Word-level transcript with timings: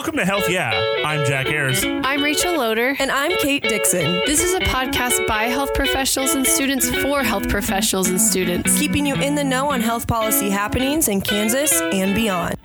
Welcome 0.00 0.16
to 0.16 0.24
Health 0.24 0.48
Yeah. 0.48 0.70
I'm 1.04 1.26
Jack 1.26 1.48
Ayers. 1.48 1.84
I'm 1.84 2.22
Rachel 2.22 2.56
Loader. 2.56 2.96
And 2.98 3.10
I'm 3.10 3.32
Kate 3.36 3.62
Dixon. 3.62 4.22
This 4.24 4.42
is 4.42 4.54
a 4.54 4.60
podcast 4.60 5.26
by 5.26 5.42
health 5.42 5.74
professionals 5.74 6.34
and 6.34 6.46
students 6.46 6.88
for 7.02 7.22
health 7.22 7.50
professionals 7.50 8.08
and 8.08 8.18
students. 8.18 8.78
Keeping 8.78 9.04
you 9.04 9.14
in 9.16 9.34
the 9.34 9.44
know 9.44 9.70
on 9.70 9.82
health 9.82 10.06
policy 10.06 10.48
happenings 10.48 11.08
in 11.08 11.20
Kansas 11.20 11.82
and 11.82 12.14
beyond. 12.14 12.56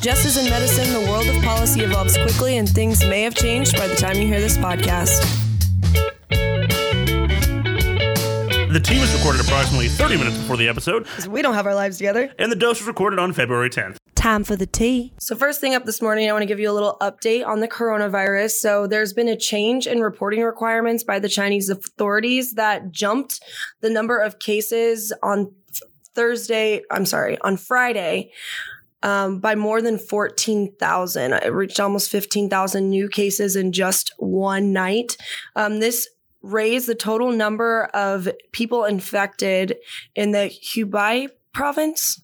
Just 0.00 0.24
as 0.24 0.38
in 0.38 0.48
medicine, 0.48 0.90
the 0.94 1.06
world 1.10 1.26
of 1.26 1.42
policy 1.44 1.82
evolves 1.82 2.16
quickly 2.16 2.56
and 2.56 2.66
things 2.66 3.04
may 3.04 3.20
have 3.24 3.34
changed 3.34 3.76
by 3.76 3.86
the 3.88 3.94
time 3.94 4.16
you 4.16 4.26
hear 4.26 4.40
this 4.40 4.56
podcast. 4.56 5.45
The 8.76 8.82
team 8.82 9.00
was 9.00 9.14
recorded 9.14 9.40
approximately 9.40 9.88
30 9.88 10.18
minutes 10.18 10.36
before 10.36 10.58
the 10.58 10.68
episode, 10.68 11.04
Because 11.04 11.26
we 11.26 11.40
don't 11.40 11.54
have 11.54 11.64
our 11.64 11.74
lives 11.74 11.96
together. 11.96 12.30
and 12.38 12.52
the 12.52 12.56
dose 12.56 12.78
was 12.78 12.86
recorded 12.86 13.18
on 13.18 13.32
February 13.32 13.70
10th. 13.70 13.96
Time 14.14 14.44
for 14.44 14.54
the 14.54 14.66
tea. 14.66 15.14
So, 15.18 15.34
first 15.34 15.62
thing 15.62 15.74
up 15.74 15.86
this 15.86 16.02
morning, 16.02 16.28
I 16.28 16.32
want 16.34 16.42
to 16.42 16.46
give 16.46 16.60
you 16.60 16.70
a 16.70 16.74
little 16.74 16.98
update 17.00 17.46
on 17.46 17.60
the 17.60 17.68
coronavirus. 17.68 18.50
So, 18.50 18.86
there's 18.86 19.14
been 19.14 19.28
a 19.28 19.36
change 19.36 19.86
in 19.86 20.00
reporting 20.00 20.42
requirements 20.42 21.04
by 21.04 21.18
the 21.18 21.28
Chinese 21.30 21.70
authorities 21.70 22.52
that 22.52 22.90
jumped 22.92 23.40
the 23.80 23.88
number 23.88 24.18
of 24.18 24.40
cases 24.40 25.10
on 25.22 25.54
Thursday, 26.14 26.82
I'm 26.90 27.06
sorry, 27.06 27.38
on 27.40 27.56
Friday. 27.56 28.30
Um, 29.02 29.38
by 29.40 29.54
more 29.54 29.80
than 29.80 29.98
14,000. 29.98 31.32
It 31.32 31.52
reached 31.52 31.78
almost 31.78 32.10
15,000 32.10 32.90
new 32.90 33.08
cases 33.08 33.54
in 33.54 33.70
just 33.70 34.12
one 34.18 34.72
night. 34.72 35.16
Um, 35.54 35.80
this 35.80 36.08
raised 36.46 36.86
the 36.86 36.94
total 36.94 37.32
number 37.32 37.84
of 37.92 38.28
people 38.52 38.84
infected 38.84 39.76
in 40.14 40.30
the 40.30 40.50
Hubei 40.74 41.28
province. 41.52 42.22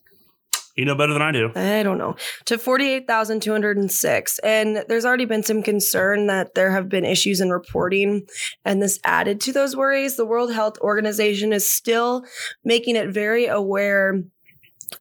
You 0.77 0.87
know 0.87 0.95
better 0.95 1.13
than 1.13 1.21
I 1.21 1.33
do. 1.33 1.51
I 1.55 1.83
don't 1.83 1.99
know, 1.99 2.17
to 2.47 2.57
48,206. 2.57 4.39
And 4.39 4.85
there's 4.89 5.05
already 5.05 5.27
been 5.27 5.43
some 5.43 5.63
concern 5.63 6.29
that 6.29 6.55
there 6.55 6.71
have 6.71 6.89
been 6.89 7.05
issues 7.05 7.43
in 7.43 7.51
reporting, 7.51 8.27
and 8.65 8.81
this 8.81 8.99
added 9.05 9.41
to 9.43 9.53
those 9.53 9.77
worries. 9.77 10.17
The 10.17 10.25
World 10.25 10.55
Health 10.55 10.79
Organization 10.81 11.53
is 11.53 11.71
still 11.71 12.25
making 12.65 12.97
it 12.97 13.11
very 13.11 13.47
aware 13.47 14.23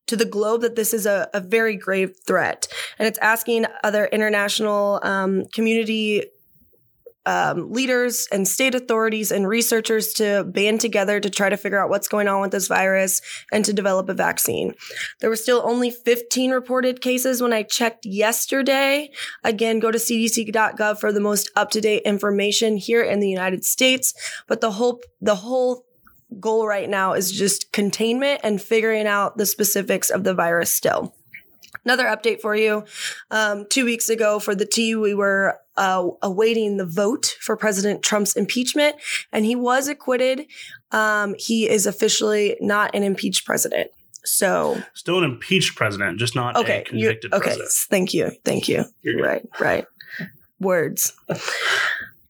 to 0.08 0.18
the 0.18 0.26
globe 0.26 0.62
that 0.62 0.76
this 0.76 0.94
is 0.94 1.06
a, 1.06 1.30
a 1.34 1.40
very 1.40 1.78
grave 1.78 2.16
threat. 2.26 2.68
And 3.00 3.08
it's 3.08 3.20
asking 3.20 3.66
other 3.84 4.06
international 4.06 5.00
um, 5.04 5.46
community 5.54 6.24
um, 7.26 7.72
leaders 7.72 8.28
and 8.32 8.48
state 8.48 8.74
authorities 8.74 9.32
and 9.32 9.48
researchers 9.48 10.14
to 10.14 10.44
band 10.44 10.82
together 10.82 11.20
to 11.20 11.30
try 11.30 11.50
to 11.50 11.58
figure 11.58 11.80
out 11.80 11.90
what's 11.90 12.08
going 12.08 12.28
on 12.28 12.42
with 12.42 12.52
this 12.52 12.68
virus 12.68 13.22
and 13.52 13.64
to 13.66 13.74
develop 13.74 14.10
a 14.10 14.14
vaccine. 14.14 14.74
There 15.20 15.30
were 15.30 15.36
still 15.36 15.62
only 15.64 15.92
15 15.92 16.52
reported 16.52 17.02
cases 17.02 17.42
when 17.42 17.54
I 17.54 17.64
checked 17.64 18.06
yesterday. 18.06 19.12
Again, 19.44 19.80
go 19.80 19.92
to 19.92 19.98
cdc.gov 19.98 21.00
for 21.00 21.12
the 21.12 21.20
most 21.20 21.52
up-to-date 21.56 22.04
information 22.04 22.78
here 22.78 23.04
in 23.04 23.20
the 23.20 23.30
United 23.30 23.64
States. 23.64 24.14
But 24.48 24.62
the 24.62 24.72
whole 24.72 25.02
the 25.22 25.36
whole 25.36 25.86
goal 26.40 26.66
right 26.66 26.90
now 26.90 27.14
is 27.14 27.32
just 27.32 27.72
containment 27.72 28.42
and 28.44 28.62
figuring 28.62 29.06
out 29.06 29.38
the 29.38 29.46
specifics 29.46 30.10
of 30.10 30.24
the 30.24 30.34
virus 30.34 30.74
still. 30.74 31.14
Another 31.84 32.06
update 32.06 32.42
for 32.42 32.56
you. 32.56 32.84
Um, 33.32 33.66
two 33.70 33.86
weeks 33.86 34.10
ago 34.10 34.40
for 34.40 34.54
the 34.54 34.66
T, 34.66 34.96
we 34.96 35.14
were 35.14 35.58
uh, 35.78 36.08
awaiting 36.22 36.78
the 36.78 36.86
vote 36.86 37.38
for 37.42 37.58
President 37.58 38.04
Trump's 38.04 38.36
impeachment, 38.36 38.96
and 39.32 39.46
he 39.46 39.56
was 39.56 39.88
acquitted. 39.88 40.46
Um, 40.92 41.36
he 41.38 41.68
is 41.68 41.88
officially 41.88 42.58
not 42.62 42.94
an 42.94 43.03
impeached 43.03 43.46
president. 43.46 43.90
So, 44.24 44.80
Still 44.94 45.18
an 45.18 45.24
impeached 45.24 45.75
president, 45.75 46.19
just 46.19 46.36
not 46.36 46.56
okay. 46.56 46.81
a 46.81 46.84
convicted 46.84 47.34
okay. 47.34 47.44
president. 47.44 47.72
Thank 47.90 48.13
you. 48.13 48.31
Thank 48.46 48.68
you. 48.68 48.86
You're. 49.02 49.24
Right, 49.24 49.48
right. 49.59 49.86
Words. 50.59 51.13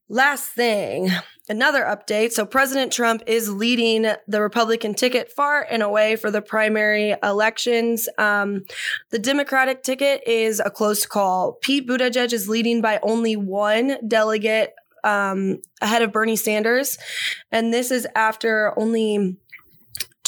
Last 0.07 0.51
thing, 0.51 1.09
another 1.49 1.83
update. 1.83 2.31
So, 2.31 2.45
President 2.45 2.91
Trump 2.91 3.23
is 3.27 3.49
leading 3.49 4.07
the 4.27 4.41
Republican 4.41 4.93
ticket 4.93 5.31
far 5.31 5.65
and 5.69 5.83
away 5.83 6.15
for 6.15 6.31
the 6.31 6.41
primary 6.41 7.15
elections. 7.23 8.07
Um, 8.17 8.63
the 9.09 9.19
Democratic 9.19 9.83
ticket 9.83 10.21
is 10.25 10.59
a 10.59 10.69
close 10.69 11.05
call. 11.05 11.53
Pete 11.61 11.87
Buttigieg 11.87 12.33
is 12.33 12.49
leading 12.49 12.81
by 12.81 12.99
only 13.03 13.35
one 13.35 13.97
delegate 14.07 14.73
um, 15.03 15.61
ahead 15.81 16.01
of 16.01 16.11
Bernie 16.11 16.35
Sanders. 16.35 16.97
And 17.51 17.73
this 17.73 17.91
is 17.91 18.07
after 18.15 18.77
only 18.77 19.37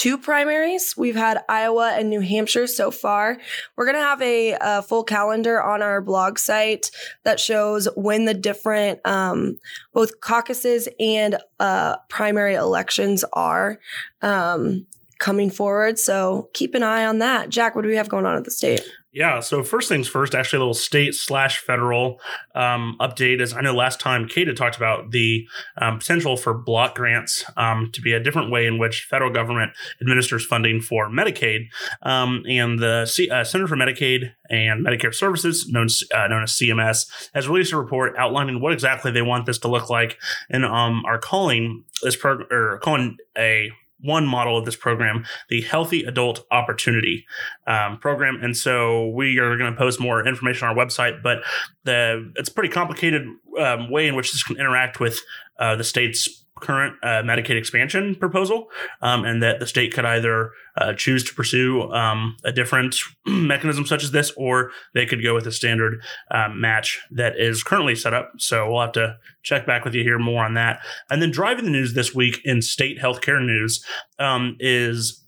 two 0.04 0.18
primaries. 0.18 0.96
We've 0.98 1.16
had 1.16 1.46
Iowa 1.48 1.94
and 1.98 2.10
New 2.10 2.20
Hampshire 2.20 2.68
so 2.68 2.92
far. 2.92 3.38
We're 3.78 3.86
going 3.86 3.96
to 3.96 4.02
have 4.02 4.22
a, 4.22 4.58
a 4.60 4.82
full 4.82 5.06
calendar 5.06 5.64
on 5.64 5.82
our 5.82 6.02
blog 6.02 6.38
site 6.38 6.92
that 7.24 7.40
shows 7.40 7.88
when 7.96 8.26
the 8.26 8.34
different 8.34 9.00
um, 9.06 9.56
both 9.94 10.20
caucuses 10.20 10.90
and 11.00 11.38
uh, 11.62 11.96
primary 12.10 12.56
elections 12.56 13.24
are 13.32 13.80
um, 14.22 14.86
coming 15.20 15.50
forward. 15.50 15.98
So 15.98 16.50
keep 16.54 16.76
an 16.76 16.84
eye 16.84 17.06
on 17.06 17.20
that. 17.20 17.48
Jack, 17.48 17.74
what 17.74 17.84
do 17.84 17.88
we 17.88 17.96
have 17.96 18.10
going 18.10 18.26
on 18.26 18.36
at 18.36 18.44
the 18.44 18.52
state? 18.52 18.82
Yeah. 19.14 19.42
So 19.42 19.62
first 19.62 19.90
things 19.90 20.08
first, 20.08 20.34
actually, 20.34 20.58
a 20.58 20.62
little 20.62 20.74
state 20.74 21.14
slash 21.14 21.60
federal 21.60 22.20
um, 22.56 22.98
update 23.00 23.42
is 23.42 23.54
I 23.54 23.62
know 23.62 23.74
last 23.76 24.00
time 24.00 24.28
Kate 24.28 24.54
talked 24.58 24.76
about 24.76 25.12
the 25.12 25.48
um, 25.78 26.00
potential 26.00 26.36
for 26.36 26.56
block 26.56 26.96
grants 26.96 27.46
um, 27.56 27.92
to 27.94 28.02
be 28.02 28.12
a 28.14 28.20
different 28.20 28.50
way 28.50 28.66
in 28.66 28.80
which 28.80 29.06
federal 29.08 29.32
government 29.32 29.74
administers 30.02 30.44
funding 30.44 30.82
for 30.82 31.10
Medicaid, 31.10 31.68
um, 32.02 32.44
and 32.50 32.80
the 32.80 33.06
C- 33.06 33.30
uh, 33.30 33.44
Center 33.44 33.68
for 33.68 33.76
Medicaid 33.76 34.32
and 34.50 34.84
Medicare 34.84 35.14
Services, 35.14 35.68
known 35.70 35.86
as, 35.86 36.02
uh, 36.14 36.26
known 36.28 36.42
as 36.42 36.52
CMS, 36.52 37.30
has 37.36 37.48
released 37.48 37.72
a 37.72 37.78
report 37.78 38.16
outlining 38.18 38.62
what 38.62 38.74
exactly 38.74 39.12
they 39.12 39.22
want 39.22 39.46
this 39.46 39.60
to 39.60 39.68
look 39.68 39.92
like, 39.92 40.18
and 40.50 40.66
um, 40.66 41.04
are 41.06 41.20
calling 41.20 41.84
this 42.02 42.16
program 42.16 42.48
or 42.52 42.80
calling 42.80 43.18
a 43.38 43.72
one 44.04 44.28
model 44.28 44.58
of 44.58 44.66
this 44.66 44.76
program, 44.76 45.26
the 45.50 45.62
Healthy 45.62 46.04
Adult 46.04 46.46
Opportunity 46.52 47.26
um, 47.66 47.98
Program. 47.98 48.40
And 48.42 48.56
so 48.56 49.08
we 49.10 49.40
are 49.40 49.58
going 49.58 49.72
to 49.72 49.78
post 49.78 50.00
more 50.00 50.26
information 50.26 50.68
on 50.68 50.78
our 50.78 50.86
website, 50.86 51.24
but 51.24 51.40
the 51.84 52.32
it's 52.36 52.50
a 52.50 52.54
pretty 52.54 52.70
complicated 52.70 53.26
um, 53.60 53.90
way 53.90 54.08
in 54.08 54.16
which 54.16 54.32
this 54.32 54.44
can 54.44 54.58
interact 54.58 55.00
with 55.00 55.20
uh, 55.60 55.76
the 55.76 55.84
state's 55.84 56.43
current 56.64 56.96
uh, 57.04 57.22
Medicaid 57.22 57.58
expansion 57.58 58.16
proposal, 58.16 58.70
um, 59.02 59.26
and 59.26 59.44
that 59.44 59.60
the 59.60 59.68
state 59.68 59.94
could 59.94 60.06
either 60.06 60.52
uh, 60.78 60.94
choose 60.94 61.24
to 61.26 61.36
pursue 61.36 61.92
um, 61.92 62.38
a 62.46 62.52
different 62.52 62.96
mechanism 63.28 63.86
such 63.86 64.04
as 64.04 64.12
this, 64.12 64.32
or 64.38 64.72
they 64.94 65.06
could 65.06 65.22
go 65.22 65.36
with 65.36 65.46
a 65.46 65.52
standard 65.52 66.02
um, 66.32 66.60
match 66.60 67.02
that 67.12 67.38
is 67.38 67.64
currently 67.64 67.96
set 67.96 68.14
up. 68.14 68.32
So 68.38 68.72
we'll 68.72 68.82
have 68.82 68.94
to 68.94 69.18
check 69.44 69.68
back 69.68 69.84
with 69.84 69.94
you 69.94 70.04
here 70.04 70.18
more 70.18 70.44
on 70.44 70.54
that. 70.54 70.80
And 71.10 71.22
then 71.22 71.32
driving 71.32 71.66
the 71.66 71.72
news 71.72 71.94
this 71.94 72.16
week 72.16 72.40
in 72.46 72.62
state 72.62 72.98
healthcare 72.98 73.46
news 73.46 73.86
um, 74.18 74.56
is 74.60 75.22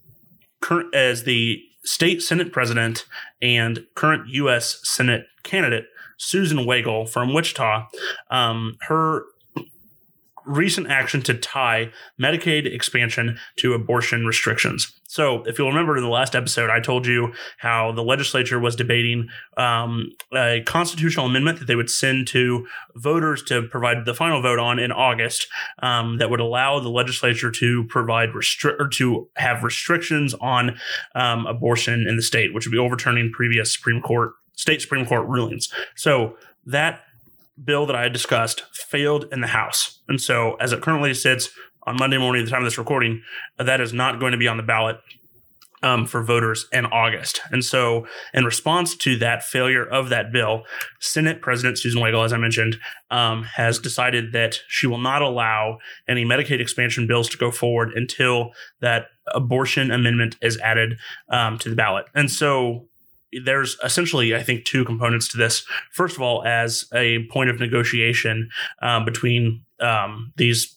current 0.60 0.94
as 0.94 1.24
the 1.24 1.62
state 1.84 2.22
Senate 2.22 2.50
president 2.50 3.04
and 3.42 3.84
current 3.94 4.28
U.S. 4.28 4.80
Senate 4.84 5.26
candidate 5.42 5.84
Susan 6.16 6.64
Wagle 6.64 7.06
from 7.06 7.34
Wichita. 7.34 7.88
Um, 8.30 8.78
her 8.88 9.26
recent 10.46 10.88
action 10.88 11.22
to 11.22 11.34
tie 11.34 11.90
Medicaid 12.20 12.72
expansion 12.72 13.38
to 13.56 13.74
abortion 13.74 14.24
restrictions. 14.24 14.92
So, 15.08 15.42
if 15.44 15.58
you'll 15.58 15.68
remember 15.68 15.96
in 15.96 16.02
the 16.02 16.08
last 16.08 16.34
episode, 16.34 16.70
I 16.70 16.80
told 16.80 17.06
you 17.06 17.32
how 17.58 17.92
the 17.92 18.02
legislature 18.02 18.58
was 18.58 18.76
debating 18.76 19.28
um, 19.56 20.10
a 20.34 20.62
constitutional 20.66 21.26
amendment 21.26 21.58
that 21.58 21.66
they 21.66 21.76
would 21.76 21.90
send 21.90 22.26
to 22.28 22.66
voters 22.94 23.42
to 23.44 23.62
provide 23.62 24.04
the 24.04 24.14
final 24.14 24.42
vote 24.42 24.58
on 24.58 24.78
in 24.78 24.92
August 24.92 25.46
um, 25.82 26.18
that 26.18 26.30
would 26.30 26.40
allow 26.40 26.80
the 26.80 26.88
legislature 26.88 27.50
to 27.50 27.84
provide 27.84 28.34
restrict 28.34 28.80
or 28.80 28.88
to 28.88 29.28
have 29.36 29.62
restrictions 29.62 30.34
on 30.34 30.78
um, 31.14 31.46
abortion 31.46 32.06
in 32.08 32.16
the 32.16 32.22
state, 32.22 32.52
which 32.52 32.66
would 32.66 32.72
be 32.72 32.78
overturning 32.78 33.30
previous 33.32 33.72
Supreme 33.72 34.00
Court 34.00 34.32
state 34.56 34.80
Supreme 34.80 35.06
Court 35.06 35.26
rulings. 35.28 35.72
So 35.94 36.36
that 36.66 37.02
bill 37.62 37.86
that 37.86 37.96
I 37.96 38.02
had 38.02 38.12
discussed 38.12 38.62
failed 38.72 39.26
in 39.32 39.40
the 39.40 39.48
House. 39.48 40.00
And 40.08 40.20
so, 40.20 40.54
as 40.54 40.72
it 40.72 40.82
currently 40.82 41.14
sits 41.14 41.50
on 41.86 41.96
Monday 41.96 42.18
morning, 42.18 42.42
at 42.42 42.46
the 42.46 42.50
time 42.50 42.62
of 42.62 42.66
this 42.66 42.78
recording, 42.78 43.22
that 43.58 43.80
is 43.80 43.92
not 43.92 44.20
going 44.20 44.32
to 44.32 44.38
be 44.38 44.48
on 44.48 44.56
the 44.56 44.62
ballot 44.62 44.98
um, 45.82 46.06
for 46.06 46.22
voters 46.22 46.66
in 46.72 46.86
August. 46.86 47.40
And 47.50 47.64
so, 47.64 48.06
in 48.34 48.44
response 48.44 48.96
to 48.96 49.16
that 49.18 49.42
failure 49.42 49.84
of 49.84 50.08
that 50.08 50.32
bill, 50.32 50.64
Senate 51.00 51.40
President 51.40 51.78
Susan 51.78 52.00
Wagle, 52.00 52.22
as 52.22 52.32
I 52.32 52.38
mentioned, 52.38 52.78
um, 53.10 53.44
has 53.44 53.78
decided 53.78 54.32
that 54.32 54.58
she 54.68 54.86
will 54.86 54.98
not 54.98 55.22
allow 55.22 55.78
any 56.08 56.24
Medicaid 56.24 56.60
expansion 56.60 57.06
bills 57.06 57.28
to 57.30 57.38
go 57.38 57.50
forward 57.50 57.92
until 57.94 58.50
that 58.80 59.06
abortion 59.28 59.90
amendment 59.90 60.36
is 60.40 60.58
added 60.58 60.98
um, 61.28 61.58
to 61.58 61.68
the 61.68 61.76
ballot. 61.76 62.06
And 62.14 62.30
so, 62.30 62.88
there's 63.44 63.76
essentially, 63.84 64.34
I 64.34 64.42
think, 64.42 64.64
two 64.64 64.84
components 64.84 65.28
to 65.28 65.36
this. 65.36 65.64
First 65.92 66.16
of 66.16 66.22
all, 66.22 66.44
as 66.44 66.86
a 66.94 67.24
point 67.30 67.50
of 67.50 67.60
negotiation 67.60 68.50
um, 68.82 69.04
between 69.04 69.62
um, 69.80 70.32
these 70.36 70.76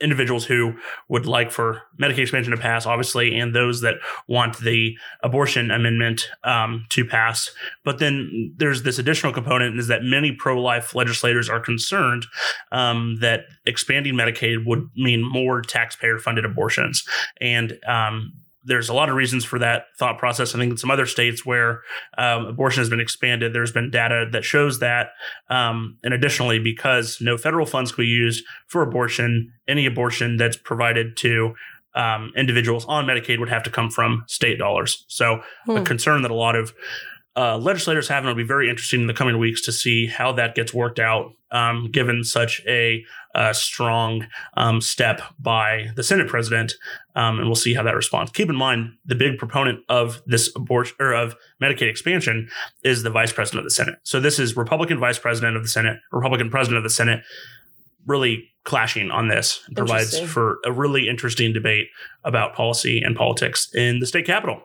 individuals 0.00 0.44
who 0.44 0.74
would 1.08 1.24
like 1.24 1.50
for 1.50 1.82
Medicaid 2.00 2.18
expansion 2.18 2.50
to 2.50 2.58
pass, 2.58 2.84
obviously, 2.84 3.34
and 3.38 3.54
those 3.54 3.80
that 3.80 3.94
want 4.28 4.58
the 4.58 4.96
abortion 5.22 5.70
amendment 5.70 6.28
um, 6.42 6.84
to 6.90 7.04
pass. 7.04 7.50
But 7.84 7.98
then 7.98 8.54
there's 8.56 8.82
this 8.82 8.98
additional 8.98 9.32
component 9.32 9.78
is 9.78 9.88
that 9.88 10.02
many 10.02 10.32
pro 10.32 10.60
life 10.60 10.94
legislators 10.94 11.48
are 11.48 11.60
concerned 11.60 12.26
um, 12.72 13.16
that 13.20 13.46
expanding 13.66 14.14
Medicaid 14.14 14.66
would 14.66 14.90
mean 14.96 15.22
more 15.22 15.62
taxpayer 15.62 16.18
funded 16.18 16.44
abortions. 16.44 17.04
And 17.40 17.78
um, 17.86 18.32
there's 18.64 18.88
a 18.88 18.94
lot 18.94 19.08
of 19.08 19.16
reasons 19.16 19.44
for 19.44 19.58
that 19.58 19.86
thought 19.98 20.18
process. 20.18 20.54
I 20.54 20.58
think 20.58 20.72
in 20.72 20.76
some 20.76 20.90
other 20.90 21.06
states 21.06 21.44
where 21.44 21.82
um, 22.18 22.46
abortion 22.46 22.80
has 22.80 22.90
been 22.90 23.00
expanded, 23.00 23.52
there's 23.52 23.72
been 23.72 23.90
data 23.90 24.26
that 24.32 24.44
shows 24.44 24.80
that. 24.80 25.08
Um, 25.50 25.98
and 26.02 26.14
additionally, 26.14 26.58
because 26.58 27.18
no 27.20 27.36
federal 27.36 27.66
funds 27.66 27.92
can 27.92 28.04
be 28.04 28.08
used 28.08 28.44
for 28.66 28.82
abortion, 28.82 29.52
any 29.68 29.86
abortion 29.86 30.36
that's 30.36 30.56
provided 30.56 31.16
to 31.18 31.54
um, 31.94 32.32
individuals 32.36 32.84
on 32.86 33.06
Medicaid 33.06 33.38
would 33.38 33.48
have 33.48 33.62
to 33.64 33.70
come 33.70 33.90
from 33.90 34.24
state 34.26 34.58
dollars. 34.58 35.04
So, 35.08 35.40
hmm. 35.64 35.76
a 35.76 35.84
concern 35.84 36.22
that 36.22 36.30
a 36.30 36.34
lot 36.34 36.56
of 36.56 36.72
uh, 37.36 37.58
legislators 37.58 38.08
have, 38.08 38.18
and 38.18 38.30
it'll 38.30 38.36
be 38.36 38.46
very 38.46 38.70
interesting 38.70 39.00
in 39.00 39.06
the 39.06 39.14
coming 39.14 39.38
weeks 39.38 39.60
to 39.62 39.72
see 39.72 40.06
how 40.06 40.32
that 40.32 40.54
gets 40.54 40.72
worked 40.72 41.00
out, 41.00 41.32
um, 41.50 41.90
given 41.90 42.22
such 42.22 42.62
a, 42.66 43.04
a 43.34 43.52
strong 43.52 44.26
um, 44.56 44.80
step 44.80 45.20
by 45.38 45.88
the 45.96 46.02
Senate 46.02 46.28
president, 46.28 46.74
um, 47.16 47.38
and 47.38 47.46
we'll 47.46 47.56
see 47.56 47.74
how 47.74 47.82
that 47.82 47.96
responds. 47.96 48.30
Keep 48.30 48.50
in 48.50 48.56
mind, 48.56 48.92
the 49.04 49.16
big 49.16 49.36
proponent 49.36 49.80
of 49.88 50.22
this 50.26 50.50
abortion 50.54 50.96
or 51.00 51.12
of 51.12 51.34
Medicaid 51.60 51.90
expansion 51.90 52.48
is 52.84 53.02
the 53.02 53.10
vice 53.10 53.32
president 53.32 53.60
of 53.60 53.64
the 53.64 53.74
Senate. 53.74 53.96
So 54.04 54.20
this 54.20 54.38
is 54.38 54.56
Republican 54.56 55.00
vice 55.00 55.18
president 55.18 55.56
of 55.56 55.62
the 55.62 55.68
Senate, 55.68 55.98
Republican 56.12 56.50
president 56.50 56.78
of 56.78 56.84
the 56.84 56.90
Senate, 56.90 57.24
really 58.06 58.53
clashing 58.64 59.10
on 59.10 59.28
this 59.28 59.62
and 59.66 59.76
provides 59.76 60.18
for 60.18 60.58
a 60.64 60.72
really 60.72 61.08
interesting 61.08 61.52
debate 61.52 61.88
about 62.24 62.54
policy 62.54 63.00
and 63.02 63.14
politics 63.14 63.72
in 63.74 64.00
the 64.00 64.06
state 64.06 64.26
capitol. 64.26 64.62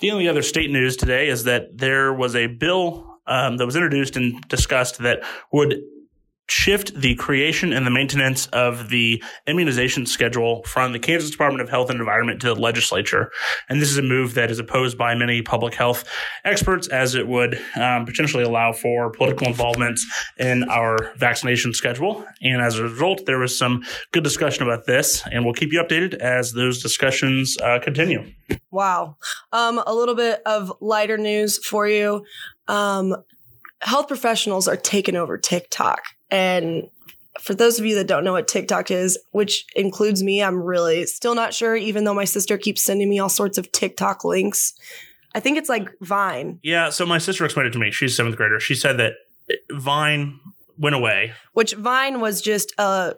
The 0.00 0.10
only 0.10 0.28
other 0.28 0.42
state 0.42 0.70
news 0.70 0.96
today 0.96 1.28
is 1.28 1.44
that 1.44 1.76
there 1.76 2.12
was 2.12 2.34
a 2.34 2.46
bill 2.46 3.20
um, 3.26 3.56
that 3.58 3.66
was 3.66 3.76
introduced 3.76 4.16
and 4.16 4.40
discussed 4.48 4.98
that 4.98 5.22
would 5.52 5.82
shift 6.48 6.94
the 6.94 7.14
creation 7.14 7.72
and 7.72 7.86
the 7.86 7.90
maintenance 7.90 8.46
of 8.48 8.90
the 8.90 9.22
immunization 9.46 10.06
schedule 10.06 10.62
from 10.64 10.92
the 10.92 10.98
Kansas 10.98 11.30
Department 11.30 11.62
of 11.62 11.70
Health 11.70 11.90
and 11.90 11.98
Environment 11.98 12.40
to 12.40 12.48
the 12.48 12.60
legislature. 12.60 13.30
And 13.68 13.80
this 13.80 13.90
is 13.90 13.98
a 13.98 14.02
move 14.02 14.34
that 14.34 14.50
is 14.50 14.58
opposed 14.58 14.98
by 14.98 15.14
many 15.14 15.42
public 15.42 15.74
health 15.74 16.04
experts 16.44 16.88
as 16.88 17.14
it 17.14 17.26
would 17.26 17.60
um, 17.76 18.04
potentially 18.04 18.44
allow 18.44 18.72
for 18.72 19.10
political 19.10 19.46
involvement 19.46 19.98
in 20.38 20.64
our 20.64 21.12
vaccination 21.16 21.72
schedule. 21.72 22.26
And 22.42 22.60
as 22.60 22.78
a 22.78 22.82
result, 22.82 23.24
there 23.26 23.38
was 23.38 23.56
some 23.56 23.82
good 24.12 24.24
discussion 24.24 24.64
about 24.64 24.86
this, 24.86 25.22
and 25.32 25.44
we'll 25.44 25.54
keep 25.54 25.72
you 25.72 25.82
updated 25.82 26.14
as 26.14 26.52
those 26.52 26.82
discussions 26.82 27.56
uh, 27.58 27.78
continue. 27.82 28.32
Wow. 28.70 29.16
Um, 29.52 29.82
a 29.86 29.94
little 29.94 30.14
bit 30.14 30.42
of 30.44 30.72
lighter 30.80 31.16
news 31.16 31.64
for 31.64 31.88
you. 31.88 32.24
Um, 32.68 33.16
health 33.80 34.08
professionals 34.08 34.68
are 34.68 34.76
taking 34.76 35.16
over 35.16 35.38
TikTok. 35.38 36.02
And 36.30 36.88
for 37.40 37.54
those 37.54 37.78
of 37.78 37.86
you 37.86 37.94
that 37.96 38.06
don't 38.06 38.24
know 38.24 38.32
what 38.32 38.48
TikTok 38.48 38.90
is, 38.90 39.18
which 39.32 39.66
includes 39.74 40.22
me, 40.22 40.42
I'm 40.42 40.62
really 40.62 41.06
still 41.06 41.34
not 41.34 41.52
sure, 41.52 41.76
even 41.76 42.04
though 42.04 42.14
my 42.14 42.24
sister 42.24 42.56
keeps 42.56 42.82
sending 42.82 43.08
me 43.08 43.18
all 43.18 43.28
sorts 43.28 43.58
of 43.58 43.72
TikTok 43.72 44.24
links. 44.24 44.74
I 45.34 45.40
think 45.40 45.58
it's 45.58 45.68
like 45.68 45.88
Vine. 46.00 46.60
Yeah. 46.62 46.90
So 46.90 47.04
my 47.04 47.18
sister 47.18 47.44
explained 47.44 47.68
it 47.68 47.72
to 47.72 47.78
me. 47.78 47.90
She's 47.90 48.16
seventh 48.16 48.36
grader. 48.36 48.60
She 48.60 48.74
said 48.74 48.98
that 48.98 49.14
Vine 49.72 50.38
went 50.78 50.94
away. 50.94 51.32
Which 51.52 51.74
Vine 51.74 52.20
was 52.20 52.40
just 52.40 52.72
a 52.78 53.14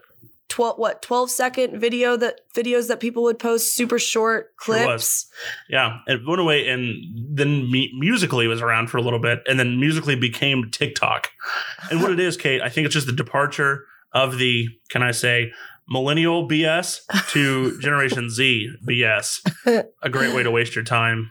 12 0.49 0.79
what 0.79 1.03
12 1.03 1.31
second 1.31 1.81
video 1.81 2.17
that 2.17 2.41
videos 2.55 2.89
that 2.89 3.01
people 3.01 3.23
would 3.25 3.39
post 3.39 3.75
super 3.75 3.99
short 3.99 4.57
clips? 4.57 5.27
Sure 5.31 5.53
yeah 5.69 5.99
it 6.07 6.21
went 6.27 6.41
away 6.41 6.69
and 6.69 6.95
then 7.15 7.71
me, 7.71 7.93
Musical.ly 7.99 8.47
was 8.47 8.63
around 8.63 8.89
for 8.89 8.99
a 8.99 9.03
little 9.03 9.19
bit 9.19 9.41
and 9.47 9.59
then 9.59 9.81
Musical.ly 9.81 10.15
became 10.15 10.71
tiktok. 10.71 11.31
And 11.91 12.01
what 12.01 12.13
it 12.13 12.21
is 12.21 12.37
kate 12.37 12.63
i 12.63 12.69
think 12.69 12.85
it's 12.85 12.95
just 12.95 13.07
the 13.07 13.13
departure 13.13 13.85
of 14.13 14.39
the 14.39 14.69
can 14.89 15.03
i 15.03 15.11
say 15.11 15.53
millennial 15.89 16.49
bs 16.49 17.01
to 17.29 17.79
generation 17.81 18.29
z 18.31 18.71
bs 18.89 19.47
a 20.03 20.09
great 20.11 20.35
way 20.35 20.43
to 20.43 20.51
waste 20.51 20.75
your 20.75 20.85
time. 20.85 21.31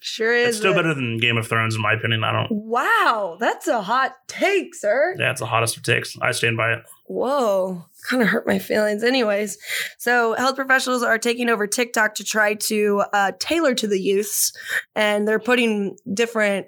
Sure 0.00 0.34
is 0.34 0.48
it's 0.48 0.58
still 0.58 0.74
better 0.74 0.92
than 0.94 1.18
game 1.18 1.36
of 1.36 1.46
thrones 1.46 1.74
in 1.74 1.80
my 1.80 1.94
opinion 1.94 2.22
i 2.24 2.32
don't 2.32 2.50
wow 2.50 3.36
that's 3.40 3.66
a 3.66 3.82
hot 3.82 4.14
take 4.26 4.74
sir. 4.74 5.14
Yeah 5.18 5.30
it's 5.30 5.40
the 5.40 5.46
hottest 5.46 5.76
of 5.76 5.82
takes. 5.82 6.16
I 6.20 6.32
stand 6.32 6.56
by 6.56 6.72
it 6.74 6.82
whoa 7.06 7.84
kind 8.08 8.22
of 8.22 8.28
hurt 8.28 8.46
my 8.46 8.58
feelings 8.58 9.02
anyways 9.02 9.58
so 9.98 10.34
health 10.34 10.56
professionals 10.56 11.02
are 11.02 11.18
taking 11.18 11.48
over 11.48 11.66
tiktok 11.66 12.14
to 12.14 12.24
try 12.24 12.54
to 12.54 13.02
uh, 13.12 13.32
tailor 13.38 13.74
to 13.74 13.86
the 13.86 14.00
youths 14.00 14.52
and 14.94 15.28
they're 15.28 15.38
putting 15.38 15.96
different 16.12 16.66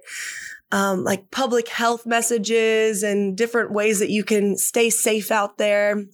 um, 0.72 1.04
like 1.04 1.30
public 1.30 1.68
health 1.68 2.06
messages 2.06 3.02
and 3.02 3.36
different 3.36 3.72
ways 3.72 4.00
that 4.00 4.10
you 4.10 4.24
can 4.24 4.56
stay 4.56 4.90
safe 4.90 5.30
out 5.30 5.58
there 5.58 6.04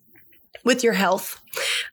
with 0.64 0.84
your 0.84 0.92
health, 0.92 1.42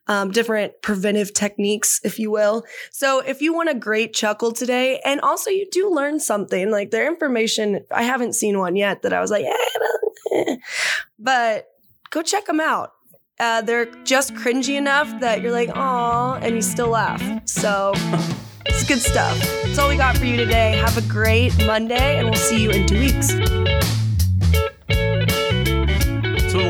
um, 0.08 0.32
different 0.32 0.74
preventive 0.82 1.34
techniques, 1.34 2.00
if 2.04 2.20
you 2.20 2.30
will. 2.30 2.64
So, 2.92 3.20
if 3.20 3.42
you 3.42 3.54
want 3.54 3.70
a 3.70 3.74
great 3.74 4.14
chuckle 4.14 4.52
today, 4.52 5.00
and 5.04 5.22
also 5.22 5.50
you 5.50 5.68
do 5.72 5.90
learn 5.90 6.20
something, 6.20 6.70
like 6.70 6.92
their 6.92 7.08
information, 7.08 7.86
I 7.92 8.04
haven't 8.04 8.34
seen 8.34 8.60
one 8.60 8.76
yet 8.76 9.02
that 9.02 9.14
I 9.14 9.22
was 9.22 9.32
like, 9.32 9.46
eh, 9.46 10.56
but 11.20 11.69
go 12.10 12.22
check 12.22 12.46
them 12.46 12.60
out. 12.60 12.92
Uh, 13.40 13.62
they're 13.62 13.86
just 14.04 14.34
cringy 14.34 14.76
enough 14.78 15.20
that 15.22 15.42
you're 15.42 15.52
like, 15.52 15.70
"Aw," 15.74 16.36
and 16.42 16.56
you 16.56 16.62
still 16.62 16.90
laugh. 16.90 17.22
So 17.46 17.94
it's 18.66 18.84
good 18.84 19.00
stuff. 19.00 19.40
That's 19.64 19.78
all 19.78 19.90
we 19.90 19.96
got 19.96 20.18
for 20.18 20.26
you 20.26 20.36
today. 20.36 20.78
Have 20.78 20.98
a 20.98 21.08
great 21.08 21.56
Monday, 21.66 22.18
and 22.18 22.30
we'll 22.30 22.40
see 22.40 22.62
you 22.62 22.72
in 22.72 22.86
two 22.88 23.00
weeks. 23.00 23.59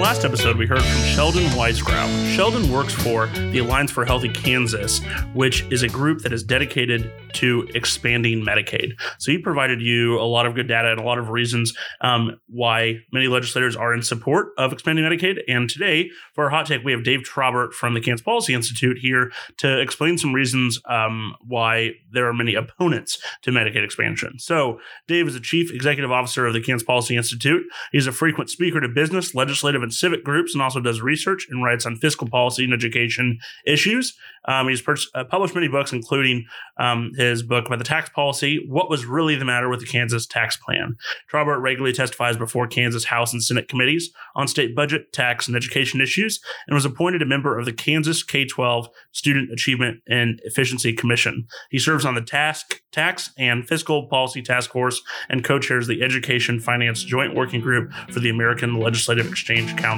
Last 0.10 0.26
episode, 0.26 0.58
we 0.58 0.66
heard 0.66 0.82
from 0.82 1.04
Sheldon 1.04 1.44
Weisgrau. 1.52 2.36
Sheldon 2.36 2.72
works 2.72 2.96
for 2.96 3.28
the 3.28 3.60
Alliance 3.60 3.92
for 3.92 4.06
Healthy 4.06 4.30
Kansas, 4.30 5.02
which 5.36 5.62
is 5.70 5.84
a 5.84 5.88
group 5.88 6.24
that 6.24 6.34
is 6.34 6.42
dedicated 6.42 7.12
to 7.34 7.70
expanding 7.76 8.44
Medicaid. 8.44 8.94
So, 9.20 9.32
he 9.32 9.38
provided 9.38 9.84
you 9.84 10.20
a 10.20 10.26
lot 10.26 10.48
of 10.48 10.56
good 10.56 10.68
data 10.68 10.90
and 10.90 11.00
a 11.00 11.04
lot 11.04 11.20
of 11.20 11.30
reasons 11.30 11.76
um, 12.02 12.40
why 12.48 12.96
many 13.14 13.28
legislators 13.28 13.76
are 13.76 13.94
in 13.94 14.02
support 14.02 14.48
of 14.58 14.74
expanding 14.74 15.06
Medicaid. 15.06 15.42
And 15.48 15.70
today, 15.70 16.10
for 16.34 16.46
our 16.46 16.50
hot 16.50 16.66
take, 16.66 16.84
we 16.84 16.92
have 16.92 17.04
Dave 17.04 17.20
Trabert 17.20 17.74
from 17.74 17.94
the 17.94 18.02
Kansas 18.02 18.26
Policy 18.26 18.56
Institute 18.56 18.98
here 19.00 19.32
to 19.58 19.80
explain 19.80 20.18
some 20.18 20.34
reasons 20.34 20.82
um, 20.90 21.36
why 21.48 21.92
there 22.12 22.28
are 22.28 22.34
many 22.34 22.56
opponents 22.56 23.22
to 23.44 23.52
Medicaid 23.52 23.84
expansion. 23.84 24.40
So, 24.40 24.80
Dave 25.08 25.28
is 25.28 25.36
the 25.36 25.40
Chief 25.40 25.72
Executive 25.72 26.12
Officer 26.12 26.48
of 26.48 26.54
the 26.54 26.62
Kansas 26.62 26.84
Policy 26.84 27.16
Institute. 27.16 27.64
He's 27.92 28.08
a 28.08 28.12
frequent 28.12 28.50
speaker 28.50 28.82
to 28.82 28.88
business, 28.88 29.36
legislative 29.36 29.84
and 29.84 29.94
civic 30.00 30.24
groups 30.24 30.54
and 30.54 30.62
also 30.62 30.80
does 30.80 31.02
research 31.02 31.48
and 31.50 31.64
writes 31.64 31.86
on 31.86 31.98
fiscal 31.98 32.28
policy 32.28 32.64
and 32.64 32.74
education 32.74 33.40
issues. 33.66 34.16
Um, 34.46 34.68
he's 34.68 34.82
uh, 35.14 35.24
published 35.26 35.54
many 35.54 35.68
books, 35.68 35.92
including 35.92 36.46
um, 36.78 37.12
his 37.16 37.44
book 37.44 37.68
about 37.68 37.78
the 37.78 37.86
tax 37.86 38.10
policy, 38.10 38.66
What 38.68 38.90
Was 38.90 39.06
Really 39.06 39.36
the 39.36 39.46
Matter 39.46 39.70
with 39.70 39.82
the 39.82 39.86
Kansas 39.86 40.26
Tax 40.26 40.58
Plan. 40.58 40.96
Trabert 41.32 41.62
regularly 41.62 41.94
testifies 41.94 42.38
before 42.38 42.68
Kansas 42.68 43.06
House 43.06 43.34
and 43.34 43.44
Senate 43.44 43.68
committees 43.68 44.10
on 44.36 44.48
state 44.48 44.76
budget, 44.76 45.12
tax, 45.14 45.48
and 45.48 45.56
education 45.56 46.02
issues, 46.02 46.40
and 46.68 46.74
was 46.74 46.86
appointed 46.86 47.22
a 47.22 47.26
member 47.26 47.60
of 47.60 47.66
the 47.66 47.74
Kansas 47.74 48.24
K 48.24 48.46
12 48.46 48.90
Student 49.12 49.52
Achievement 49.52 50.02
and 50.08 50.40
Efficiency 50.46 50.94
Commission. 50.94 51.46
He 51.70 51.80
serves 51.80 52.06
on 52.06 52.16
the 52.16 52.22
task, 52.22 52.82
Tax 52.92 53.32
and 53.38 53.68
Fiscal 53.68 54.08
Policy 54.08 54.42
Task 54.42 54.72
Force 54.72 55.02
and 55.30 55.44
co 55.44 55.60
chairs 55.60 55.88
the 55.88 56.02
Education 56.02 56.60
Finance 56.60 57.04
Joint 57.04 57.36
Working 57.36 57.62
Group 57.62 57.92
for 58.12 58.20
the 58.20 58.30
American 58.30 58.76
Legislative 58.76 59.28
Exchange 59.28 59.76
Council. 59.78 59.89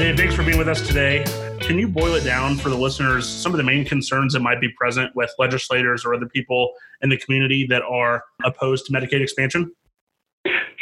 Dave, 0.00 0.16
thanks 0.16 0.34
for 0.34 0.42
being 0.42 0.56
with 0.56 0.66
us 0.66 0.80
today. 0.86 1.22
Can 1.60 1.78
you 1.78 1.86
boil 1.86 2.14
it 2.14 2.24
down 2.24 2.56
for 2.56 2.70
the 2.70 2.76
listeners, 2.76 3.28
some 3.28 3.52
of 3.52 3.58
the 3.58 3.62
main 3.62 3.84
concerns 3.84 4.32
that 4.32 4.40
might 4.40 4.60
be 4.60 4.68
present 4.70 5.14
with 5.14 5.30
legislators 5.38 6.04
or 6.04 6.14
other 6.14 6.26
people 6.26 6.72
in 7.02 7.10
the 7.10 7.18
community 7.18 7.66
that 7.68 7.82
are 7.82 8.24
opposed 8.42 8.86
to 8.86 8.92
Medicaid 8.92 9.20
expansion? 9.20 9.70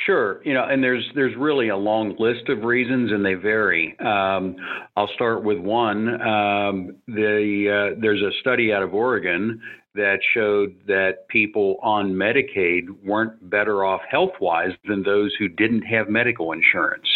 Sure, 0.07 0.41
you 0.45 0.55
know, 0.55 0.65
and 0.65 0.83
there's 0.83 1.05
there's 1.15 1.37
really 1.37 1.69
a 1.69 1.77
long 1.77 2.15
list 2.19 2.49
of 2.49 2.63
reasons, 2.63 3.13
and 3.13 3.23
they 3.23 3.35
vary. 3.35 3.99
Um, 3.99 4.57
I'll 4.97 5.11
start 5.15 5.43
with 5.43 5.59
one. 5.59 6.09
Um, 6.23 6.97
the 7.09 7.93
uh, 7.93 8.01
there's 8.01 8.23
a 8.23 8.31
study 8.41 8.73
out 8.73 8.83
of 8.83 8.95
Oregon 8.95 9.61
that 9.99 10.21
showed 10.33 10.75
that 10.87 11.29
people 11.29 11.77
on 11.83 12.13
Medicaid 12.13 12.85
weren't 13.05 13.51
better 13.51 13.85
off 13.85 14.01
health 14.09 14.33
wise 14.41 14.71
than 14.87 15.03
those 15.03 15.35
who 15.39 15.49
didn't 15.49 15.83
have 15.83 16.09
medical 16.09 16.53
insurance. 16.53 17.07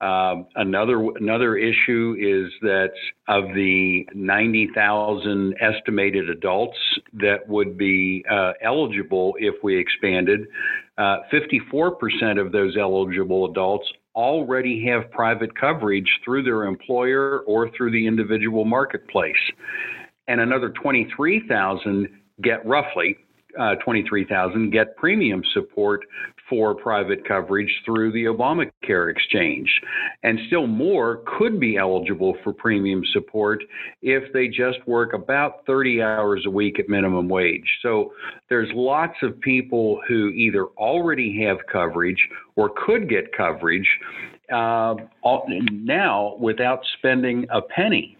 Um, 0.00 0.46
another 0.56 1.00
another 1.16 1.56
issue 1.56 2.16
is 2.18 2.52
that 2.62 2.90
of 3.26 3.54
the 3.54 4.06
90,000 4.14 5.54
estimated 5.60 6.28
adults 6.30 6.78
that 7.14 7.48
would 7.48 7.76
be 7.78 8.24
uh, 8.30 8.52
eligible 8.62 9.34
if 9.38 9.54
we 9.62 9.76
expanded, 9.76 10.46
uh, 10.98 11.18
54% 11.32 12.40
of 12.40 12.52
those 12.52 12.76
eligible 12.76 13.50
adults 13.50 13.86
already 14.14 14.84
have 14.84 15.10
private 15.12 15.56
coverage 15.58 16.08
through 16.24 16.42
their 16.42 16.64
employer 16.64 17.40
or 17.46 17.70
through 17.70 17.92
the 17.92 18.06
individual 18.06 18.64
marketplace. 18.64 19.36
And 20.28 20.40
another 20.40 20.70
23,000 20.70 22.08
get 22.42 22.64
roughly 22.64 23.16
uh, 23.58 23.74
23,000 23.76 24.70
get 24.70 24.96
premium 24.96 25.42
support 25.52 26.04
for 26.48 26.74
private 26.74 27.26
coverage 27.26 27.70
through 27.84 28.12
the 28.12 28.24
Obamacare 28.24 29.10
exchange. 29.10 29.68
And 30.22 30.38
still 30.46 30.66
more 30.66 31.22
could 31.38 31.58
be 31.58 31.76
eligible 31.76 32.36
for 32.42 32.52
premium 32.52 33.02
support 33.12 33.62
if 34.02 34.32
they 34.32 34.48
just 34.48 34.78
work 34.86 35.12
about 35.12 35.66
30 35.66 36.02
hours 36.02 36.44
a 36.46 36.50
week 36.50 36.78
at 36.78 36.88
minimum 36.88 37.28
wage. 37.28 37.68
So 37.82 38.12
there's 38.48 38.68
lots 38.74 39.16
of 39.22 39.38
people 39.40 40.00
who 40.08 40.28
either 40.30 40.66
already 40.76 41.44
have 41.44 41.58
coverage 41.70 42.28
or 42.56 42.70
could 42.86 43.08
get 43.08 43.36
coverage 43.36 43.88
uh, 44.52 44.94
now 45.70 46.36
without 46.40 46.80
spending 46.98 47.46
a 47.50 47.60
penny. 47.62 48.16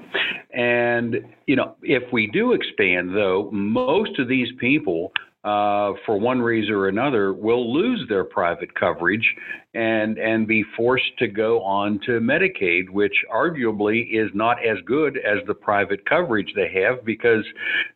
And, 0.54 1.16
you 1.46 1.56
know, 1.56 1.76
if 1.82 2.12
we 2.12 2.26
do 2.26 2.52
expand, 2.52 3.14
though, 3.14 3.50
most 3.52 4.18
of 4.18 4.28
these 4.28 4.48
people 4.58 5.12
uh, 5.44 5.92
for 6.04 6.18
one 6.18 6.40
reason 6.40 6.74
or 6.74 6.88
another, 6.88 7.32
will 7.32 7.72
lose 7.72 8.04
their 8.08 8.24
private 8.24 8.74
coverage 8.74 9.34
and 9.78 10.18
and 10.18 10.48
be 10.48 10.64
forced 10.76 11.16
to 11.18 11.28
go 11.28 11.62
on 11.62 12.00
to 12.04 12.20
Medicaid, 12.20 12.90
which 12.90 13.14
arguably 13.32 14.08
is 14.10 14.28
not 14.34 14.56
as 14.66 14.78
good 14.84 15.16
as 15.18 15.38
the 15.46 15.54
private 15.54 16.04
coverage 16.04 16.52
they 16.56 16.68
have 16.82 17.04
because 17.04 17.44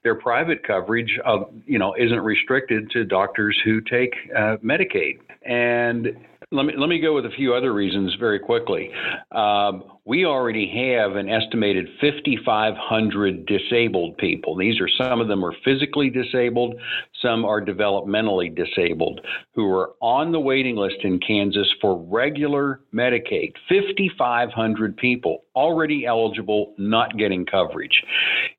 their 0.04 0.14
private 0.14 0.64
coverage, 0.64 1.18
uh, 1.26 1.40
you 1.66 1.78
know, 1.78 1.94
isn't 1.98 2.20
restricted 2.20 2.88
to 2.90 3.04
doctors 3.04 3.58
who 3.64 3.80
take 3.80 4.14
uh, 4.36 4.56
Medicaid. 4.62 5.18
And 5.44 6.06
let 6.52 6.66
me 6.66 6.74
let 6.76 6.88
me 6.88 7.00
go 7.00 7.14
with 7.14 7.26
a 7.26 7.30
few 7.30 7.54
other 7.54 7.72
reasons 7.72 8.14
very 8.20 8.38
quickly. 8.38 8.90
Um, 9.32 9.84
we 10.04 10.26
already 10.26 10.68
have 10.92 11.16
an 11.16 11.28
estimated 11.28 11.88
5,500 12.00 13.46
disabled 13.46 14.16
people. 14.18 14.56
These 14.56 14.80
are 14.80 14.88
some 14.88 15.20
of 15.20 15.28
them 15.28 15.44
are 15.44 15.54
physically 15.64 16.10
disabled, 16.10 16.74
some 17.22 17.44
are 17.44 17.64
developmentally 17.64 18.54
disabled, 18.54 19.20
who 19.54 19.72
are 19.72 19.92
on 20.00 20.32
the 20.32 20.40
waiting 20.40 20.76
list 20.76 20.96
in 21.04 21.20
Kansas 21.20 21.71
for 21.80 21.98
regular 22.08 22.80
Medicaid. 22.94 23.54
5,500 23.68 24.96
people 24.96 25.44
already 25.54 26.06
eligible, 26.06 26.74
not 26.78 27.16
getting 27.16 27.46
coverage. 27.46 28.02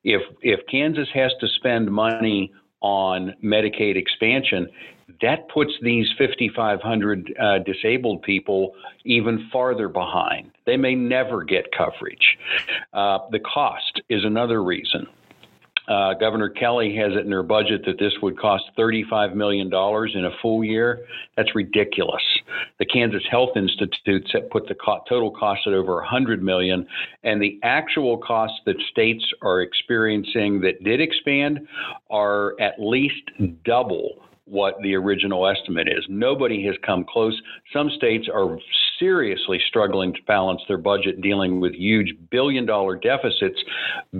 If 0.04 0.22
if 0.42 0.60
Kansas 0.70 1.08
has 1.14 1.32
to 1.40 1.48
spend 1.48 1.92
money 1.92 2.52
on 2.82 3.34
Medicaid 3.44 3.96
expansion, 3.96 4.68
that 5.22 5.48
puts 5.50 5.72
these 5.82 6.08
5,500 6.18 7.34
uh, 7.40 7.60
disabled 7.60 8.22
people 8.24 8.74
even 9.06 9.50
farther 9.52 9.88
behind. 9.88 10.52
They 10.66 10.78
may 10.78 10.96
never 10.96 11.44
get 11.44 11.66
coverage. 11.76 12.38
Uh, 12.94 13.20
the 13.32 13.40
cost 13.40 14.02
is 14.10 14.24
another 14.24 14.64
reason. 14.64 15.08
Uh, 15.88 16.14
Governor 16.14 16.50
Kelly 16.50 16.96
has 16.96 17.12
it 17.14 17.26
in 17.26 17.32
her 17.32 17.44
budget 17.44 17.84
that 17.86 18.00
this 18.00 18.14
would 18.22 18.40
cost 18.40 18.64
$35 18.78 19.36
million 19.36 19.68
in 19.68 20.26
a 20.26 20.30
full 20.42 20.64
year. 20.64 21.06
That's 21.36 21.54
ridiculous. 21.56 22.22
The 22.80 22.86
Kansas 22.86 23.24
Health 23.30 23.58
Institute 23.58 24.30
put 24.52 24.68
the 24.68 24.76
co- 24.76 25.02
total 25.10 25.32
cost 25.32 25.62
at 25.68 25.74
over 25.74 25.96
100 25.96 26.42
million, 26.42 26.88
and 27.24 27.42
the 27.42 27.60
actual 27.64 28.18
costs 28.18 28.60
that 28.66 28.76
states 28.92 29.26
are 29.42 29.62
experiencing 29.62 30.62
that 30.62 30.84
did 30.84 31.02
expand 31.02 31.68
are 32.10 32.54
at 32.62 32.76
least 32.80 33.32
double 33.66 34.24
what 34.46 34.76
the 34.84 34.94
original 34.96 35.48
estimate 35.48 35.88
is. 35.88 36.06
Nobody 36.10 36.66
has 36.66 36.76
come 36.86 37.06
close. 37.08 37.40
Some 37.72 37.90
states 37.96 38.28
are 38.34 38.58
seriously 39.04 39.60
struggling 39.68 40.14
to 40.14 40.20
balance 40.28 40.62
their 40.70 40.78
budget, 40.78 41.20
dealing 41.20 41.60
with 41.60 41.74
huge 41.74 42.16
billion 42.32 42.66
dollar 42.66 42.96
deficits 42.96 43.60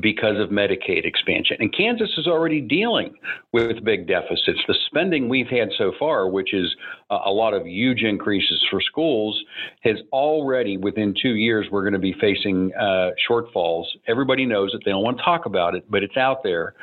because 0.02 0.38
of 0.40 0.50
Medicaid 0.50 1.06
expansion. 1.06 1.56
And 1.62 1.74
Kansas 1.74 2.10
is 2.18 2.28
already 2.28 2.60
dealing 2.60 3.14
with 3.54 3.82
big 3.86 4.08
deficits. 4.08 4.60
The 4.68 4.76
spending 4.88 5.30
we've 5.30 5.48
had 5.48 5.70
so 5.78 5.94
far, 5.98 6.28
which 6.28 6.54
is 6.54 6.76
a 7.10 7.32
lot 7.32 7.54
of 7.54 7.66
huge 7.66 8.02
increases 8.02 8.62
for 8.70 8.82
schools, 8.82 9.42
has 9.84 9.96
already, 10.12 10.76
within 10.76 11.16
two 11.22 11.36
years, 11.36 11.66
we're 11.72 11.84
going 11.84 11.94
to 11.94 12.00
be 12.00 12.16
facing 12.20 12.74
uh, 12.74 13.12
shortfalls. 13.30 13.86
Everybody 14.08 14.46
knows 14.46 14.72
it. 14.74 14.82
They 14.84 14.92
don't 14.92 15.04
want 15.04 15.18
to 15.18 15.24
talk 15.24 15.46
about 15.46 15.76
it, 15.76 15.90
but 15.90 16.04
it's 16.04 16.18
out 16.18 16.44
there. 16.44 16.74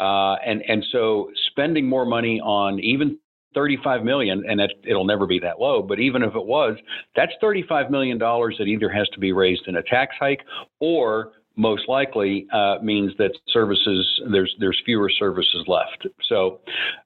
Uh, 0.00 0.36
and, 0.46 0.62
and 0.66 0.82
so 0.90 1.30
spending 1.50 1.86
more 1.86 2.06
money 2.06 2.40
on 2.40 2.80
even 2.80 3.18
35 3.54 4.04
million 4.04 4.42
and 4.48 4.60
it, 4.60 4.72
it'll 4.84 5.04
never 5.04 5.26
be 5.26 5.38
that 5.38 5.60
low 5.60 5.82
but 5.82 5.98
even 5.98 6.22
if 6.22 6.34
it 6.34 6.44
was 6.44 6.76
that's 7.16 7.32
35 7.40 7.90
million 7.90 8.18
dollars 8.18 8.56
that 8.58 8.64
either 8.64 8.88
has 8.88 9.08
to 9.10 9.20
be 9.20 9.32
raised 9.32 9.66
in 9.66 9.76
a 9.76 9.82
tax 9.82 10.14
hike 10.18 10.40
or 10.80 11.32
most 11.56 11.88
likely 11.88 12.46
uh, 12.52 12.76
means 12.82 13.12
that 13.18 13.30
services 13.48 14.20
there's 14.30 14.54
there's 14.58 14.80
fewer 14.84 15.10
services 15.10 15.64
left. 15.66 16.06
So 16.28 16.60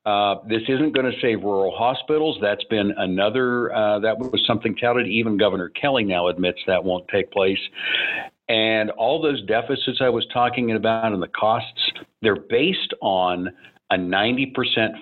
uh, 0.04 0.36
this 0.48 0.62
isn't 0.68 0.94
going 0.94 1.10
to 1.10 1.20
save 1.20 1.42
rural 1.42 1.76
hospitals. 1.76 2.38
That's 2.40 2.64
been 2.64 2.92
another 2.96 3.74
uh, 3.74 3.98
that 4.00 4.18
was 4.18 4.42
something 4.46 4.76
touted. 4.76 5.08
Even 5.08 5.36
Governor 5.36 5.70
Kelly 5.70 6.04
now 6.04 6.28
admits 6.28 6.60
that 6.66 6.82
won't 6.84 7.06
take 7.08 7.30
place. 7.32 7.58
And 8.48 8.90
all 8.90 9.20
those 9.20 9.44
deficits 9.46 9.98
I 10.00 10.08
was 10.08 10.24
talking 10.32 10.70
about 10.72 11.12
and 11.12 11.20
the 11.20 11.28
costs, 11.28 11.90
they're 12.22 12.36
based 12.36 12.94
on 13.02 13.48
a 13.90 13.97
90% 13.97 14.52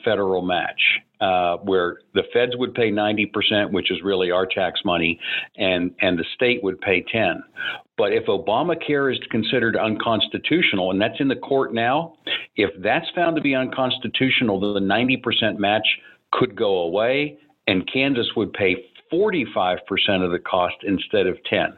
federal 0.04 0.42
match, 0.42 0.80
uh, 1.20 1.56
where 1.58 1.98
the 2.12 2.22
feds 2.32 2.52
would 2.56 2.74
pay 2.74 2.90
90%, 2.90 3.72
which 3.72 3.90
is 3.90 3.98
really 4.02 4.30
our 4.30 4.46
tax 4.46 4.80
money, 4.84 5.18
and, 5.56 5.94
and 6.00 6.18
the 6.18 6.24
state 6.34 6.62
would 6.62 6.80
pay 6.80 7.04
10. 7.10 7.42
But 7.96 8.12
if 8.12 8.26
Obamacare 8.26 9.12
is 9.12 9.18
considered 9.30 9.76
unconstitutional, 9.76 10.90
and 10.90 11.00
that's 11.00 11.18
in 11.20 11.28
the 11.28 11.36
court 11.36 11.72
now, 11.72 12.14
if 12.56 12.70
that's 12.82 13.06
found 13.14 13.36
to 13.36 13.42
be 13.42 13.54
unconstitutional, 13.54 14.60
then 14.60 14.86
the 14.86 14.94
90% 14.94 15.58
match 15.58 15.86
could 16.32 16.56
go 16.56 16.80
away, 16.80 17.38
and 17.66 17.90
Kansas 17.90 18.26
would 18.36 18.52
pay 18.52 18.76
45% 19.12 19.78
of 20.24 20.32
the 20.32 20.40
cost 20.40 20.76
instead 20.82 21.26
of 21.26 21.36
10, 21.48 21.76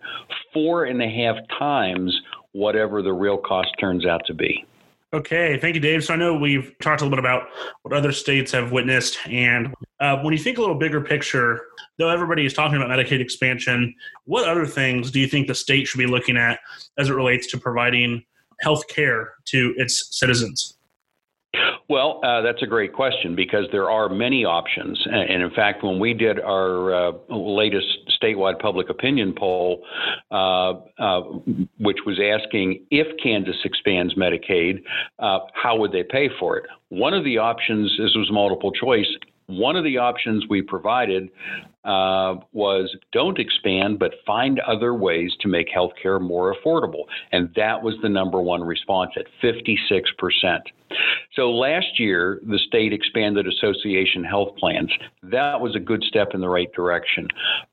four 0.53 0.85
and 0.85 1.03
a 1.03 1.09
half 1.09 1.37
times 1.59 2.19
whatever 2.53 3.03
the 3.03 3.13
real 3.13 3.37
cost 3.37 3.69
turns 3.79 4.07
out 4.07 4.23
to 4.27 4.35
be. 4.35 4.65
Okay, 5.13 5.59
thank 5.61 5.75
you, 5.75 5.81
Dave. 5.81 6.05
So 6.05 6.15
I 6.15 6.17
know 6.17 6.37
we've 6.37 6.75
talked 6.83 7.01
a 7.01 7.05
little 7.05 7.17
bit 7.17 7.21
about 7.21 7.49
what 7.83 7.95
other 7.95 8.11
states 8.11 8.51
have 8.53 8.73
witnessed, 8.73 9.19
and 9.27 9.73
uh, 10.01 10.19
when 10.19 10.33
you 10.33 10.39
think 10.39 10.59
a 10.59 10.61
little 10.61 10.79
bigger 10.79 11.01
picture, 11.01 11.61
though 11.97 12.09
everybody 12.09 12.45
is 12.45 12.53
talking 12.53 12.77
about 12.77 12.91
Medicaid 12.91 13.21
expansion, 13.21 13.95
what 14.25 14.49
other 14.49 14.67
things 14.67 15.11
do 15.13 15.21
you 15.21 15.29
think 15.29 15.47
the 15.47 15.55
state 15.55 15.87
should 15.87 15.99
be 15.99 16.07
looking 16.07 16.37
at 16.37 16.59
as 16.99 17.09
it 17.09 17.15
relates 17.15 17.47
to 17.53 17.59
providing 17.59 18.25
health 18.61 18.89
care 18.89 19.35
to 19.47 19.75
its 19.77 20.19
citizens? 20.19 20.77
Well, 21.89 22.21
uh, 22.25 22.41
that's 22.43 22.63
a 22.63 22.67
great 22.67 22.93
question 22.93 23.37
because 23.37 23.67
there 23.71 23.89
are 23.91 24.09
many 24.09 24.45
options. 24.45 25.01
And 25.07 25.43
in 25.43 25.51
fact, 25.53 25.85
when 25.85 26.01
we 26.01 26.15
did 26.15 26.41
our 26.41 26.95
uh, 26.95 27.13
latest 27.29 28.06
statewide 28.20 28.58
public 28.58 28.88
opinion 28.90 29.35
poll, 29.37 29.85
uh, 30.30 30.75
uh 30.99 31.20
which 31.78 31.99
was 32.06 32.18
asking 32.20 32.85
if 32.90 33.06
Kansas 33.23 33.56
expands 33.64 34.14
Medicaid, 34.14 34.82
uh, 35.18 35.40
how 35.54 35.76
would 35.76 35.92
they 35.92 36.02
pay 36.02 36.28
for 36.38 36.56
it? 36.56 36.64
One 36.88 37.14
of 37.14 37.25
the 37.25 37.38
options, 37.38 37.90
this 37.99 38.14
was 38.14 38.28
multiple 38.30 38.73
choice, 38.73 39.08
one 39.46 39.76
of 39.76 39.85
the 39.85 39.99
options 39.99 40.44
we 40.49 40.61
provided 40.61 41.30
uh, 41.85 42.35
was 42.52 42.94
don't 43.12 43.38
expand, 43.38 43.99
but 43.99 44.12
find 44.26 44.58
other 44.61 44.92
ways 44.94 45.32
to 45.40 45.49
make 45.49 45.68
healthcare 45.68 46.20
more 46.20 46.54
affordable. 46.54 47.04
And 47.30 47.50
that 47.54 47.80
was 47.80 47.94
the 48.02 48.08
number 48.08 48.40
one 48.40 48.62
response 48.62 49.12
at 49.16 49.26
56%. 49.42 50.58
So 51.35 51.50
last 51.50 51.99
year, 51.99 52.40
the 52.47 52.59
state 52.66 52.93
expanded 52.93 53.47
association 53.47 54.25
health 54.25 54.57
plans. 54.57 54.90
That 55.23 55.61
was 55.61 55.75
a 55.76 55.81
good 55.81 56.02
step 56.05 56.28
in 56.35 56.40
the 56.40 56.49
right 56.49 56.73
direction. 56.73 57.28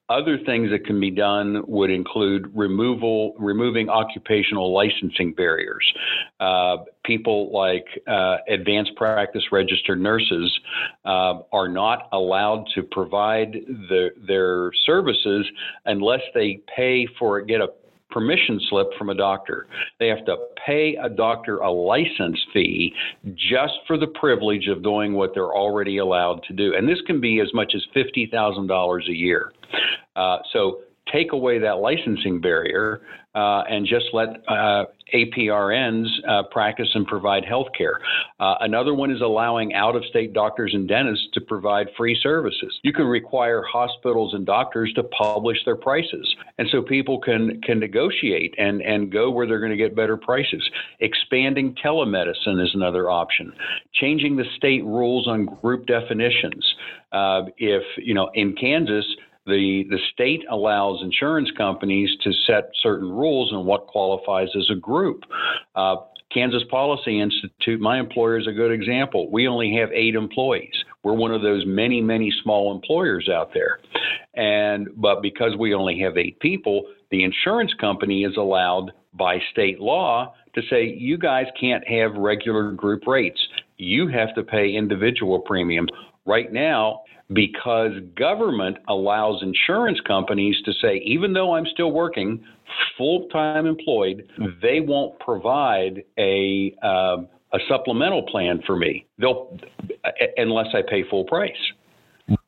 Other 0.10 0.38
things 0.38 0.70
that 0.72 0.86
can 0.86 1.00
be 1.00 1.10
done 1.10 1.63
would 1.65 1.89
include 1.89 2.51
removal, 2.53 3.34
removing 3.39 3.89
occupational 3.89 4.74
licensing 4.74 5.34
barriers. 5.34 5.91
Uh, 6.39 6.77
people 7.05 7.51
like 7.53 7.86
uh, 8.08 8.38
advanced 8.50 8.96
practice 8.96 9.43
registered 9.51 10.01
nurses 10.01 10.60
uh, 11.05 11.36
are 11.51 11.70
not 11.70 12.10
allowed 12.12 12.65
to 12.75 12.84
provide 12.84 13.53
the, 13.53 14.10
their 14.27 14.72
services 14.86 15.48
unless 15.86 16.22
they 16.34 16.60
pay 16.75 17.08
for 17.17 17.39
it, 17.39 17.48
get 17.48 17.62
a 17.62 17.67
permission 18.13 18.60
slip 18.70 18.88
from 18.98 19.10
a 19.10 19.15
doctor. 19.15 19.67
They 20.00 20.08
have 20.08 20.25
to 20.25 20.38
pay 20.65 20.96
a 21.01 21.10
doctor 21.10 21.58
a 21.58 21.72
license 21.72 22.39
fee 22.53 22.93
just 23.34 23.74
for 23.88 23.98
the 23.98 24.08
privilege 24.08 24.67
of 24.67 24.84
doing 24.84 25.13
what 25.13 25.32
they're 25.34 25.53
already 25.53 25.98
allowed 25.98 26.43
to 26.43 26.53
do. 26.53 26.75
And 26.75 26.88
this 26.88 27.01
can 27.08 27.20
be 27.20 27.39
as 27.39 27.53
much 27.53 27.74
as 27.75 27.84
$50,000 27.96 29.10
a 29.10 29.13
year. 29.13 29.51
Uh, 30.15 30.38
so 30.51 30.82
take 31.13 31.32
away 31.32 31.60
that 31.60 31.77
licensing 31.77 32.41
barrier 32.41 33.01
uh, 33.36 33.63
and 33.67 33.86
just 33.88 34.05
let 34.13 34.27
uh, 34.48 34.86
APRNs 35.13 36.08
uh, 36.27 36.43
practice 36.51 36.89
and 36.93 37.05
provide 37.08 37.43
health 37.43 37.67
care. 37.75 38.00
Uh, 38.39 38.55
another 38.60 38.93
one 38.93 39.12
is 39.12 39.22
allowing 39.22 39.74
out 39.74 39.96
of 39.96 40.03
state 40.05 40.34
doctors 40.34 40.72
and 40.74 40.88
dentists 40.88 41.27
to 41.34 41.41
provide 41.41 41.88
free 41.98 42.17
services. 42.22 42.79
You 42.84 42.93
can 42.93 43.05
require 43.05 43.63
hospitals 43.63 44.34
and 44.34 44.46
doctors 44.46 44.91
to 44.96 45.03
publish 45.03 45.58
their 45.65 45.75
prices. 45.75 46.36
And 46.60 46.67
so 46.72 46.82
people 46.82 47.20
can, 47.20 47.60
can 47.62 47.79
negotiate 47.79 48.53
and, 48.58 48.82
and 48.82 49.12
go 49.12 49.32
where 49.32 49.48
they're 49.48 49.60
going 49.60 49.72
to 49.72 49.77
get 49.77 49.96
better 49.96 50.17
prices. 50.17 50.63
Expanding 51.00 51.75
telemedicine 51.84 52.63
is 52.63 52.72
another 52.75 53.10
option. 53.10 53.51
Changing 53.93 54.36
the 54.36 54.46
state 54.58 54.84
rules 54.84 55.27
on 55.27 55.46
group 55.46 55.88
definitions. 55.88 56.75
Uh, 57.12 57.43
if, 57.58 57.84
you 57.98 58.13
know, 58.13 58.29
in 58.34 58.55
Kansas, 58.55 59.05
the, 59.45 59.83
the 59.89 60.00
state 60.13 60.43
allows 60.50 61.01
insurance 61.01 61.50
companies 61.57 62.09
to 62.23 62.31
set 62.47 62.69
certain 62.81 63.09
rules 63.09 63.51
on 63.51 63.65
what 63.65 63.88
qualifies 63.88 64.50
as 64.55 64.69
a 64.71 64.75
group. 64.75 65.23
Uh, 65.75 65.97
Kansas 66.33 66.63
Policy 66.69 67.19
Institute, 67.19 67.79
my 67.79 68.00
employer 68.00 68.39
is 68.39 68.47
a 68.47 68.51
good 68.51 68.71
example. 68.71 69.29
We 69.31 69.47
only 69.47 69.75
have 69.79 69.91
eight 69.91 70.15
employees. 70.15 70.73
We're 71.03 71.13
one 71.13 71.31
of 71.31 71.41
those 71.41 71.63
many, 71.65 72.01
many 72.01 72.33
small 72.41 72.73
employers 72.73 73.29
out 73.29 73.51
there. 73.53 73.79
And 74.33 74.89
but 74.95 75.21
because 75.21 75.55
we 75.59 75.75
only 75.75 76.00
have 76.00 76.17
eight 76.17 76.39
people, 76.39 76.85
the 77.12 77.23
insurance 77.23 77.71
company 77.79 78.23
is 78.23 78.35
allowed 78.38 78.91
by 79.13 79.38
state 79.51 79.79
law 79.79 80.33
to 80.55 80.62
say 80.69 80.85
you 80.85 81.17
guys 81.17 81.45
can't 81.59 81.88
have 81.88 82.15
regular 82.15 82.71
group 82.71 83.05
rates. 83.05 83.39
You 83.77 84.07
have 84.07 84.33
to 84.35 84.43
pay 84.43 84.73
individual 84.73 85.39
premiums. 85.39 85.89
Right 86.25 86.51
now, 86.51 87.01
because 87.32 87.92
government 88.15 88.77
allows 88.88 89.42
insurance 89.42 90.00
companies 90.06 90.56
to 90.65 90.74
say, 90.82 90.98
even 91.06 91.34
though 91.34 91.56
I'm 91.56 91.65
still 91.74 91.92
working, 91.92 92.44
full 92.98 93.27
time 93.30 93.65
employed, 93.65 94.27
they 94.62 94.80
won't 94.82 95.18
provide 95.20 96.03
a 96.18 96.75
um, 96.84 97.27
a 97.53 97.60
supplemental 97.70 98.24
plan 98.24 98.62
for 98.65 98.75
me. 98.75 99.06
They'll 99.20 99.58
unless 100.38 100.68
I 100.74 100.82
pay 100.88 101.03
full 101.10 101.24
price. 101.25 101.51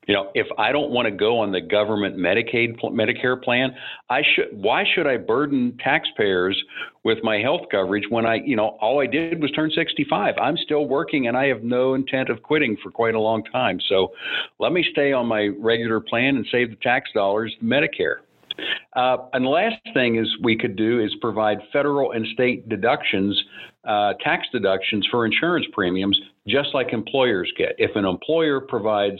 You 0.08 0.14
know, 0.14 0.32
if 0.36 0.48
I 0.58 0.72
don't 0.72 0.92
want 0.92 1.08
to 1.08 1.12
go 1.12 1.40
on 1.40 1.52
the 1.52 1.62
government 1.62 2.18
Medicaid 2.18 2.80
Medicare 2.82 3.42
plan, 3.42 3.72
I 4.10 4.22
should. 4.36 4.50
Why 4.52 4.84
should 4.94 5.08
I 5.08 5.18
burden 5.18 5.78
taxpayers 5.84 6.62
with 7.04 7.20
my 7.24 7.38
health 7.38 7.62
coverage 7.72 8.06
when 8.10 8.26
I, 8.26 8.36
you 8.36 8.56
know, 8.56 8.78
all 8.82 9.02
I 9.02 9.08
did 9.08 9.42
was 9.42 9.52
turn 9.52 9.72
65? 9.74 10.36
I'm 10.40 10.58
still 10.58 10.88
working 10.88 11.28
and 11.28 11.36
I 11.36 11.48
have 11.48 11.64
no 11.64 11.96
intent 11.96 12.30
of 12.30 12.44
quitting 12.44 12.78
for 12.84 12.92
quite 12.92 13.16
a 13.16 13.20
long 13.20 13.44
time. 13.46 13.80
So, 13.90 14.10
let 14.60 14.72
me 14.72 14.86
stay 14.92 15.12
on 15.12 15.26
my 15.26 15.50
regular 15.60 16.00
plan 16.00 16.36
and 16.36 16.46
save 16.52 16.70
the 16.70 16.78
tax 16.78 17.10
dollars, 17.14 17.54
Medicare. 17.64 18.18
Uh, 18.96 19.18
and 19.34 19.46
the 19.46 19.50
last 19.50 19.76
thing 19.94 20.18
is 20.18 20.28
we 20.42 20.58
could 20.58 20.76
do 20.76 21.02
is 21.02 21.14
provide 21.22 21.58
federal 21.74 22.12
and 22.12 22.26
state 22.34 22.70
deductions, 22.70 23.42
uh, 23.86 24.14
tax 24.24 24.48
deductions 24.52 25.06
for 25.12 25.26
insurance 25.26 25.66
premiums, 25.74 26.20
just 26.48 26.70
like 26.74 26.94
employers 26.94 27.52
get. 27.58 27.76
If 27.78 27.96
an 27.96 28.06
employer 28.06 28.62
provides 28.62 29.20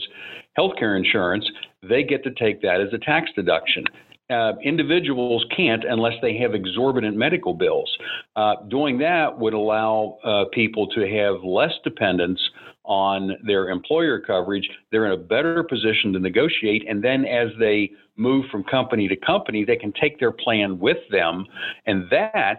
healthcare 0.56 0.96
insurance, 0.96 1.44
they 1.82 2.02
get 2.02 2.24
to 2.24 2.30
take 2.32 2.62
that 2.62 2.80
as 2.80 2.92
a 2.92 2.98
tax 2.98 3.30
deduction. 3.34 3.84
Uh, 4.28 4.54
individuals 4.64 5.44
can't 5.56 5.84
unless 5.84 6.14
they 6.20 6.36
have 6.36 6.52
exorbitant 6.52 7.16
medical 7.16 7.54
bills. 7.54 7.88
Uh, 8.34 8.56
doing 8.68 8.98
that 8.98 9.38
would 9.38 9.54
allow 9.54 10.18
uh, 10.24 10.44
people 10.52 10.88
to 10.88 11.02
have 11.02 11.44
less 11.44 11.72
dependence 11.84 12.40
on 12.82 13.36
their 13.44 13.70
employer 13.70 14.18
coverage. 14.18 14.68
They're 14.90 15.06
in 15.06 15.12
a 15.12 15.22
better 15.22 15.62
position 15.62 16.12
to 16.14 16.18
negotiate, 16.18 16.88
and 16.88 17.02
then 17.02 17.24
as 17.24 17.50
they 17.60 17.92
move 18.16 18.46
from 18.50 18.64
company 18.64 19.06
to 19.06 19.16
company, 19.16 19.64
they 19.64 19.76
can 19.76 19.92
take 19.92 20.18
their 20.18 20.32
plan 20.32 20.78
with 20.78 20.98
them, 21.10 21.46
and 21.86 22.04
that. 22.10 22.58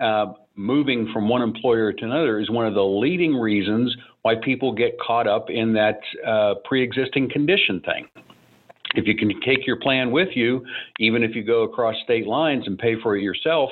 Uh, 0.00 0.32
moving 0.56 1.08
from 1.12 1.28
one 1.28 1.42
employer 1.42 1.92
to 1.92 2.04
another 2.04 2.40
is 2.40 2.50
one 2.50 2.66
of 2.66 2.74
the 2.74 2.82
leading 2.82 3.34
reasons 3.34 3.94
why 4.22 4.36
people 4.36 4.72
get 4.72 4.98
caught 5.00 5.26
up 5.26 5.50
in 5.50 5.72
that 5.74 6.00
uh, 6.26 6.54
pre 6.64 6.82
existing 6.82 7.30
condition 7.30 7.80
thing. 7.80 8.08
If 8.94 9.06
you 9.06 9.16
can 9.16 9.40
take 9.40 9.66
your 9.66 9.76
plan 9.76 10.10
with 10.10 10.36
you, 10.36 10.64
even 10.98 11.22
if 11.22 11.34
you 11.34 11.42
go 11.42 11.62
across 11.62 11.96
state 12.04 12.26
lines 12.26 12.66
and 12.66 12.78
pay 12.78 13.00
for 13.00 13.16
it 13.16 13.22
yourself, 13.22 13.70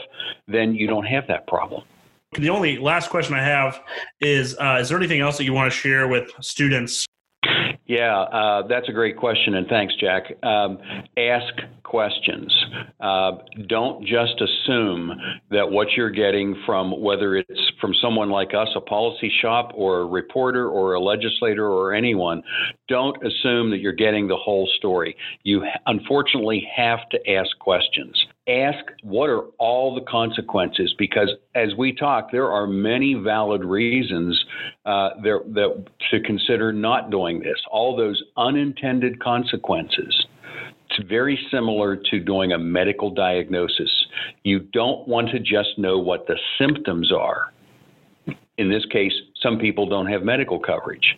then 0.49 0.75
you 0.75 0.87
don't 0.87 1.05
have 1.05 1.27
that 1.29 1.47
problem. 1.47 1.83
The 2.33 2.49
only 2.49 2.79
last 2.79 3.11
question 3.11 3.35
I 3.35 3.43
have 3.43 3.81
is 4.21 4.57
uh, 4.59 4.79
Is 4.81 4.89
there 4.89 4.97
anything 4.97 5.21
else 5.21 5.37
that 5.37 5.45
you 5.45 5.53
want 5.53 5.71
to 5.71 5.77
share 5.77 6.09
with 6.09 6.31
students 6.41 7.07
yeah, 7.87 8.21
uh, 8.21 8.67
that's 8.69 8.89
a 8.89 8.93
great 8.93 9.17
question, 9.17 9.55
and 9.55 9.67
thanks, 9.67 9.95
Jack. 10.01 10.25
Um, 10.43 10.79
ask 11.17 11.55
questions. 11.83 12.55
Uh, 13.01 13.33
don't 13.67 14.07
just 14.07 14.41
assume 14.41 15.13
that 15.51 15.69
what 15.69 15.89
you're 15.97 16.11
getting 16.11 16.57
from 16.67 17.01
whether 17.01 17.37
it's 17.37 17.73
from 17.81 17.95
someone 18.01 18.31
like 18.31 18.51
us, 18.55 18.69
a 18.77 18.81
policy 18.81 19.33
shop, 19.41 19.73
or 19.75 20.01
a 20.01 20.07
reporter, 20.07 20.69
or 20.69 20.95
a 20.95 21.01
legislator, 21.01 21.67
or 21.67 21.95
anyone, 21.95 22.43
don't 22.89 23.17
assume 23.27 23.71
that 23.71 23.79
you're 23.79 23.93
getting 23.93 24.29
the 24.29 24.37
whole 24.37 24.69
story. 24.77 25.17
You 25.43 25.65
unfortunately 25.87 26.69
have 26.77 27.09
to 27.11 27.31
ask 27.31 27.59
questions 27.59 28.27
ask 28.51 28.85
what 29.03 29.29
are 29.29 29.45
all 29.59 29.95
the 29.95 30.01
consequences? 30.03 30.95
Because 30.99 31.31
as 31.55 31.75
we 31.77 31.93
talk 31.93 32.31
there 32.33 32.51
are 32.51 32.67
many 32.67 33.15
valid 33.15 33.65
reasons 33.65 34.43
uh, 34.85 35.11
there, 35.23 35.41
that 35.55 35.85
to 36.11 36.21
consider 36.21 36.73
not 36.73 37.11
doing 37.11 37.41
this. 37.41 37.59
All 37.71 37.97
those 37.97 38.23
unintended 38.37 39.23
consequences 39.23 40.27
it's 40.91 41.09
very 41.09 41.39
similar 41.53 41.97
to 42.11 42.19
doing 42.19 42.53
a 42.53 42.59
medical 42.59 43.11
diagnosis. 43.11 43.91
You 44.43 44.61
don't 44.73 45.07
want 45.07 45.31
to 45.31 45.39
just 45.39 45.79
know 45.79 45.99
what 45.99 46.27
the 46.27 46.37
symptoms 46.59 47.13
are. 47.13 47.53
In 48.59 48.69
this 48.69 48.85
case 48.91 49.13
some 49.43 49.59
people 49.59 49.89
don't 49.89 50.07
have 50.07 50.23
medical 50.23 50.59
coverage. 50.59 51.17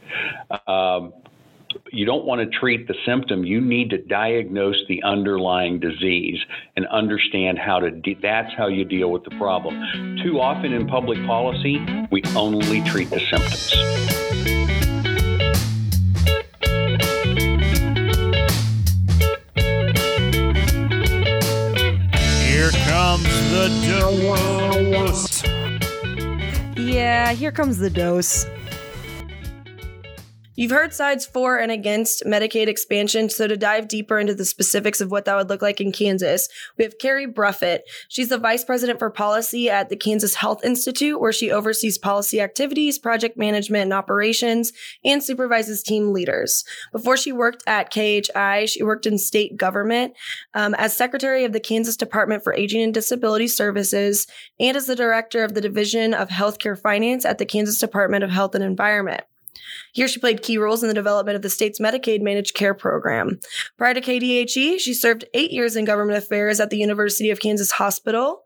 Um, 0.66 1.12
you 1.92 2.04
don't 2.04 2.24
want 2.24 2.40
to 2.40 2.58
treat 2.58 2.88
the 2.88 2.94
symptom. 3.06 3.44
You 3.44 3.60
need 3.60 3.90
to 3.90 3.98
diagnose 3.98 4.76
the 4.88 5.02
underlying 5.02 5.78
disease 5.80 6.38
and 6.76 6.86
understand 6.86 7.58
how 7.58 7.80
to. 7.80 7.90
De- 7.90 8.18
that's 8.22 8.52
how 8.56 8.68
you 8.68 8.84
deal 8.84 9.10
with 9.10 9.24
the 9.24 9.30
problem. 9.30 10.18
Too 10.22 10.40
often 10.40 10.72
in 10.72 10.86
public 10.86 11.18
policy, 11.26 11.78
we 12.10 12.22
only 12.36 12.82
treat 12.82 13.10
the 13.10 13.20
symptoms. 13.20 13.72
Here 22.46 22.70
comes 22.88 23.24
the 23.50 23.68
dose. 23.86 25.42
Yeah, 26.76 27.32
here 27.32 27.52
comes 27.52 27.78
the 27.78 27.90
dose. 27.90 28.46
You've 30.54 30.70
heard 30.70 30.92
sides 30.92 31.24
for 31.24 31.56
and 31.56 31.72
against 31.72 32.24
Medicaid 32.26 32.66
expansion. 32.66 33.30
So, 33.30 33.48
to 33.48 33.56
dive 33.56 33.88
deeper 33.88 34.18
into 34.18 34.34
the 34.34 34.44
specifics 34.44 35.00
of 35.00 35.10
what 35.10 35.24
that 35.24 35.34
would 35.34 35.48
look 35.48 35.62
like 35.62 35.80
in 35.80 35.92
Kansas, 35.92 36.46
we 36.76 36.84
have 36.84 36.98
Kari 36.98 37.26
Bruffett. 37.26 37.80
She's 38.08 38.28
the 38.28 38.36
vice 38.36 38.62
president 38.62 38.98
for 38.98 39.08
policy 39.08 39.70
at 39.70 39.88
the 39.88 39.96
Kansas 39.96 40.34
Health 40.34 40.62
Institute, 40.62 41.18
where 41.18 41.32
she 41.32 41.50
oversees 41.50 41.96
policy 41.96 42.38
activities, 42.38 42.98
project 42.98 43.38
management, 43.38 43.84
and 43.84 43.94
operations, 43.94 44.72
and 45.02 45.22
supervises 45.22 45.82
team 45.82 46.12
leaders. 46.12 46.64
Before 46.92 47.16
she 47.16 47.32
worked 47.32 47.62
at 47.66 47.90
KHI, 47.90 48.66
she 48.66 48.82
worked 48.82 49.06
in 49.06 49.16
state 49.16 49.56
government 49.56 50.12
um, 50.52 50.74
as 50.74 50.94
secretary 50.94 51.46
of 51.46 51.52
the 51.52 51.60
Kansas 51.60 51.96
Department 51.96 52.44
for 52.44 52.52
Aging 52.52 52.82
and 52.82 52.92
Disability 52.92 53.48
Services 53.48 54.26
and 54.60 54.76
as 54.76 54.86
the 54.86 54.96
director 54.96 55.44
of 55.44 55.54
the 55.54 55.62
Division 55.62 56.12
of 56.12 56.28
Healthcare 56.28 56.78
Finance 56.78 57.24
at 57.24 57.38
the 57.38 57.46
Kansas 57.46 57.78
Department 57.78 58.22
of 58.22 58.30
Health 58.30 58.54
and 58.54 58.62
Environment. 58.62 59.24
Here, 59.92 60.08
she 60.08 60.20
played 60.20 60.42
key 60.42 60.58
roles 60.58 60.82
in 60.82 60.88
the 60.88 60.94
development 60.94 61.36
of 61.36 61.42
the 61.42 61.50
state's 61.50 61.78
Medicaid 61.78 62.22
managed 62.22 62.54
care 62.54 62.74
program. 62.74 63.40
Prior 63.76 63.94
to 63.94 64.00
KDHE, 64.00 64.78
she 64.78 64.94
served 64.94 65.24
eight 65.34 65.50
years 65.50 65.76
in 65.76 65.84
government 65.84 66.18
affairs 66.18 66.60
at 66.60 66.70
the 66.70 66.78
University 66.78 67.30
of 67.30 67.40
Kansas 67.40 67.72
Hospital, 67.72 68.44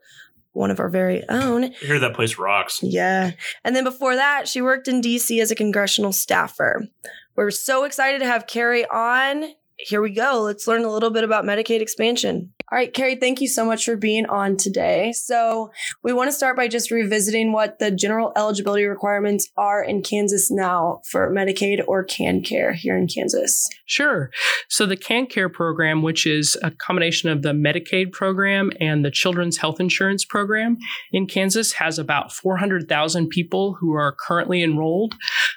one 0.52 0.70
of 0.70 0.80
our 0.80 0.88
very 0.88 1.22
own. 1.28 1.64
I 1.64 1.68
hear 1.80 1.98
that 1.98 2.14
place 2.14 2.38
rocks. 2.38 2.80
Yeah. 2.82 3.32
And 3.64 3.76
then 3.76 3.84
before 3.84 4.16
that, 4.16 4.48
she 4.48 4.62
worked 4.62 4.88
in 4.88 5.00
DC 5.00 5.40
as 5.40 5.50
a 5.50 5.54
congressional 5.54 6.12
staffer. 6.12 6.88
We're 7.36 7.50
so 7.50 7.84
excited 7.84 8.20
to 8.20 8.26
have 8.26 8.46
Kari 8.46 8.86
on. 8.86 9.52
Here 9.78 10.00
we 10.00 10.10
go. 10.10 10.40
Let's 10.42 10.66
learn 10.66 10.84
a 10.84 10.90
little 10.90 11.10
bit 11.10 11.22
about 11.22 11.44
Medicaid 11.44 11.80
expansion. 11.80 12.52
All 12.72 12.76
right, 12.76 12.92
Kari, 12.92 13.14
thank 13.14 13.40
you 13.40 13.46
so 13.46 13.64
much 13.64 13.84
for 13.84 13.94
being 13.96 14.26
on 14.26 14.56
today. 14.56 15.12
So, 15.12 15.70
we 16.02 16.12
want 16.12 16.28
to 16.28 16.32
start 16.32 16.56
by 16.56 16.66
just 16.66 16.90
revisiting 16.90 17.52
what 17.52 17.78
the 17.78 17.92
general 17.92 18.32
eligibility 18.34 18.86
requirements 18.86 19.48
are 19.56 19.84
in 19.84 20.02
Kansas 20.02 20.50
now 20.50 21.00
for 21.08 21.30
Medicaid 21.30 21.84
or 21.86 22.04
KanCare 22.04 22.74
here 22.74 22.96
in 22.96 23.06
Kansas. 23.06 23.68
Sure. 23.84 24.30
So, 24.68 24.84
the 24.84 24.96
KanCare 24.96 25.52
program, 25.52 26.02
which 26.02 26.26
is 26.26 26.56
a 26.62 26.72
combination 26.72 27.28
of 27.28 27.42
the 27.42 27.52
Medicaid 27.52 28.10
program 28.10 28.72
and 28.80 29.04
the 29.04 29.12
Children's 29.12 29.58
Health 29.58 29.78
Insurance 29.78 30.24
program 30.24 30.76
in 31.12 31.28
Kansas, 31.28 31.74
has 31.74 32.00
about 32.00 32.32
400,000 32.32 33.28
people 33.28 33.74
who 33.74 33.92
are 33.92 34.10
currently 34.10 34.64
enrolled. 34.64 35.14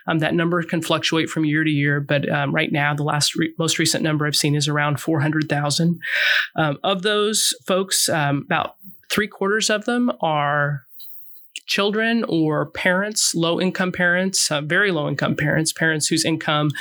Um, 0.07 0.19
that 0.19 0.35
number 0.35 0.61
can 0.61 0.81
fluctuate 0.83 1.29
from 1.29 1.45
year 1.45 1.63
to 1.63 1.71
year, 1.71 2.01
but 2.01 2.29
um, 2.29 2.53
right 2.53 2.71
now, 2.71 2.93
the 2.93 3.03
last 3.03 3.35
re- 3.35 3.53
most 3.57 3.79
recent 3.79 4.03
number 4.03 4.08
I've 4.09 4.35
seen 4.35 4.55
is 4.55 4.67
around 4.67 4.99
400,000. 4.99 5.99
Um, 6.55 6.77
of 6.83 7.01
those 7.01 7.53
folks, 7.65 8.09
um, 8.09 8.43
about 8.45 8.75
three 9.09 9.27
quarters 9.27 9.69
of 9.69 9.85
them 9.85 10.11
are 10.21 10.83
children 11.65 12.25
or 12.27 12.67
parents, 12.71 13.35
low 13.35 13.61
income 13.61 13.91
parents, 13.91 14.51
uh, 14.51 14.61
very 14.61 14.91
low 14.91 15.07
income 15.07 15.35
parents, 15.35 15.71
parents 15.71 16.07
whose 16.07 16.25
income 16.25 16.71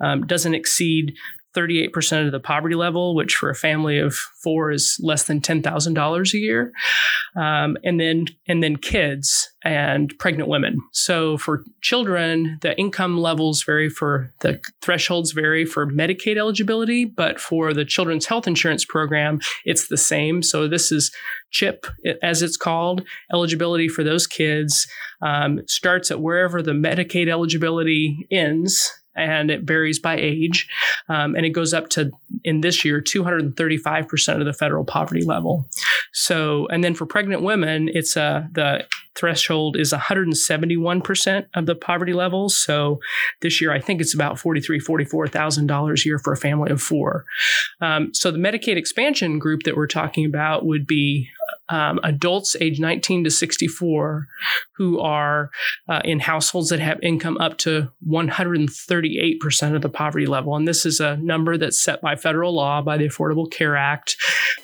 um, 0.00 0.26
doesn't 0.26 0.54
exceed 0.54 1.14
38% 1.54 2.26
of 2.26 2.32
the 2.32 2.40
poverty 2.40 2.74
level, 2.74 3.14
which 3.14 3.36
for 3.36 3.48
a 3.48 3.54
family 3.54 3.98
of 3.98 4.14
four 4.14 4.70
is 4.70 4.98
less 5.02 5.24
than 5.24 5.40
$10,000 5.40 6.34
a 6.34 6.38
year. 6.38 6.72
Um, 7.36 7.76
and 7.84 8.00
then, 8.00 8.26
and 8.48 8.62
then 8.62 8.76
kids 8.76 9.50
and 9.64 10.16
pregnant 10.18 10.48
women. 10.48 10.78
So 10.92 11.38
for 11.38 11.64
children, 11.80 12.58
the 12.60 12.78
income 12.78 13.18
levels 13.18 13.62
vary 13.62 13.88
for 13.88 14.32
the 14.40 14.60
thresholds 14.82 15.32
vary 15.32 15.64
for 15.64 15.86
Medicaid 15.86 16.36
eligibility, 16.36 17.04
but 17.04 17.40
for 17.40 17.72
the 17.72 17.84
Children's 17.84 18.26
Health 18.26 18.46
Insurance 18.46 18.84
Program, 18.84 19.40
it's 19.64 19.88
the 19.88 19.96
same. 19.96 20.42
So 20.42 20.68
this 20.68 20.92
is 20.92 21.10
CHIP, 21.50 21.86
as 22.22 22.42
it's 22.42 22.56
called. 22.56 23.02
Eligibility 23.32 23.88
for 23.88 24.04
those 24.04 24.26
kids 24.26 24.86
um, 25.22 25.60
starts 25.66 26.10
at 26.10 26.20
wherever 26.20 26.62
the 26.62 26.72
Medicaid 26.72 27.28
eligibility 27.28 28.26
ends 28.30 28.92
and 29.16 29.50
it 29.50 29.62
varies 29.62 29.98
by 29.98 30.16
age. 30.16 30.68
Um, 31.08 31.34
and 31.34 31.44
it 31.44 31.50
goes 31.50 31.74
up 31.74 31.88
to, 31.90 32.10
in 32.42 32.60
this 32.60 32.84
year, 32.84 33.00
235% 33.00 34.40
of 34.40 34.46
the 34.46 34.52
federal 34.52 34.84
poverty 34.84 35.24
level. 35.24 35.66
So, 36.12 36.66
and 36.68 36.82
then 36.82 36.94
for 36.94 37.06
pregnant 37.06 37.42
women, 37.42 37.88
it's 37.92 38.16
uh, 38.16 38.44
the 38.52 38.86
threshold 39.14 39.76
is 39.76 39.92
171% 39.92 41.46
of 41.54 41.66
the 41.66 41.74
poverty 41.74 42.12
level. 42.12 42.48
So 42.48 43.00
this 43.40 43.60
year, 43.60 43.72
I 43.72 43.80
think 43.80 44.00
it's 44.00 44.14
about 44.14 44.36
$43,000, 44.36 45.08
$44,000 45.08 46.04
a 46.04 46.08
year 46.08 46.18
for 46.18 46.32
a 46.32 46.36
family 46.36 46.70
of 46.70 46.82
four. 46.82 47.24
Um, 47.80 48.12
so 48.12 48.30
the 48.30 48.38
Medicaid 48.38 48.76
expansion 48.76 49.38
group 49.38 49.62
that 49.64 49.76
we're 49.76 49.86
talking 49.86 50.26
about 50.26 50.66
would 50.66 50.86
be 50.86 51.28
um, 51.68 51.98
adults 52.02 52.56
age 52.60 52.78
19 52.78 53.24
to 53.24 53.30
64 53.30 54.26
who 54.76 55.00
are 55.00 55.50
uh, 55.88 56.00
in 56.04 56.20
households 56.20 56.68
that 56.68 56.80
have 56.80 56.98
income 57.02 57.38
up 57.38 57.58
to 57.58 57.90
138% 58.08 59.74
of 59.74 59.82
the 59.82 59.88
poverty 59.88 60.26
level. 60.26 60.56
And 60.56 60.68
this 60.68 60.84
is 60.84 61.00
a 61.00 61.16
number 61.16 61.56
that's 61.56 61.80
set 61.80 62.00
by 62.00 62.16
federal 62.16 62.54
law 62.54 62.82
by 62.82 62.96
the 62.96 63.06
Affordable 63.06 63.50
Care 63.50 63.76
Act. 63.76 64.16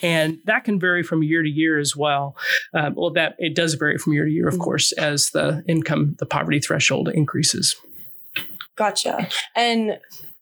And 0.03 0.39
that 0.45 0.65
can 0.65 0.79
vary 0.79 1.03
from 1.03 1.23
year 1.23 1.43
to 1.43 1.49
year 1.49 1.79
as 1.79 1.97
well. 1.97 2.37
Uh, 2.75 2.91
well, 2.95 3.11
that 3.13 3.37
it 3.39 3.55
does 3.55 3.75
vary 3.75 3.99
from 3.99 4.13
year 4.13 4.25
to 4.25 4.31
year, 4.31 4.49
of 4.49 4.55
mm-hmm. 4.55 4.63
course, 4.63 4.93
as 4.93 5.31
the 5.31 5.63
income, 5.67 6.17
the 6.19 6.27
poverty 6.27 6.61
threshold 6.61 7.09
increases. 7.09 7.77
Gotcha. 8.77 9.29
And 9.55 9.99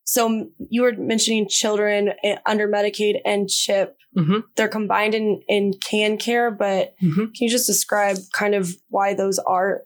so 0.09 0.49
you 0.71 0.81
were 0.81 0.95
mentioning 0.97 1.47
children 1.51 2.13
eh, 2.25 2.39
under 2.47 2.67
Medicaid 2.67 3.21
and 3.27 3.47
CHIP. 3.47 3.95
Mm-hmm. 4.17 4.39
They're 4.57 4.67
combined 4.67 5.15
in 5.15 5.43
in 5.49 5.75
KanCare, 5.75 6.57
but 6.57 6.95
mm-hmm. 6.99 7.27
can 7.27 7.33
you 7.35 7.51
just 7.51 7.67
describe 7.67 8.17
kind 8.33 8.55
of 8.55 8.75
why 8.89 9.13
those 9.13 9.39
are 9.39 9.83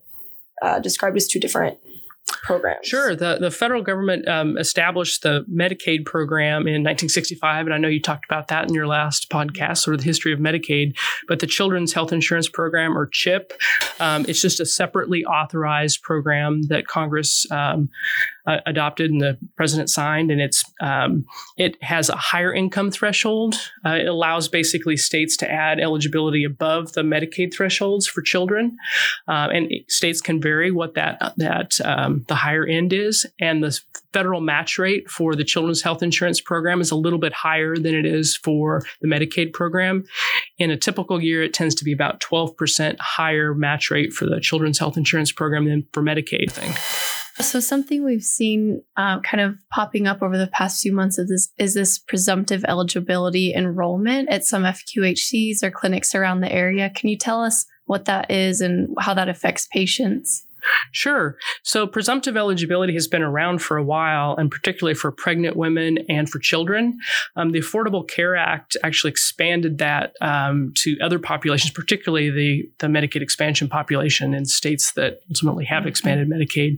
uh, 0.62 0.78
described 0.78 1.16
as 1.16 1.26
two 1.26 1.40
different 1.40 1.76
programs? 2.42 2.86
Sure. 2.86 3.14
The, 3.14 3.38
the 3.40 3.50
federal 3.50 3.82
government 3.82 4.26
um, 4.28 4.58
established 4.58 5.22
the 5.22 5.44
Medicaid 5.50 6.04
program 6.04 6.66
in 6.66 6.82
1965, 6.82 7.66
and 7.66 7.74
I 7.74 7.78
know 7.78 7.88
you 7.88 8.00
talked 8.00 8.24
about 8.24 8.48
that 8.48 8.68
in 8.68 8.74
your 8.74 8.86
last 8.86 9.30
podcast, 9.30 9.78
sort 9.78 9.94
of 9.94 10.00
the 10.00 10.06
history 10.06 10.32
of 10.32 10.38
Medicaid. 10.38 10.96
But 11.28 11.40
the 11.40 11.46
Children's 11.46 11.92
Health 11.92 12.12
Insurance 12.12 12.48
Program, 12.48 12.96
or 12.96 13.06
CHIP, 13.06 13.52
um, 14.00 14.24
it's 14.28 14.40
just 14.40 14.60
a 14.60 14.66
separately 14.66 15.24
authorized 15.24 16.02
program 16.02 16.62
that 16.64 16.86
Congress 16.86 17.50
um, 17.50 17.88
uh, 18.46 18.58
adopted 18.66 19.10
and 19.10 19.20
the 19.20 19.38
president 19.56 19.88
signed, 19.88 20.30
and 20.30 20.40
it's 20.40 20.64
um, 20.82 21.24
it 21.56 21.82
has 21.82 22.08
a 22.08 22.16
higher 22.16 22.52
income 22.52 22.90
threshold. 22.90 23.54
Uh, 23.86 23.90
it 23.90 24.06
allows 24.06 24.48
basically 24.48 24.96
states 24.96 25.36
to 25.38 25.50
add 25.50 25.78
eligibility 25.78 26.42
above 26.42 26.92
the 26.92 27.02
Medicaid 27.02 27.54
thresholds 27.54 28.08
for 28.08 28.20
children, 28.20 28.76
uh, 29.28 29.48
and 29.52 29.72
states 29.88 30.20
can 30.20 30.40
vary 30.40 30.72
what 30.72 30.94
that 30.94 31.34
that 31.36 31.78
um, 31.84 32.24
the 32.26 32.34
higher 32.34 32.66
end 32.66 32.92
is, 32.92 33.24
and 33.40 33.62
the 33.62 33.78
federal 34.12 34.40
match 34.40 34.76
rate 34.76 35.08
for 35.08 35.36
the 35.36 35.44
Children's 35.44 35.82
Health 35.82 36.02
Insurance 36.02 36.40
Program 36.40 36.80
is 36.80 36.90
a 36.90 36.96
little 36.96 37.18
bit 37.18 37.32
higher 37.32 37.76
than 37.76 37.94
it 37.94 38.04
is 38.04 38.36
for 38.36 38.82
the 39.00 39.08
Medicaid 39.08 39.52
program. 39.52 40.04
In 40.58 40.70
a 40.70 40.76
typical 40.76 41.22
year, 41.22 41.42
it 41.42 41.54
tends 41.54 41.74
to 41.76 41.84
be 41.84 41.92
about 41.92 42.20
12% 42.20 42.98
higher 42.98 43.54
match 43.54 43.90
rate 43.90 44.12
for 44.12 44.26
the 44.26 44.40
Children's 44.40 44.78
Health 44.78 44.96
Insurance 44.96 45.30
Program 45.32 45.64
than 45.64 45.86
for 45.92 46.02
Medicaid 46.02 46.50
thing. 46.50 46.74
So 47.40 47.60
something 47.60 48.04
we've 48.04 48.22
seen 48.22 48.82
uh, 48.96 49.20
kind 49.20 49.40
of 49.40 49.56
popping 49.70 50.06
up 50.06 50.22
over 50.22 50.36
the 50.36 50.48
past 50.48 50.82
few 50.82 50.92
months 50.92 51.18
is 51.18 51.28
this, 51.28 51.52
is 51.58 51.74
this 51.74 51.98
presumptive 51.98 52.64
eligibility 52.68 53.54
enrollment 53.54 54.28
at 54.28 54.44
some 54.44 54.64
FQHCs 54.64 55.62
or 55.62 55.70
clinics 55.70 56.14
around 56.14 56.40
the 56.40 56.52
area. 56.52 56.90
Can 56.90 57.08
you 57.08 57.16
tell 57.16 57.42
us 57.42 57.64
what 57.86 58.04
that 58.04 58.30
is 58.30 58.60
and 58.60 58.94
how 59.00 59.14
that 59.14 59.28
affects 59.28 59.66
patients? 59.66 60.46
Sure. 60.90 61.36
So 61.62 61.86
presumptive 61.86 62.36
eligibility 62.36 62.94
has 62.94 63.08
been 63.08 63.22
around 63.22 63.60
for 63.60 63.76
a 63.76 63.84
while, 63.84 64.36
and 64.36 64.50
particularly 64.50 64.94
for 64.94 65.10
pregnant 65.10 65.56
women 65.56 65.98
and 66.08 66.28
for 66.28 66.38
children. 66.38 66.98
Um, 67.36 67.50
the 67.50 67.60
Affordable 67.60 68.08
Care 68.08 68.36
Act 68.36 68.76
actually 68.82 69.10
expanded 69.10 69.78
that 69.78 70.14
um, 70.20 70.72
to 70.76 70.98
other 71.00 71.18
populations, 71.18 71.72
particularly 71.72 72.30
the, 72.30 72.68
the 72.78 72.86
Medicaid 72.86 73.22
expansion 73.22 73.68
population 73.68 74.34
in 74.34 74.44
states 74.44 74.92
that 74.92 75.20
ultimately 75.30 75.64
have 75.64 75.86
expanded 75.86 76.28
Medicaid. 76.28 76.76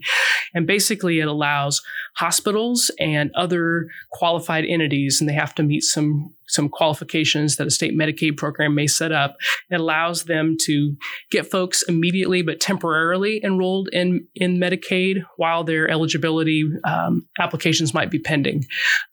And 0.55 0.67
basically, 0.67 1.21
it 1.21 1.29
allows 1.29 1.83
hospitals 2.15 2.91
and 2.99 3.31
other 3.35 3.89
qualified 4.11 4.65
entities, 4.65 5.21
and 5.21 5.29
they 5.29 5.35
have 5.35 5.55
to 5.57 5.63
meet 5.63 5.83
some 5.83 6.33
some 6.47 6.69
qualifications 6.69 7.57
that 7.57 7.67
a 7.67 7.71
state 7.71 7.97
Medicaid 7.97 8.37
program 8.37 8.75
may 8.75 8.87
set 8.87 9.13
up. 9.13 9.37
It 9.71 9.81
allows 9.81 10.25
them 10.25 10.57
to 10.63 10.97
get 11.31 11.51
folks 11.51 11.83
immediately 11.89 12.43
but 12.43 12.61
temporarily 12.61 13.41
enrolled 13.45 13.89
in, 13.93 14.27
in 14.35 14.59
Medicaid 14.59 15.25
while 15.37 15.65
their 15.65 15.89
eligibility 15.89 16.65
um, 16.85 17.27
applications 17.39 17.95
might 17.95 18.11
be 18.11 18.19
pending. 18.19 18.65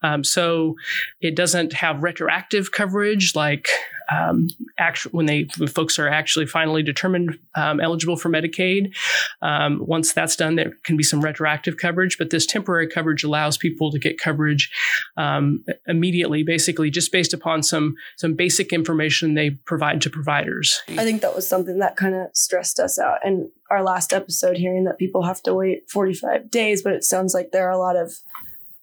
Um, 0.04 0.24
so 0.24 0.76
it 1.20 1.36
doesn't 1.36 1.74
have 1.74 2.04
retroactive 2.04 2.72
coverage 2.72 3.36
like 3.36 3.67
um, 4.12 4.47
actually 4.78 5.12
when 5.12 5.26
they 5.26 5.47
when 5.58 5.67
folks 5.67 5.97
are 5.97 6.08
actually 6.08 6.45
finally 6.45 6.84
determined 6.84 7.38
um, 7.56 7.80
eligible 7.80 8.17
for 8.17 8.30
Medicaid. 8.30 8.93
Um, 9.41 9.80
once 9.86 10.13
that's 10.13 10.36
done, 10.36 10.56
there 10.56 10.74
can 10.84 10.97
be 10.97 11.04
some 11.04 11.21
retroactive 11.21 11.78
coverage, 11.78 12.17
but 12.17 12.30
this 12.30 12.45
temporary 12.45 12.88
coverage 12.88 13.24
allows 13.24 13.58
people 13.58 13.91
to 13.91 14.00
get 14.00 14.19
coverage 14.19 14.71
um, 15.17 15.63
immediately, 15.88 16.43
basically 16.43 16.89
just 16.89 17.12
based 17.12 17.34
upon 17.34 17.63
some 17.63 17.95
some 18.17 18.34
basic 18.36 18.74
information 18.74 19.34
they 19.34 19.52
provide 19.52 20.02
to 20.02 20.10
providers. 20.10 20.82
I 20.89 21.04
think 21.04 21.21
that 21.21 21.36
was 21.36 21.47
something 21.47 21.80
that 21.80 21.95
kind 21.95 22.15
of 22.15 22.28
stressed 22.34 22.80
us 22.80 23.00
out, 23.00 23.19
and 23.24 23.50
our 23.69 23.84
last 23.84 24.12
episode 24.12 24.58
hearing 24.58 24.84
that 24.84 24.97
people 24.97 25.24
have 25.24 25.41
to 25.43 25.54
wait 25.54 25.89
45 25.89 26.52
days, 26.52 26.82
but 26.82 26.93
it 26.93 27.06
sounds 27.06 27.34
like 27.34 27.52
there 27.52 27.67
are 27.67 27.71
a 27.71 27.78
lot 27.78 27.95
of 27.95 28.19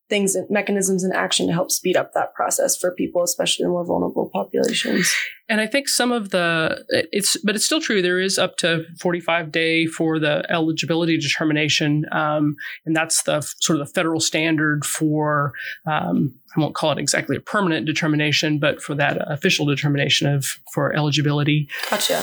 things 0.09 0.35
and 0.35 0.49
mechanisms 0.49 1.05
in 1.05 1.13
action 1.13 1.47
to 1.47 1.53
help 1.53 1.71
speed 1.71 1.97
up 1.97 2.15
that 2.15 2.35
process 2.35 2.77
for 2.77 2.93
people, 2.93 3.23
especially 3.23 3.65
the 3.65 3.71
more 3.71 3.85
vulnerable 3.85 4.31
populations. 4.33 5.15
And 5.51 5.61
I 5.63 5.67
think 5.67 5.89
some 5.89 6.13
of 6.13 6.29
the 6.29 6.85
it's, 6.91 7.37
but 7.39 7.55
it's 7.55 7.65
still 7.65 7.81
true. 7.81 8.03
There 8.03 8.21
is 8.21 8.39
up 8.39 8.57
to 8.59 8.85
45 9.01 9.51
day 9.51 9.87
for 9.87 10.19
the 10.19 10.45
eligibility 10.51 11.17
determination, 11.17 12.05
um, 12.13 12.57
and 12.85 12.95
that's 12.95 13.23
the 13.23 13.41
sort 13.61 13.81
of 13.81 13.87
the 13.87 13.93
federal 13.93 14.21
standard 14.21 14.85
for. 14.85 15.53
Um, 15.87 16.35
I 16.55 16.61
won't 16.61 16.75
call 16.75 16.93
it 16.93 16.99
exactly 16.99 17.37
a 17.37 17.41
permanent 17.41 17.87
determination, 17.87 18.59
but 18.59 18.83
for 18.83 18.95
that 18.97 19.19
official 19.31 19.65
determination 19.65 20.27
of 20.27 20.45
for 20.75 20.95
eligibility. 20.95 21.69
Gotcha. 21.91 22.23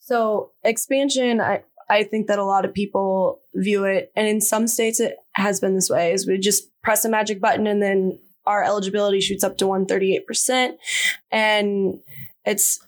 So 0.00 0.50
expansion, 0.64 1.40
I 1.40 1.62
I 1.88 2.04
think 2.04 2.26
that 2.26 2.40
a 2.40 2.44
lot 2.44 2.64
of 2.64 2.74
people 2.74 3.40
view 3.54 3.84
it, 3.84 4.10
and 4.16 4.26
in 4.26 4.40
some 4.40 4.66
states 4.66 4.98
it 4.98 5.16
has 5.34 5.60
been 5.60 5.74
this 5.76 5.90
way, 5.90 6.12
is 6.12 6.26
we 6.26 6.38
just 6.38 6.71
press 6.82 7.04
a 7.04 7.08
magic 7.08 7.40
button 7.40 7.66
and 7.66 7.82
then 7.82 8.18
our 8.46 8.64
eligibility 8.64 9.20
shoots 9.20 9.44
up 9.44 9.56
to 9.58 9.66
138%. 9.66 10.76
And 11.30 12.00
it's 12.44 12.84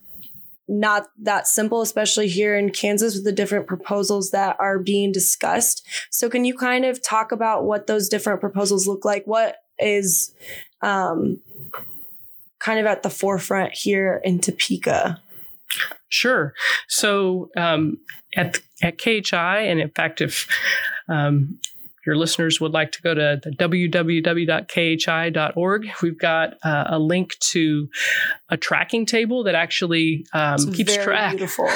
not 0.66 1.08
that 1.22 1.46
simple, 1.46 1.82
especially 1.82 2.28
here 2.28 2.56
in 2.56 2.70
Kansas 2.70 3.14
with 3.14 3.24
the 3.24 3.32
different 3.32 3.66
proposals 3.66 4.30
that 4.30 4.56
are 4.58 4.78
being 4.78 5.12
discussed. 5.12 5.86
So, 6.10 6.30
can 6.30 6.44
you 6.44 6.56
kind 6.56 6.84
of 6.84 7.02
talk 7.02 7.32
about 7.32 7.64
what 7.64 7.86
those 7.86 8.08
different 8.08 8.40
proposals 8.40 8.86
look 8.86 9.04
like? 9.04 9.26
What 9.26 9.56
is 9.78 10.34
um, 10.80 11.40
kind 12.58 12.80
of 12.80 12.86
at 12.86 13.02
the 13.02 13.10
forefront 13.10 13.74
here 13.74 14.20
in 14.24 14.40
Topeka? 14.40 15.20
Sure. 16.08 16.54
So 16.88 17.50
um, 17.56 17.98
at 18.36 18.60
at 18.82 18.98
KHI, 18.98 19.62
and 19.62 19.80
in 19.80 19.90
fact, 19.90 20.20
if 20.20 20.48
um, 21.08 21.58
your 22.06 22.16
listeners 22.16 22.60
would 22.60 22.72
like 22.72 22.92
to 22.92 23.02
go 23.02 23.14
to 23.14 23.40
the 23.42 23.50
www.khi.org, 23.50 24.22
we've 26.02 26.18
got 26.18 26.54
uh, 26.62 26.84
a 26.88 26.98
link 26.98 27.38
to 27.38 27.88
a 28.50 28.56
tracking 28.56 29.06
table 29.06 29.44
that 29.44 29.54
actually 29.54 30.26
um, 30.32 30.72
keeps 30.72 30.94
very 30.94 31.04
track. 31.04 31.30
beautiful. 31.30 31.66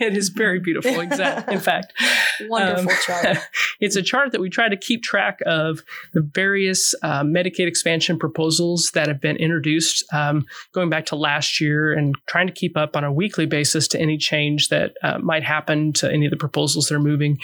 it 0.00 0.16
is 0.16 0.28
very 0.28 0.60
beautiful. 0.60 1.00
Exactly. 1.00 1.54
In 1.54 1.60
fact, 1.60 1.92
Wonderful 2.48 2.90
um, 2.90 2.96
chart. 3.04 3.38
it's 3.80 3.96
a 3.96 4.02
chart 4.02 4.32
that 4.32 4.40
we 4.40 4.48
try 4.48 4.68
to 4.68 4.76
keep 4.76 5.02
track 5.02 5.40
of 5.46 5.82
the 6.12 6.20
various 6.20 6.94
uh, 7.02 7.22
Medicaid 7.22 7.66
expansion 7.66 8.18
proposals 8.18 8.90
that 8.94 9.08
have 9.08 9.20
been 9.20 9.36
introduced 9.36 10.04
um, 10.12 10.46
going 10.72 10.90
back 10.90 11.06
to 11.06 11.16
last 11.16 11.60
year 11.60 11.92
and 11.92 12.14
trying 12.26 12.46
to 12.46 12.52
keep 12.52 12.76
up 12.76 12.96
on 12.96 13.04
a 13.04 13.12
weekly 13.12 13.46
basis 13.46 13.88
to 13.88 14.00
any 14.00 14.16
change 14.16 14.68
that 14.68 14.94
uh, 15.02 15.18
might 15.18 15.42
happen 15.42 15.92
to 15.92 16.10
any 16.10 16.26
of 16.26 16.30
the 16.30 16.36
proposals 16.36 16.86
that 16.86 16.94
are 16.94 17.00
moving 17.00 17.38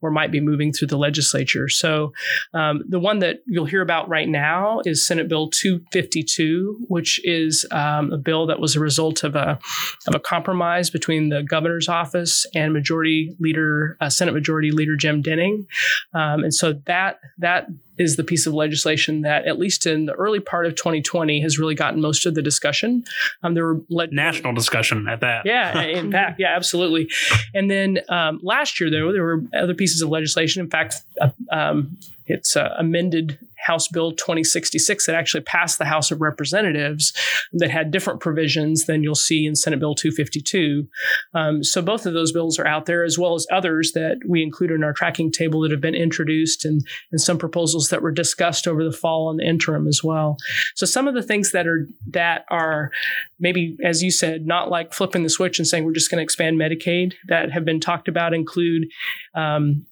or 0.00 0.10
might 0.10 0.30
be 0.30 0.40
moving 0.40 0.72
through 0.72 0.88
the 0.88 0.98
legislature. 0.98 1.68
So 1.80 2.12
um, 2.54 2.82
the 2.88 3.00
one 3.00 3.20
that 3.20 3.38
you'll 3.46 3.66
hear 3.66 3.82
about 3.82 4.08
right 4.08 4.28
now 4.28 4.80
is 4.84 5.06
Senate 5.06 5.28
Bill 5.28 5.48
252, 5.48 6.86
which 6.88 7.20
is 7.24 7.66
um, 7.70 8.12
a 8.12 8.18
bill 8.18 8.46
that 8.46 8.60
was 8.60 8.76
a 8.76 8.80
result 8.80 9.24
of 9.24 9.34
a 9.34 9.58
of 10.06 10.14
a 10.14 10.20
compromise 10.20 10.90
between 10.90 11.30
the 11.30 11.42
governor's 11.42 11.88
office 11.88 12.46
and 12.54 12.72
Majority 12.72 13.34
Leader 13.40 13.96
uh, 14.00 14.10
Senate 14.10 14.32
Majority 14.32 14.70
Leader 14.70 14.96
Jim 14.96 15.22
Denning, 15.22 15.66
um, 16.14 16.44
and 16.44 16.54
so 16.54 16.74
that 16.86 17.20
that 17.38 17.66
is 18.00 18.16
the 18.16 18.24
piece 18.24 18.46
of 18.46 18.54
legislation 18.54 19.20
that, 19.20 19.46
at 19.46 19.58
least 19.58 19.86
in 19.86 20.06
the 20.06 20.12
early 20.14 20.40
part 20.40 20.64
of 20.66 20.74
2020, 20.74 21.40
has 21.42 21.58
really 21.58 21.74
gotten 21.74 22.00
most 22.00 22.24
of 22.26 22.34
the 22.34 22.42
discussion. 22.42 23.04
Um, 23.42 23.54
there 23.54 23.66
were 23.66 23.80
le- 23.90 24.06
National 24.08 24.54
discussion 24.54 25.06
at 25.06 25.20
that. 25.20 25.44
yeah, 25.44 25.82
in 25.82 26.10
fact, 26.16 26.40
yeah, 26.40 26.56
absolutely. 26.56 27.10
And 27.54 27.70
then 27.70 27.98
um, 28.08 28.40
last 28.42 28.80
year, 28.80 28.90
though, 28.90 29.12
there 29.12 29.22
were 29.22 29.42
other 29.54 29.74
pieces 29.74 30.00
of 30.00 30.08
legislation. 30.08 30.62
In 30.62 30.70
fact, 30.70 30.96
uh, 31.20 31.28
um, 31.52 31.98
it's 32.26 32.56
uh, 32.56 32.74
amended 32.78 33.38
House 33.64 33.88
Bill 33.88 34.12
2066 34.12 35.06
that 35.06 35.14
actually 35.14 35.42
passed 35.42 35.78
the 35.78 35.84
House 35.84 36.10
of 36.10 36.20
Representatives 36.20 37.12
that 37.52 37.70
had 37.70 37.90
different 37.90 38.20
provisions 38.20 38.86
than 38.86 39.02
you'll 39.02 39.14
see 39.14 39.46
in 39.46 39.54
Senate 39.54 39.80
Bill 39.80 39.94
252. 39.94 40.86
Um, 41.34 41.62
so 41.62 41.82
both 41.82 42.06
of 42.06 42.14
those 42.14 42.32
bills 42.32 42.58
are 42.58 42.66
out 42.66 42.86
there, 42.86 43.04
as 43.04 43.18
well 43.18 43.34
as 43.34 43.46
others 43.52 43.92
that 43.92 44.18
we 44.26 44.42
include 44.42 44.70
in 44.70 44.84
our 44.84 44.92
tracking 44.92 45.30
table 45.30 45.60
that 45.60 45.70
have 45.70 45.80
been 45.80 45.94
introduced 45.94 46.64
and, 46.64 46.86
and 47.12 47.20
some 47.20 47.38
proposals 47.38 47.88
that 47.88 48.02
were 48.02 48.12
discussed 48.12 48.66
over 48.66 48.84
the 48.84 48.92
fall 48.92 49.30
and 49.30 49.38
the 49.38 49.46
interim 49.46 49.86
as 49.86 50.02
well. 50.02 50.36
So 50.74 50.86
some 50.86 51.08
of 51.08 51.14
the 51.14 51.22
things 51.22 51.52
that 51.52 51.66
are 51.66 51.86
that 52.08 52.44
are 52.50 52.90
maybe, 53.38 53.76
as 53.84 54.02
you 54.02 54.10
said, 54.10 54.46
not 54.46 54.70
like 54.70 54.92
flipping 54.92 55.22
the 55.22 55.30
switch 55.30 55.58
and 55.58 55.66
saying 55.66 55.84
we're 55.84 55.92
just 55.92 56.10
going 56.10 56.18
to 56.18 56.24
expand 56.24 56.58
Medicaid 56.58 57.14
that 57.28 57.50
have 57.50 57.64
been 57.64 57.80
talked 57.80 58.08
about 58.08 58.34
include 58.34 58.88
um, 59.34 59.86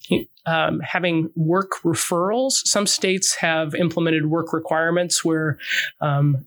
um, 0.49 0.81
having 0.81 1.31
work 1.37 1.73
referrals. 1.85 2.67
Some 2.67 2.87
states 2.87 3.35
have 3.37 3.75
implemented 3.75 4.27
work 4.27 4.53
requirements 4.53 5.25
where 5.25 5.59
um, 6.01 6.47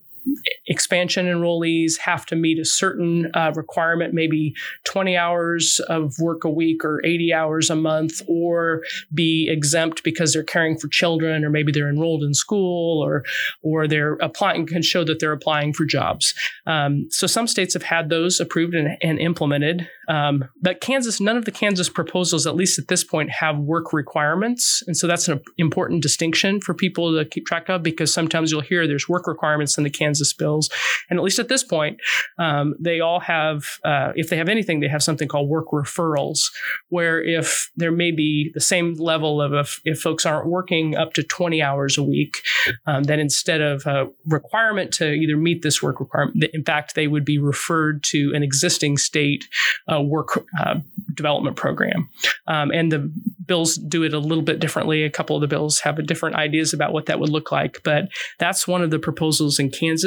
expansion 0.67 1.25
enrollees 1.25 1.97
have 1.99 2.25
to 2.27 2.35
meet 2.35 2.59
a 2.59 2.65
certain 2.65 3.31
uh, 3.33 3.51
requirement, 3.55 4.13
maybe 4.13 4.53
20 4.85 5.17
hours 5.17 5.79
of 5.89 6.13
work 6.19 6.43
a 6.43 6.49
week 6.49 6.85
or 6.85 7.01
80 7.05 7.33
hours 7.33 7.69
a 7.69 7.75
month, 7.75 8.21
or 8.27 8.83
be 9.13 9.49
exempt 9.49 10.03
because 10.03 10.33
they're 10.33 10.43
caring 10.43 10.77
for 10.77 10.87
children, 10.87 11.43
or 11.43 11.49
maybe 11.49 11.71
they're 11.71 11.89
enrolled 11.89 12.23
in 12.23 12.33
school, 12.33 13.03
or 13.03 13.23
or 13.63 13.87
they're 13.87 14.13
applying 14.15 14.65
can 14.65 14.81
show 14.81 15.03
that 15.03 15.19
they're 15.19 15.31
applying 15.31 15.73
for 15.73 15.85
jobs. 15.85 16.33
Um, 16.65 17.07
so 17.09 17.27
some 17.27 17.47
states 17.47 17.73
have 17.73 17.83
had 17.83 18.09
those 18.09 18.39
approved 18.39 18.75
and, 18.75 18.97
and 19.01 19.19
implemented. 19.19 19.87
Um, 20.07 20.45
but 20.61 20.81
Kansas, 20.81 21.19
none 21.19 21.37
of 21.37 21.45
the 21.45 21.51
Kansas 21.51 21.89
proposals, 21.89 22.45
at 22.45 22.55
least 22.55 22.77
at 22.79 22.87
this 22.87 23.03
point, 23.03 23.29
have 23.29 23.57
work 23.57 23.93
requirements, 23.93 24.83
and 24.87 24.95
so 24.95 25.07
that's 25.07 25.27
an 25.27 25.41
important 25.57 26.01
distinction 26.01 26.61
for 26.61 26.73
people 26.73 27.17
to 27.17 27.25
keep 27.25 27.45
track 27.45 27.69
of 27.69 27.83
because 27.83 28.13
sometimes 28.13 28.51
you'll 28.51 28.61
hear 28.61 28.87
there's 28.87 29.09
work 29.09 29.27
requirements 29.27 29.77
in 29.77 29.83
the 29.83 29.89
Kansas 29.89 30.10
bills, 30.37 30.69
and 31.09 31.19
at 31.19 31.23
least 31.23 31.39
at 31.39 31.47
this 31.47 31.63
point, 31.63 31.99
um, 32.37 32.75
they 32.79 32.99
all 32.99 33.19
have, 33.19 33.79
uh, 33.83 34.11
if 34.15 34.29
they 34.29 34.37
have 34.37 34.49
anything, 34.49 34.79
they 34.79 34.87
have 34.87 35.03
something 35.03 35.27
called 35.27 35.49
work 35.49 35.67
referrals, 35.71 36.51
where 36.89 37.21
if 37.21 37.71
there 37.75 37.91
may 37.91 38.11
be 38.11 38.51
the 38.53 38.61
same 38.61 38.93
level 38.95 39.41
of 39.41 39.53
if, 39.53 39.81
if 39.85 39.99
folks 40.01 40.25
aren't 40.25 40.47
working 40.47 40.95
up 40.95 41.13
to 41.13 41.23
20 41.23 41.61
hours 41.61 41.97
a 41.97 42.03
week, 42.03 42.41
um, 42.85 43.03
then 43.03 43.19
instead 43.19 43.61
of 43.61 43.85
a 43.85 44.07
requirement 44.25 44.91
to 44.93 45.11
either 45.11 45.37
meet 45.37 45.61
this 45.61 45.81
work 45.81 45.99
requirement, 45.99 46.43
in 46.53 46.63
fact, 46.63 46.95
they 46.95 47.07
would 47.07 47.25
be 47.25 47.37
referred 47.37 48.03
to 48.03 48.31
an 48.33 48.43
existing 48.43 48.97
state 48.97 49.45
uh, 49.91 50.01
work 50.01 50.45
uh, 50.59 50.75
development 51.13 51.55
program. 51.55 52.09
Um, 52.47 52.71
and 52.71 52.91
the 52.91 53.11
bills 53.45 53.75
do 53.75 54.03
it 54.03 54.13
a 54.13 54.19
little 54.19 54.43
bit 54.43 54.59
differently. 54.59 55.03
A 55.03 55.09
couple 55.09 55.35
of 55.35 55.41
the 55.41 55.47
bills 55.47 55.79
have 55.81 56.05
different 56.05 56.35
ideas 56.35 56.73
about 56.73 56.93
what 56.93 57.07
that 57.07 57.19
would 57.19 57.29
look 57.29 57.51
like, 57.51 57.81
but 57.83 58.05
that's 58.39 58.67
one 58.67 58.81
of 58.81 58.91
the 58.91 58.99
proposals 58.99 59.59
in 59.59 59.69
Kansas. 59.69 60.00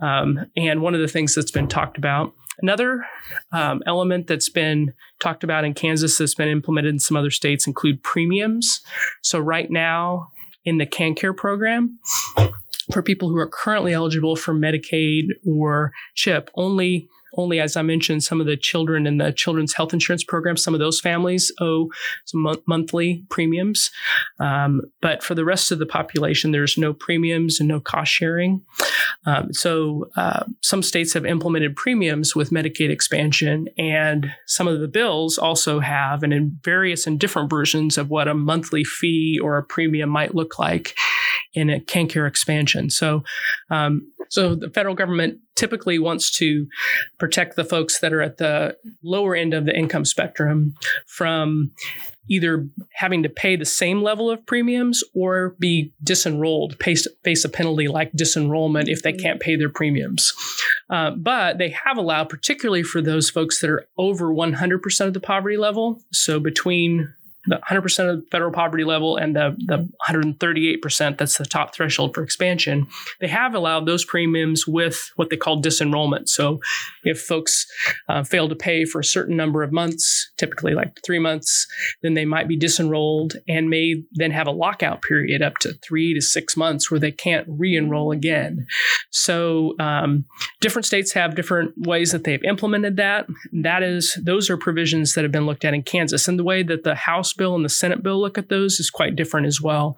Um, 0.00 0.46
and 0.56 0.82
one 0.82 0.94
of 0.94 1.00
the 1.00 1.08
things 1.08 1.34
that's 1.34 1.50
been 1.50 1.68
talked 1.68 1.98
about. 1.98 2.34
Another 2.60 3.04
um, 3.52 3.82
element 3.86 4.26
that's 4.26 4.48
been 4.48 4.92
talked 5.20 5.42
about 5.42 5.64
in 5.64 5.74
Kansas 5.74 6.18
that's 6.18 6.34
been 6.34 6.48
implemented 6.48 6.92
in 6.92 6.98
some 6.98 7.16
other 7.16 7.30
states 7.30 7.66
include 7.66 8.02
premiums. 8.02 8.80
So 9.22 9.38
right 9.38 9.70
now 9.70 10.28
in 10.64 10.78
the 10.78 10.86
KanCare 10.86 11.36
program, 11.36 11.98
for 12.92 13.02
people 13.02 13.28
who 13.28 13.38
are 13.38 13.48
currently 13.48 13.92
eligible 13.92 14.36
for 14.36 14.54
Medicaid 14.54 15.28
or 15.46 15.92
CHIP, 16.14 16.50
only 16.54 17.08
only 17.34 17.60
as 17.60 17.76
I 17.76 17.82
mentioned, 17.82 18.24
some 18.24 18.40
of 18.40 18.46
the 18.46 18.56
children 18.56 19.06
in 19.06 19.18
the 19.18 19.32
children's 19.32 19.74
health 19.74 19.92
insurance 19.92 20.24
program, 20.24 20.56
some 20.56 20.74
of 20.74 20.80
those 20.80 21.00
families 21.00 21.52
owe 21.60 21.90
some 22.26 22.42
mon- 22.42 22.62
monthly 22.66 23.24
premiums. 23.30 23.90
Um, 24.38 24.82
but 25.00 25.22
for 25.22 25.34
the 25.34 25.44
rest 25.44 25.70
of 25.72 25.78
the 25.78 25.86
population, 25.86 26.50
there's 26.50 26.76
no 26.76 26.92
premiums 26.92 27.60
and 27.60 27.68
no 27.68 27.80
cost 27.80 28.12
sharing. 28.12 28.62
Um, 29.26 29.52
so 29.52 30.10
uh, 30.16 30.44
some 30.62 30.82
states 30.82 31.12
have 31.14 31.24
implemented 31.24 31.76
premiums 31.76 32.34
with 32.36 32.50
Medicaid 32.50 32.90
expansion, 32.90 33.68
and 33.78 34.32
some 34.46 34.68
of 34.68 34.80
the 34.80 34.88
bills 34.88 35.38
also 35.38 35.80
have, 35.80 36.22
and 36.22 36.32
in 36.32 36.58
various 36.64 37.06
and 37.06 37.18
different 37.18 37.50
versions 37.50 37.96
of 37.98 38.10
what 38.10 38.28
a 38.28 38.34
monthly 38.34 38.84
fee 38.84 39.38
or 39.42 39.56
a 39.56 39.62
premium 39.62 40.10
might 40.10 40.34
look 40.34 40.58
like 40.58 40.94
in 41.54 41.70
a 41.70 41.80
KanCare 41.80 42.26
expansion. 42.26 42.90
So, 42.90 43.22
um, 43.70 44.10
so 44.30 44.54
the 44.54 44.70
federal 44.70 44.94
government 44.94 45.38
typically 45.56 45.98
wants 45.98 46.30
to 46.38 46.66
protect 47.18 47.56
the 47.56 47.64
folks 47.64 48.00
that 48.00 48.12
are 48.12 48.22
at 48.22 48.38
the 48.38 48.76
lower 49.02 49.34
end 49.34 49.54
of 49.54 49.66
the 49.66 49.76
income 49.76 50.04
spectrum 50.04 50.74
from 51.06 51.70
either 52.28 52.66
having 52.94 53.22
to 53.22 53.28
pay 53.28 53.56
the 53.56 53.64
same 53.64 54.02
level 54.02 54.30
of 54.30 54.44
premiums 54.46 55.02
or 55.14 55.56
be 55.58 55.92
disenrolled, 56.04 56.80
face, 56.82 57.06
face 57.24 57.44
a 57.44 57.48
penalty 57.48 57.88
like 57.88 58.12
disenrollment 58.12 58.84
if 58.86 59.02
they 59.02 59.12
can't 59.12 59.40
pay 59.40 59.56
their 59.56 59.68
premiums. 59.68 60.32
Uh, 60.88 61.10
but 61.10 61.58
they 61.58 61.70
have 61.70 61.96
allowed, 61.96 62.28
particularly 62.28 62.82
for 62.82 63.02
those 63.02 63.28
folks 63.28 63.60
that 63.60 63.70
are 63.70 63.86
over 63.98 64.32
100% 64.32 65.06
of 65.06 65.14
the 65.14 65.20
poverty 65.20 65.56
level, 65.56 66.00
so 66.12 66.38
between 66.38 67.12
the 67.46 67.60
100% 67.68 68.10
of 68.10 68.20
the 68.20 68.26
federal 68.30 68.52
poverty 68.52 68.84
level 68.84 69.16
and 69.16 69.34
the, 69.34 69.56
the 69.66 69.88
138% 70.08 71.18
that's 71.18 71.38
the 71.38 71.44
top 71.44 71.74
threshold 71.74 72.14
for 72.14 72.22
expansion 72.22 72.86
they 73.20 73.28
have 73.28 73.54
allowed 73.54 73.86
those 73.86 74.04
premiums 74.04 74.66
with 74.66 75.10
what 75.16 75.30
they 75.30 75.36
call 75.36 75.60
disenrollment. 75.60 76.28
So 76.28 76.60
if 77.04 77.20
folks 77.20 77.66
uh, 78.08 78.22
fail 78.22 78.48
to 78.48 78.54
pay 78.54 78.84
for 78.84 79.00
a 79.00 79.04
certain 79.04 79.36
number 79.36 79.62
of 79.62 79.72
months 79.72 80.30
typically 80.36 80.74
like 80.74 80.98
three 81.04 81.18
months 81.18 81.66
then 82.02 82.14
they 82.14 82.24
might 82.24 82.48
be 82.48 82.58
disenrolled 82.58 83.36
and 83.48 83.68
may 83.70 84.02
then 84.12 84.30
have 84.30 84.46
a 84.46 84.52
lockout 84.52 85.02
period 85.02 85.42
up 85.42 85.58
to 85.58 85.72
three 85.74 86.14
to 86.14 86.20
six 86.20 86.56
months 86.56 86.90
where 86.90 87.00
they 87.00 87.12
can't 87.12 87.46
re-enroll 87.48 88.12
again. 88.12 88.66
So 89.10 89.74
um, 89.78 90.24
different 90.60 90.86
states 90.86 91.12
have 91.12 91.34
different 91.34 91.74
ways 91.76 92.12
that 92.12 92.24
they've 92.24 92.42
implemented 92.44 92.96
that. 92.96 93.26
That 93.52 93.82
is 93.82 94.18
those 94.22 94.50
are 94.50 94.56
provisions 94.56 95.14
that 95.14 95.22
have 95.22 95.32
been 95.32 95.46
looked 95.46 95.64
at 95.64 95.74
in 95.74 95.82
kansas. 95.82 96.28
And 96.28 96.38
the 96.38 96.44
way 96.44 96.62
that 96.62 96.84
the 96.84 96.94
house 96.94 97.31
bill 97.36 97.54
and 97.54 97.64
the 97.64 97.68
Senate 97.68 98.02
bill 98.02 98.20
look 98.20 98.38
at 98.38 98.48
those 98.48 98.80
is 98.80 98.90
quite 98.90 99.16
different 99.16 99.46
as 99.46 99.60
well. 99.60 99.96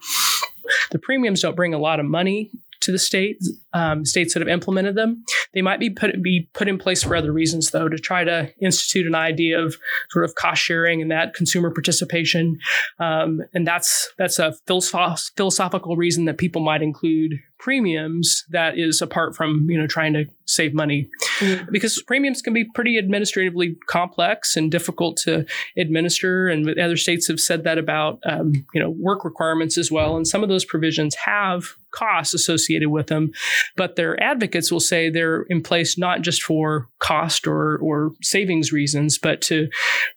The 0.91 0.99
premiums 0.99 1.43
don't 1.43 1.57
bring 1.57 1.75
a 1.75 1.79
lot 1.79 2.01
of 2.01 2.07
money 2.07 2.51
to 2.85 2.93
the 2.93 2.99
states, 2.99 3.51
um, 3.73 4.05
states 4.05 4.35
that 4.35 4.41
have 4.41 4.49
implemented 4.49 4.95
them. 4.95 5.25
They 5.55 5.63
might 5.63 5.81
be 5.81 5.91
put 5.91 6.23
be 6.23 6.49
put 6.53 6.69
in 6.69 6.79
place 6.79 7.03
for 7.03 7.17
other 7.17 7.33
reasons, 7.33 7.71
though, 7.71 7.89
to 7.89 7.97
try 7.97 8.25
to 8.25 8.53
institute 8.61 9.07
an 9.07 9.15
idea 9.15 9.59
of 9.59 9.77
sort 10.11 10.25
of 10.25 10.35
cost 10.35 10.63
sharing 10.63 11.01
and 11.01 11.11
that 11.11 11.35
consumer 11.35 11.71
participation, 11.71 12.59
um, 12.99 13.41
and 13.55 13.67
that's 13.67 14.13
that's 14.19 14.39
a 14.39 14.55
philosoph- 14.67 15.31
philosophical 15.37 15.97
reason 15.97 16.27
that 16.27 16.39
people 16.39 16.63
might 16.63 16.83
include 16.83 17.41
premiums 17.59 18.45
that 18.51 18.79
is 18.79 19.01
apart 19.01 19.35
from 19.35 19.67
you 19.71 19.79
know 19.79 19.87
trying 19.87 20.13
to 20.13 20.25
save 20.47 20.75
money 20.75 21.09
Mhm. 21.39 21.71
because 21.73 22.03
premiums 22.07 22.43
can 22.43 22.53
be 22.53 22.65
pretty 22.75 22.99
administratively 22.99 23.77
complex 23.89 24.57
and 24.57 24.71
difficult 24.71 25.17
to 25.19 25.47
administer 25.79 26.49
and 26.49 26.69
other 26.79 26.97
states 26.97 27.27
have 27.29 27.41
said 27.41 27.65
that 27.65 27.79
about 27.79 28.19
um, 28.27 28.53
you 28.75 28.81
know 28.81 28.91
work 28.91 29.25
requirements 29.25 29.79
as 29.79 29.91
well 29.91 30.17
and 30.17 30.27
some 30.27 30.43
of 30.43 30.49
those 30.49 30.65
provisions 30.65 31.15
have 31.25 31.65
costs 31.93 32.35
associated 32.35 32.89
with 32.91 33.07
them 33.07 33.31
but 33.77 33.97
their 33.97 34.21
advocates 34.23 34.71
will 34.73 34.81
say 34.81 35.09
they're 35.09 35.43
in 35.49 35.63
place 35.63 35.97
not 35.97 36.21
just 36.23 36.43
for 36.43 36.89
cost 36.99 37.47
or 37.47 37.79
or 37.79 38.11
savings 38.21 38.73
reasons 38.73 39.17
but 39.17 39.41
to 39.41 39.69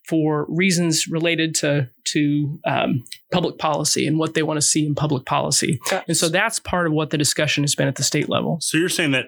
for 0.06 0.44
reasons 0.48 1.06
related 1.08 1.54
to 1.54 1.88
to 2.12 2.60
um, 2.66 3.04
public 3.32 3.58
policy 3.58 4.06
and 4.06 4.18
what 4.18 4.34
they 4.34 4.42
want 4.42 4.56
to 4.58 4.62
see 4.62 4.86
in 4.86 4.94
public 4.94 5.24
policy. 5.24 5.80
And 6.06 6.16
so 6.16 6.28
that's 6.28 6.58
part 6.58 6.86
of 6.86 6.92
what 6.92 7.10
the 7.10 7.18
discussion 7.18 7.64
has 7.64 7.74
been 7.74 7.88
at 7.88 7.96
the 7.96 8.02
state 8.02 8.28
level. 8.28 8.58
So 8.60 8.78
you're 8.78 8.88
saying 8.88 9.12
that 9.12 9.26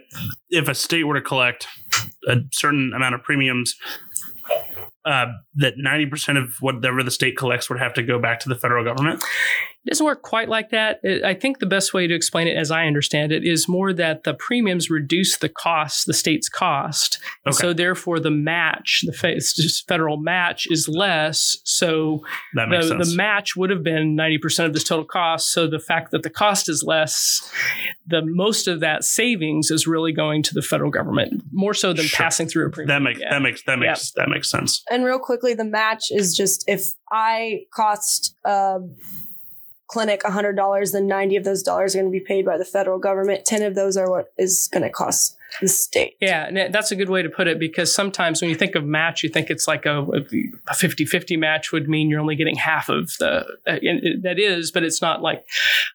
if 0.51 0.69
a 0.69 0.75
state 0.75 1.05
were 1.05 1.15
to 1.15 1.21
collect 1.21 1.67
a 2.27 2.37
certain 2.53 2.93
amount 2.95 3.15
of 3.15 3.23
premiums, 3.23 3.77
uh, 5.05 5.27
that 5.55 5.75
90% 5.79 6.43
of 6.43 6.55
whatever 6.61 7.03
the 7.03 7.11
state 7.11 7.37
collects 7.37 7.71
would 7.71 7.79
have 7.79 7.95
to 7.95 8.03
go 8.03 8.19
back 8.19 8.41
to 8.41 8.49
the 8.49 8.55
federal 8.55 8.85
government? 8.85 9.25
It 9.87 9.91
doesn't 9.91 10.05
work 10.05 10.21
quite 10.23 10.51
like 10.51 10.71
that. 10.71 11.01
I 11.25 11.33
think 11.33 11.59
the 11.59 11.65
best 11.67 11.95
way 11.95 12.07
to 12.07 12.15
explain 12.15 12.47
it, 12.47 12.57
as 12.57 12.71
I 12.71 12.85
understand 12.87 13.33
it, 13.33 13.45
is 13.47 13.67
more 13.67 13.95
that 13.95 14.25
the 14.25 14.35
premiums 14.35 14.91
reduce 14.91 15.39
the 15.39 15.49
cost, 15.49 16.07
the 16.07 16.13
state's 16.13 16.51
cost. 16.51 17.19
And 17.47 17.55
Okay. 17.55 17.63
So 17.63 17.73
therefore, 17.73 18.21
the 18.21 18.31
match, 18.31 19.03
the 19.07 19.13
fe- 19.15 19.33
it's 19.35 19.55
just 19.55 19.89
federal 19.89 20.19
match, 20.19 20.67
is 20.71 20.87
less. 20.87 21.57
So 21.65 22.23
That 22.55 22.69
makes 22.69 22.85
the, 22.85 22.89
sense. 22.99 23.11
the 23.11 23.17
match 23.17 23.57
would 23.57 23.71
have 23.71 23.83
been 23.83 24.15
ninety 24.15 24.37
percent 24.37 24.67
of 24.67 24.75
this 24.75 24.85
total 24.85 25.07
cost. 25.07 25.51
So 25.51 25.67
the 25.67 25.79
fact 25.79 26.11
that 26.11 26.25
the 26.25 26.31
cost 26.31 26.69
is 26.69 26.85
less, 26.87 27.51
the 28.07 28.21
most 28.23 28.69
of 28.69 28.81
that 28.81 29.03
savings 29.05 29.71
is 29.71 29.87
really 29.87 30.13
going 30.13 30.43
to 30.43 30.53
the 30.55 30.63
federal 30.63 30.91
government, 30.91 31.43
more 31.53 31.73
so 31.73 31.95
than 31.95 32.05
Sure. 32.05 32.19
passing 32.25 32.49
through 32.49 32.67
a 32.67 32.71
premium. 32.71 32.89
that 32.89 33.03
makes 33.03 33.21
Yeah. 33.21 33.31
that 33.31 33.41
makes 33.43 33.63
that 33.63 33.79
makes 33.79 34.11
that 34.13 34.29
makes 34.29 34.51
sense. 34.51 34.83
And 34.91 35.05
real 35.07 35.19
quickly, 35.19 35.55
the 35.55 35.65
match 35.65 36.11
is 36.11 36.37
just 36.37 36.65
if 36.69 36.83
I 37.11 37.61
cost 37.75 38.35
a 38.45 38.81
clinic 39.91 40.23
$100, 40.23 40.93
then 40.93 41.07
90 41.09 41.37
of 41.37 41.45
those 41.45 41.65
dollars 41.65 41.95
are 41.97 41.99
going 42.01 42.13
to 42.13 42.17
be 42.17 42.25
paid 42.25 42.45
by 42.47 42.57
the 42.57 42.65
federal 42.65 42.99
government. 42.99 43.45
10 43.45 43.63
of 43.63 43.75
those 43.75 43.97
are 43.97 44.09
what 44.09 44.33
is 44.39 44.69
going 44.73 44.85
to 44.85 44.91
cost 44.91 45.37
the 45.61 45.67
state. 45.67 46.15
Yeah, 46.21 46.47
and 46.47 46.73
that's 46.73 46.93
a 46.93 46.97
good 46.97 47.11
way 47.11 47.23
to 47.23 47.29
put 47.29 47.49
it 47.49 47.59
because 47.59 47.93
sometimes 47.93 48.41
when 48.41 48.51
you 48.51 48.57
think 48.57 48.77
of 48.77 48.85
match, 48.85 49.25
you 49.25 49.29
think 49.29 49.51
it's 49.51 49.67
like 49.67 49.87
a, 49.87 50.03
a 50.03 50.75
50-50 50.75 51.37
match 51.41 51.73
would 51.73 51.89
mean 51.89 52.09
you're 52.09 52.21
only 52.21 52.37
getting 52.37 52.55
half 52.55 52.89
of 52.89 53.11
the 53.19 53.41
uh, 53.67 53.79
it- 53.83 54.23
that 54.23 54.39
is, 54.39 54.71
but 54.71 54.85
it's 54.85 55.03
not 55.03 55.23
like 55.23 55.45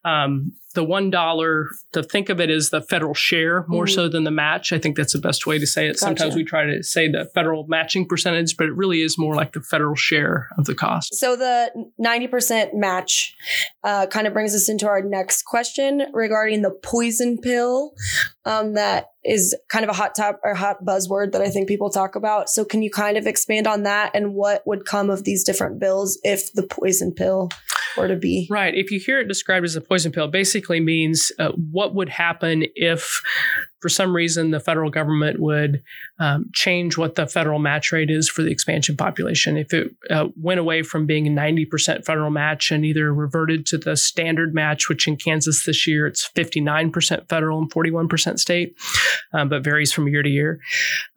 um, 0.04 0.52
the 0.76 0.84
one 0.84 1.10
dollar. 1.10 1.70
To 1.94 2.04
think 2.04 2.30
of 2.30 2.40
it 2.40 2.50
as 2.50 2.70
the 2.70 2.82
federal 2.82 3.14
share 3.14 3.66
more 3.68 3.88
so 3.88 4.08
than 4.08 4.24
the 4.24 4.32
match. 4.32 4.74
I 4.74 4.80
think 4.80 4.98
that's 4.98 5.14
the 5.14 5.20
best 5.20 5.48
way 5.48 5.58
to 5.58 5.66
say 5.66 5.88
it. 5.88 5.98
Sometimes 5.98 6.36
we 6.36 6.44
try 6.44 6.66
to 6.66 6.84
say 6.84 7.10
the 7.10 7.30
federal 7.34 7.66
matching 7.68 8.08
percentage, 8.08 8.58
but 8.58 8.68
it 8.68 8.76
really 8.76 9.02
is 9.02 9.18
more 9.18 9.36
like 9.36 9.54
the 9.54 9.62
federal 9.62 9.96
share 9.96 10.50
of 10.58 10.66
the 10.66 10.76
cost. 10.76 11.16
So 11.16 11.36
the 11.36 11.72
90% 12.04 12.74
match 12.74 13.36
uh, 13.84 14.08
kind 14.08 14.28
of 14.28 14.34
brings 14.34 14.54
us 14.54 14.70
into 14.70 14.88
our 14.88 15.02
next 15.02 15.44
question 15.44 16.04
regarding 16.14 16.62
the 16.62 16.72
poison 16.72 17.38
pill 17.38 17.94
um, 18.46 18.74
that 18.74 19.12
is 19.24 19.56
kind 19.70 19.84
of 19.84 19.90
a 19.90 19.94
hot 19.94 20.16
top 20.16 20.40
or 20.44 20.54
hot 20.54 20.84
buzzword 20.86 21.32
that 21.32 21.42
I 21.42 21.50
think 21.50 21.68
people 21.68 21.90
talk 21.90 22.16
about. 22.16 22.50
So 22.50 22.64
can 22.64 22.84
you 22.84 22.92
kind 22.92 23.18
of 23.18 23.26
expand 23.26 23.68
on 23.68 23.84
that 23.84 24.12
and 24.14 24.34
what 24.34 24.62
would 24.68 24.86
come 24.86 25.10
of 25.10 25.24
these 25.24 25.44
different 25.44 25.80
bills 25.80 26.20
if 26.24 26.54
the 26.54 26.64
poison 26.64 27.12
pill 27.12 27.50
were 27.98 28.08
to 28.08 28.16
be? 28.16 28.48
Right. 28.50 28.74
If 28.76 28.92
you 28.92 29.00
hear 29.00 29.20
it 29.20 29.28
described 29.28 29.66
as 29.66 29.76
a 29.76 29.82
poison 29.82 30.12
pill, 30.12 30.28
basically 30.28 30.80
means 30.80 31.32
uh, 31.40 31.52
what 31.72 31.96
would 31.96 32.10
happen 32.10 32.66
if, 32.76 33.22
for 33.80 33.90
some 33.90 34.16
reason, 34.16 34.52
the 34.52 34.60
federal 34.60 34.90
government 34.90 35.40
would 35.40 35.84
um, 36.20 36.46
change 36.54 36.98
what 36.98 37.16
the 37.16 37.28
federal 37.28 37.60
match 37.60 37.92
rate 37.92 38.10
is 38.10 38.30
for 38.30 38.42
the 38.42 38.52
expansion 38.52 38.96
population. 38.96 39.58
If 39.58 39.74
it 39.74 39.96
uh, 40.10 40.28
went 40.42 40.60
away 40.60 40.84
from 40.84 41.06
being 41.06 41.28
a 41.28 41.32
90% 41.32 42.06
federal 42.06 42.30
match 42.30 42.72
and 42.72 42.86
either 42.86 43.14
reverted 43.14 43.66
to 43.68 43.78
the 43.78 43.96
standard 43.96 44.54
match, 44.54 44.90
which 44.90 45.08
in 45.08 45.18
Kansas 45.18 45.66
this 45.66 45.88
year 45.88 46.08
it's 46.08 46.30
59% 46.36 47.28
federal 47.28 47.60
and 47.60 47.72
41% 47.72 48.40
state, 48.40 48.76
um, 49.34 49.50
but 49.50 49.64
varies 49.64 49.92
from 49.92 50.08
year 50.08 50.24
to 50.24 50.30
year. 50.30 50.60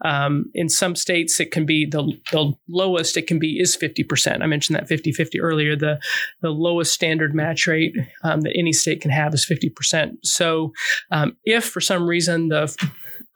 Um, 0.05 0.47
in 0.55 0.68
some 0.68 0.97
states, 0.97 1.40
it 1.40 1.51
can 1.51 1.66
be 1.66 1.87
the, 1.87 2.12
the 2.33 2.53
lowest 2.68 3.16
it 3.16 3.27
can 3.27 3.38
be 3.38 3.61
is 3.61 3.77
50%. 3.77 4.42
I 4.42 4.47
mentioned 4.47 4.77
that 4.77 4.88
50 4.88 5.12
50 5.12 5.40
earlier. 5.40 5.77
The 5.77 6.01
the 6.40 6.51
lowest 6.51 6.92
standard 6.92 7.35
match 7.35 7.66
rate 7.66 7.94
um, 8.23 8.40
that 8.42 8.57
any 8.57 8.73
state 8.73 9.01
can 9.01 9.11
have 9.11 9.35
is 9.35 9.47
50%. 9.47 10.16
So, 10.23 10.73
um, 11.11 11.37
if 11.44 11.64
for 11.64 11.81
some 11.81 12.09
reason 12.09 12.49
the 12.49 12.58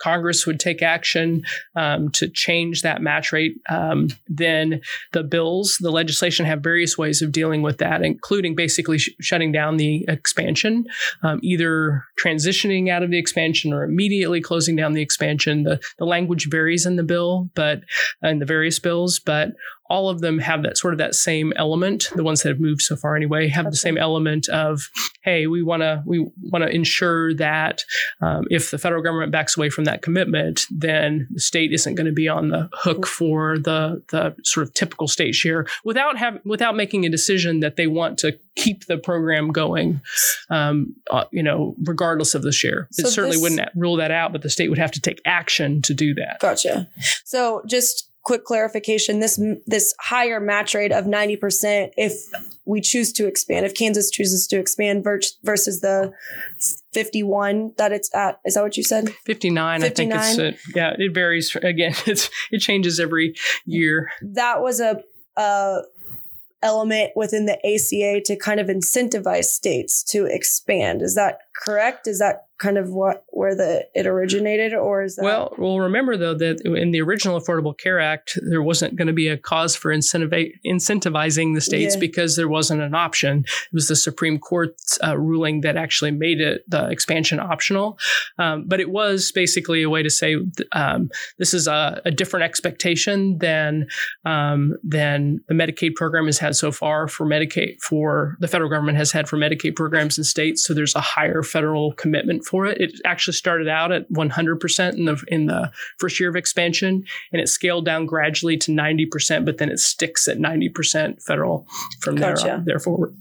Congress 0.03 0.47
would 0.47 0.59
take 0.59 0.83
action 0.83 1.43
um, 1.77 2.11
to 2.11 2.29
change 2.29 2.83
that 2.83 3.01
match 3.01 3.33
rate, 3.33 3.55
um, 3.71 4.09
then 4.27 4.81
the 5.13 5.23
bills, 5.23 5.79
the 5.81 5.93
legislation 5.93 6.45
have 6.45 6.61
various 6.61 6.99
ways 6.99 7.23
of 7.23 7.31
dealing 7.31 7.63
with 7.63 7.79
that, 7.79 8.03
including 8.03 8.57
basically 8.57 8.99
sh- 8.99 9.11
shutting 9.21 9.53
down 9.53 9.77
the 9.77 10.05
expansion, 10.09 10.85
um, 11.23 11.39
either 11.43 12.05
transitioning 12.21 12.91
out 12.91 13.05
of 13.05 13.11
the 13.11 13.19
expansion 13.19 13.73
or 13.73 13.85
immediately 13.85 14.41
closing 14.41 14.75
down 14.75 14.93
the 14.93 15.03
expansion. 15.03 15.63
The, 15.63 15.81
the 15.99 16.05
language 16.05 16.49
varies 16.51 16.85
in 16.85 16.97
the 16.97 17.05
bill, 17.05 17.49
but 17.55 17.83
in 18.23 18.41
the 18.41 18.47
various 18.47 18.81
bills, 18.81 19.21
but 19.21 19.51
all 19.93 20.09
of 20.09 20.21
them 20.21 20.39
have 20.39 20.63
that 20.63 20.77
sort 20.79 20.95
of 20.95 20.99
that 20.99 21.15
same 21.15 21.53
element. 21.57 22.09
The 22.17 22.25
ones 22.25 22.43
that 22.43 22.49
have 22.49 22.61
moved 22.61 22.81
so 22.81 22.97
far, 22.97 23.15
anyway, 23.15 23.47
have 23.49 23.67
the 23.67 23.77
same 23.77 23.99
element 23.99 24.49
of, 24.49 24.89
hey, 25.23 25.47
we 25.47 25.63
want 25.63 25.83
to 25.83 26.03
we 26.07 26.27
want 26.53 26.65
to 26.65 26.71
ensure 26.71 27.35
that 27.35 27.85
um, 28.21 28.45
if 28.51 28.71
the 28.71 28.79
federal 28.79 29.03
government 29.03 29.31
backs 29.33 29.57
away 29.57 29.69
from 29.71 29.85
that 29.85 30.01
commitment, 30.03 30.67
then 30.71 31.29
the 31.31 31.41
state 31.41 31.73
isn't 31.73 31.95
going 31.95 32.07
to 32.07 32.13
be 32.13 32.29
on 32.29 32.49
the 32.49 32.69
hook 32.73 33.07
for 33.07 33.59
the 33.59 34.03
the 34.11 34.35
sort 34.43 34.67
of 34.67 34.73
typical 34.75 35.07
state 35.09 35.35
share 35.35 35.67
without 35.85 36.17
have 36.17 36.39
without 36.45 36.75
making 36.75 37.05
a 37.05 37.11
decision 37.11 37.61
that 37.61 37.77
they 37.77 37.87
want 37.87 38.19
to 38.19 38.33
keep 38.57 38.87
the 38.87 38.97
program 38.99 39.51
going. 39.53 40.01
Um, 40.51 40.95
uh, 41.11 41.25
you 41.33 41.43
know, 41.43 41.75
regardless 41.85 42.35
of 42.35 42.43
the 42.43 42.53
share, 42.53 42.89
So 42.93 43.07
it 43.07 43.11
certainly 43.11 43.37
this- 43.37 43.43
wouldn't 43.43 43.69
rule 43.77 43.97
that 43.97 44.11
out, 44.11 44.33
but 44.33 44.43
the 44.43 44.51
state 44.51 44.69
would 44.71 44.79
have 44.79 44.93
to 44.93 45.01
take 45.01 45.21
action 45.25 45.83
to 45.83 45.95
do 45.95 46.15
that. 46.15 46.39
Gotcha. 46.41 46.89
So 47.25 47.63
just 47.67 48.09
quick 48.25 48.45
clarification 48.45 49.21
this 49.21 49.41
this 49.67 49.95
higher 50.01 50.39
match 50.39 50.75
rate 50.75 50.93
of 50.93 51.07
90% 51.07 51.91
if 51.97 52.15
we 52.65 52.81
choose 52.81 53.13
to 53.13 53.27
expand 53.27 53.67
if 53.67 53.75
Kansas 53.75 54.11
chooses 54.11 54.47
to 54.49 54.59
expand 54.59 55.03
ver- 55.03 55.21
versus 55.43 55.81
the 55.81 56.13
51 56.93 57.73
that 57.79 57.93
it's 57.93 58.15
at 58.15 58.41
is 58.45 58.55
that 58.55 58.63
what 58.63 58.77
you 58.77 58.85
said? 58.85 59.11
59, 59.25 59.83
I 59.83 59.89
think 59.89 60.13
it's 60.13 60.37
59? 60.37 60.47
uh, 60.47 60.57
yeah 60.75 60.95
it 60.99 61.13
varies 61.13 61.55
again 61.63 61.95
it's 62.07 62.31
it 62.51 62.59
changes 62.59 63.01
every 63.01 63.35
year. 63.65 64.11
That 64.23 64.63
was 64.63 64.81
a 64.81 65.03
uh 65.37 65.81
element 66.63 67.11
within 67.17 67.47
the 67.47 67.59
ACA 67.67 68.23
to 68.25 68.37
kind 68.37 68.61
of 68.61 68.69
incentivize 68.69 69.47
states 69.47 70.03
to 70.05 70.27
expand. 70.27 71.03
Is 71.03 71.15
that 71.17 71.39
correct? 71.57 72.07
Is 72.07 72.21
that 72.21 72.47
kind 72.63 72.79
of 72.79 72.91
what 72.91 73.25
where 73.31 73.57
the 73.57 73.85
it 73.93 74.07
originated 74.07 74.73
or 74.73 75.03
is 75.03 75.17
that 75.17 75.25
well 75.25 75.53
well 75.59 75.81
remember 75.81 76.17
though 76.17 76.33
that 76.35 76.61
in 76.65 76.93
the 76.93 77.03
original 77.03 77.41
affordable 77.41 77.77
care 77.77 77.99
act 77.99 78.39
there 78.49 78.63
wasn't 78.63 78.95
going 78.95 79.09
to 79.09 79.13
be 79.13 79.27
a 79.27 79.37
cause 79.37 79.75
for 79.75 79.93
incentivi- 79.93 80.53
incentivizing 80.65 81.55
the 81.55 81.61
states 81.61 81.97
Yeah. 81.97 82.01
because 82.01 82.37
there 82.37 82.49
wasn't 82.49 82.81
an 82.83 82.95
option. 82.95 83.41
It 83.41 83.75
was 83.75 83.89
the 83.89 83.97
supreme 83.97 84.39
court's 84.39 84.99
uh, 85.05 85.19
ruling 85.19 85.63
that 85.63 85.77
actually 85.77 86.13
made 86.13 86.41
it 86.41 86.63
the 86.69 86.89
expansion 86.89 87.41
optional. 87.41 87.99
Um, 88.39 88.65
but 88.69 88.79
it 88.79 88.91
was 88.91 89.33
basically 89.33 89.83
a 89.83 89.91
way 89.91 90.03
to 90.05 90.11
say 90.11 90.37
um, 90.73 91.11
this 91.39 91.53
is 91.55 91.67
a, 91.67 92.01
a 92.05 92.11
different 92.13 92.45
expectation 92.45 93.39
than 93.39 93.89
um, 94.25 94.77
than 94.85 95.41
the 95.49 95.55
medicaid 95.55 95.95
program 95.97 96.27
has 96.27 96.39
had 96.39 96.55
so 96.55 96.71
far 96.71 97.09
for 97.09 97.27
medicaid 97.27 97.81
for 97.81 98.37
the 98.39 98.49
federal 98.49 98.71
government 98.71 98.99
has 98.99 99.11
had 99.11 99.29
for 99.29 99.37
medicaid 99.37 99.75
programs 99.75 100.17
in 100.17 100.25
states. 100.25 100.65
So 100.65 100.75
there's 100.75 100.95
a 100.95 101.01
higher 101.01 101.43
federal 101.43 101.93
commitment 101.95 102.45
for 102.53 102.67
it 102.67 102.79
it 102.79 103.01
actually 103.07 103.33
started 103.33 103.67
out 103.67 103.91
at 103.91 104.09
100% 104.13 104.95
in 104.95 105.07
the 105.07 105.25
in 105.29 105.47
the 105.47 105.73
first 105.99 106.21
year 106.21 106.29
of 106.29 106.37
expansion 106.37 107.03
and 107.33 107.41
it 107.41 107.49
scaled 107.49 107.87
down 107.87 108.05
gradually 108.05 108.59
to 108.59 108.71
90% 108.71 109.47
but 109.47 109.57
then 109.57 109.71
it 109.71 109.79
sticks 109.79 110.29
at 110.29 110.37
90% 110.37 111.23
federal 111.23 111.67
from 112.01 112.17
there 112.17 112.35
Gotcha. 112.35 112.55
on, 112.57 112.65
there 112.67 112.79
forward 112.79 113.17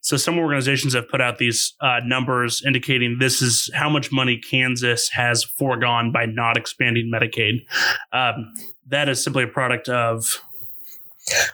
So 0.00 0.16
some 0.16 0.38
organizations 0.38 0.94
have 0.94 1.08
put 1.08 1.20
out 1.20 1.38
these 1.38 1.74
uh, 1.80 2.00
numbers 2.04 2.62
indicating 2.64 3.16
this 3.18 3.42
is 3.42 3.70
how 3.74 3.88
much 3.88 4.12
money 4.12 4.38
Kansas 4.38 5.08
has 5.08 5.42
foregone 5.42 6.12
by 6.12 6.26
not 6.26 6.58
expanding 6.58 7.10
Medicaid. 7.12 7.64
Um, 8.12 8.52
that 8.88 9.08
is 9.08 9.24
simply 9.24 9.44
a 9.44 9.46
product 9.48 9.88
of 9.88 10.42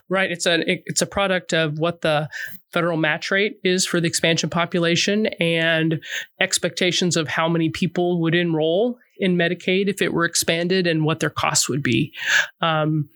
Right. 0.08 0.30
It's 0.30 0.46
a 0.46 0.62
it's 0.66 1.02
a 1.02 1.06
product 1.06 1.52
of 1.54 1.78
what 1.78 2.00
the 2.00 2.28
federal 2.72 2.96
match 2.96 3.30
rate 3.30 3.58
is 3.62 3.86
for 3.86 4.00
the 4.00 4.08
expansion 4.08 4.50
population 4.50 5.26
and 5.38 6.02
expectations 6.40 7.16
of 7.16 7.28
how 7.28 7.48
many 7.48 7.68
people 7.68 8.20
would 8.20 8.34
enroll 8.34 8.98
in 9.18 9.36
Medicaid 9.36 9.88
if 9.88 10.02
it 10.02 10.12
were 10.12 10.24
expanded 10.24 10.86
and 10.86 11.04
what 11.04 11.20
their 11.20 11.30
costs 11.30 11.68
would 11.68 11.82
be. 11.82 12.12
Um, 12.60 13.08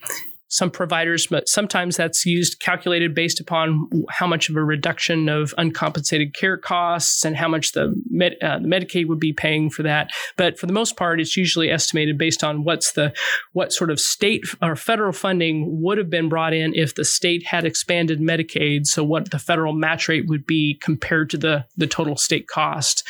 some 0.54 0.70
providers, 0.70 1.26
but 1.26 1.48
sometimes 1.48 1.96
that's 1.96 2.24
used 2.24 2.60
calculated 2.60 3.12
based 3.12 3.40
upon 3.40 3.90
how 4.08 4.24
much 4.24 4.48
of 4.48 4.54
a 4.54 4.62
reduction 4.62 5.28
of 5.28 5.52
uncompensated 5.58 6.32
care 6.32 6.56
costs 6.56 7.24
and 7.24 7.36
how 7.36 7.48
much 7.48 7.72
the, 7.72 7.92
med, 8.08 8.36
uh, 8.40 8.60
the 8.60 8.68
Medicaid 8.68 9.08
would 9.08 9.18
be 9.18 9.32
paying 9.32 9.68
for 9.68 9.82
that. 9.82 10.10
But 10.36 10.56
for 10.56 10.66
the 10.66 10.72
most 10.72 10.96
part, 10.96 11.20
it's 11.20 11.36
usually 11.36 11.72
estimated 11.72 12.16
based 12.16 12.44
on 12.44 12.62
what's 12.62 12.92
the 12.92 13.12
what 13.52 13.72
sort 13.72 13.90
of 13.90 13.98
state 13.98 14.44
or 14.62 14.76
federal 14.76 15.12
funding 15.12 15.83
would 15.83 15.98
have 15.98 16.08
been 16.08 16.29
brought 16.29 16.54
in 16.54 16.72
if 16.72 16.94
the 16.94 17.04
state 17.04 17.44
had 17.44 17.64
expanded 17.64 18.20
Medicaid. 18.20 18.87
So 18.87 19.02
what 19.02 19.33
the 19.33 19.40
federal 19.40 19.72
match 19.72 20.08
rate 20.08 20.29
would 20.29 20.46
be 20.46 20.79
compared 20.81 21.31
to 21.31 21.37
the 21.37 21.64
the 21.76 21.88
total 21.88 22.16
state 22.16 22.46
cost. 22.46 23.02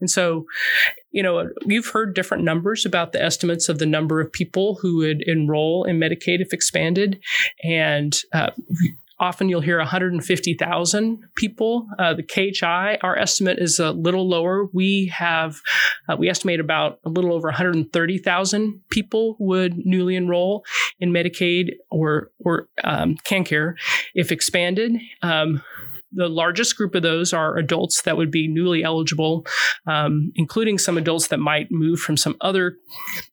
And 0.00 0.10
so 0.10 0.46
you 1.16 1.22
know, 1.22 1.48
you've 1.64 1.86
heard 1.86 2.14
different 2.14 2.44
numbers 2.44 2.84
about 2.84 3.12
the 3.12 3.22
estimates 3.22 3.70
of 3.70 3.78
the 3.78 3.86
number 3.86 4.20
of 4.20 4.30
people 4.30 4.78
who 4.82 4.98
would 4.98 5.22
enroll 5.22 5.84
in 5.84 5.98
Medicaid 5.98 6.42
if 6.42 6.52
expanded. 6.52 7.18
And 7.64 8.14
uh, 8.34 8.50
often 9.18 9.48
you'll 9.48 9.62
hear 9.62 9.78
150,000 9.78 11.24
people. 11.34 11.88
Uh, 11.98 12.12
the 12.12 12.22
KHI, 12.22 12.98
our 13.00 13.18
estimate 13.18 13.58
is 13.58 13.78
a 13.78 13.92
little 13.92 14.28
lower. 14.28 14.66
We 14.74 15.06
have, 15.06 15.62
uh, 16.06 16.16
we 16.18 16.28
estimate 16.28 16.60
about 16.60 17.00
a 17.06 17.08
little 17.08 17.32
over 17.32 17.48
130,000 17.48 18.80
people 18.90 19.36
would 19.38 19.86
newly 19.86 20.16
enroll 20.16 20.66
in 21.00 21.12
Medicaid 21.12 21.76
or 21.90 22.30
or 22.44 22.68
um, 22.84 23.16
KanCare 23.24 23.74
if 24.14 24.30
expanded. 24.30 25.00
Um, 25.22 25.62
the 26.16 26.28
largest 26.28 26.76
group 26.76 26.94
of 26.94 27.02
those 27.02 27.32
are 27.32 27.56
adults 27.56 28.02
that 28.02 28.16
would 28.16 28.30
be 28.30 28.48
newly 28.48 28.82
eligible, 28.82 29.46
um, 29.86 30.32
including 30.34 30.78
some 30.78 30.98
adults 30.98 31.28
that 31.28 31.38
might 31.38 31.70
move 31.70 32.00
from 32.00 32.16
some 32.16 32.36
other, 32.40 32.76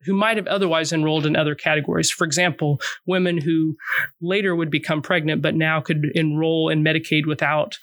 who 0.05 0.13
might 0.13 0.37
have 0.37 0.47
otherwise 0.47 0.91
enrolled 0.93 1.25
in 1.25 1.35
other 1.35 1.55
categories. 1.55 2.11
For 2.11 2.25
example, 2.25 2.79
women 3.05 3.39
who 3.39 3.77
later 4.21 4.55
would 4.55 4.69
become 4.69 5.01
pregnant 5.01 5.41
but 5.41 5.55
now 5.55 5.81
could 5.81 6.11
enroll 6.13 6.69
in 6.69 6.83
Medicaid 6.83 7.25
without 7.25 7.77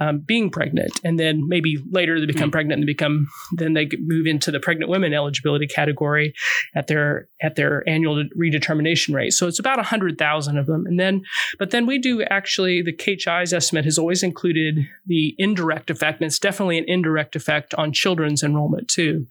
um, 0.00 0.18
being 0.18 0.50
pregnant, 0.50 1.00
and 1.04 1.18
then 1.18 1.46
maybe 1.48 1.78
later 1.90 2.20
they 2.20 2.26
become 2.26 2.50
mm. 2.50 2.52
pregnant 2.52 2.80
and 2.80 2.86
become 2.86 3.28
then 3.52 3.74
they 3.74 3.88
move 4.00 4.26
into 4.26 4.50
the 4.50 4.60
pregnant 4.60 4.90
women 4.90 5.14
eligibility 5.14 5.66
category 5.66 6.34
at 6.74 6.86
their 6.86 7.28
at 7.42 7.56
their 7.56 7.88
annual 7.88 8.24
redetermination 8.36 9.14
rate. 9.14 9.32
So 9.32 9.46
it's 9.46 9.58
about 9.58 9.84
hundred 9.84 10.18
thousand 10.18 10.58
of 10.58 10.66
them, 10.66 10.84
and 10.86 10.98
then 10.98 11.22
but 11.58 11.70
then 11.70 11.86
we 11.86 11.98
do 11.98 12.22
actually 12.24 12.82
the 12.82 12.92
KHI's 12.92 13.52
estimate 13.52 13.84
has 13.84 13.98
always 13.98 14.22
included 14.22 14.48
included 14.48 14.88
the 15.06 15.34
indirect 15.38 15.90
effect, 15.90 16.20
and 16.20 16.26
it's 16.26 16.38
definitely 16.38 16.78
an 16.78 16.84
indirect 16.86 17.36
effect 17.36 17.74
on 17.74 17.92
children's 17.92 18.42
enrollment 18.42 18.88
too. 18.88 19.26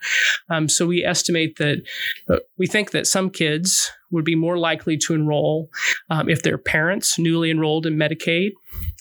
Um, 0.49 0.69
so 0.69 0.85
we 0.85 1.03
estimate 1.03 1.57
that 1.57 1.83
uh, 2.29 2.37
we 2.57 2.67
think 2.67 2.91
that 2.91 3.07
some 3.07 3.29
kids 3.29 3.91
would 4.11 4.25
be 4.25 4.35
more 4.35 4.57
likely 4.57 4.97
to 4.97 5.13
enroll 5.13 5.69
um, 6.09 6.29
if 6.29 6.43
their 6.43 6.57
parents 6.57 7.19
newly 7.19 7.51
enrolled 7.51 7.85
in 7.85 7.95
Medicaid. 7.95 8.51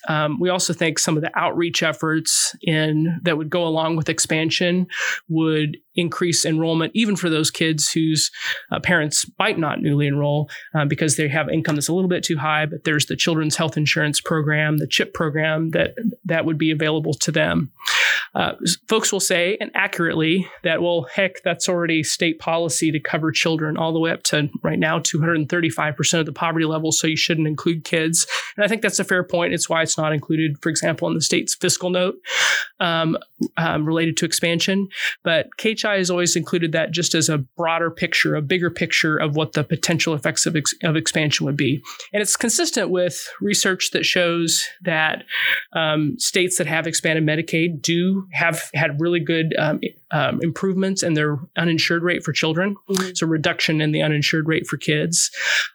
Um, 0.09 0.39
we 0.39 0.49
also 0.49 0.73
think 0.73 0.99
some 0.99 1.17
of 1.17 1.23
the 1.23 1.37
outreach 1.39 1.83
efforts 1.83 2.55
in 2.63 3.21
that 3.23 3.37
would 3.37 3.51
go 3.51 3.67
along 3.67 3.97
with 3.97 4.09
expansion 4.09 4.87
would 5.29 5.77
increase 5.95 6.45
enrollment, 6.45 6.93
even 6.95 7.17
for 7.17 7.29
those 7.29 7.51
kids 7.51 7.91
whose 7.91 8.31
uh, 8.71 8.79
parents 8.81 9.29
might 9.39 9.59
not 9.59 9.81
newly 9.81 10.07
enroll 10.07 10.49
uh, 10.75 10.85
because 10.85 11.17
they 11.17 11.29
have 11.29 11.49
income 11.49 11.75
that's 11.75 11.89
a 11.89 11.93
little 11.95 12.09
bit 12.09 12.23
too 12.23 12.37
high. 12.37 12.67
But 12.67 12.85
there's 12.85 13.07
the 13.07 13.17
Children's 13.17 13.57
Health 13.57 13.77
Insurance 13.77 14.21
Program, 14.21 14.79
the 14.79 14.87
CHIP 14.87 15.15
program 15.15 15.71
that 15.71 15.95
that 16.25 16.45
would 16.45 16.59
be 16.59 16.71
available 16.71 17.15
to 17.15 17.33
them. 17.33 17.73
Uh, 18.35 18.53
folks 18.89 19.12
will 19.12 19.21
say, 19.21 19.57
and 19.61 19.71
accurately, 19.75 20.47
that 20.62 20.83
well, 20.83 21.07
heck, 21.12 21.43
that's 21.43 21.69
already 21.69 22.03
state 22.03 22.39
policy 22.39 22.91
to 22.93 23.01
cover 23.01 23.33
children 23.33 23.77
all 23.77 23.93
the 23.93 24.01
way 24.01 24.11
up 24.11 24.23
to 24.25 24.49
right 24.62 24.79
now 24.79 24.99
235% 24.99 26.21
of 26.21 26.27
the 26.27 26.33
poverty 26.33 26.67
level, 26.67 26.93
so 26.93 27.07
you 27.07 27.17
shouldn't 27.17 27.47
include 27.47 27.85
kids. 27.85 28.27
And 28.57 28.64
I 28.64 28.69
think 28.69 28.83
that's 28.83 28.99
a 28.99 29.05
fair 29.05 29.25
point. 29.25 29.55
It's 29.55 29.69
why 29.69 29.83
it's 29.83 29.99
not 29.99 30.12
included, 30.12 30.61
for 30.61 30.69
example, 30.69 31.09
in 31.09 31.14
the 31.14 31.21
state's 31.21 31.55
fiscal 31.55 31.91
note 31.91 32.17
um, 32.81 33.17
um, 33.57 33.85
related 33.85 34.17
to 34.19 34.25
expansion. 34.25 34.89
But 35.23 35.57
KHI 35.59 35.97
has 35.97 36.11
always 36.11 36.37
included 36.37 36.73
that 36.73 36.91
just 36.91 37.14
as 37.14 37.29
a 37.29 37.39
broader 37.39 37.91
picture, 37.91 38.35
a 38.35 38.43
bigger 38.43 38.71
picture 38.71 39.17
of 39.17 39.37
what 39.37 39.53
the 39.53 39.64
potential 39.64 40.14
effects 40.14 40.47
of, 40.47 40.57
ex- 40.57 40.75
of 40.83 40.97
expansion 40.97 41.47
would 41.47 41.57
be. 41.57 41.83
And 42.12 42.23
it's 42.23 42.37
consistent 42.37 42.91
with 42.91 43.29
research 43.41 43.91
that 43.93 44.05
shows 44.05 44.67
that 44.83 45.25
um, 45.73 46.19
states 46.19 46.59
that 46.59 46.67
have 46.67 46.87
expanded 46.87 47.25
Medicaid 47.25 47.83
do 47.83 48.06
have 48.33 48.71
had 48.75 49.01
really 49.01 49.21
good 49.21 49.55
um, 49.59 49.81
um, 50.11 50.41
improvements 50.43 51.03
in 51.03 51.15
their 51.15 51.39
uninsured 51.57 52.03
rate 52.03 52.23
for 52.23 52.33
children. 52.33 52.77
Mm-hmm. 52.89 53.11
So 53.15 53.27
reduction 53.27 53.81
in 53.81 53.93
the 53.93 54.03
uninsured 54.03 54.49
rate 54.49 54.67
for 54.67 54.77
kids. 54.77 55.31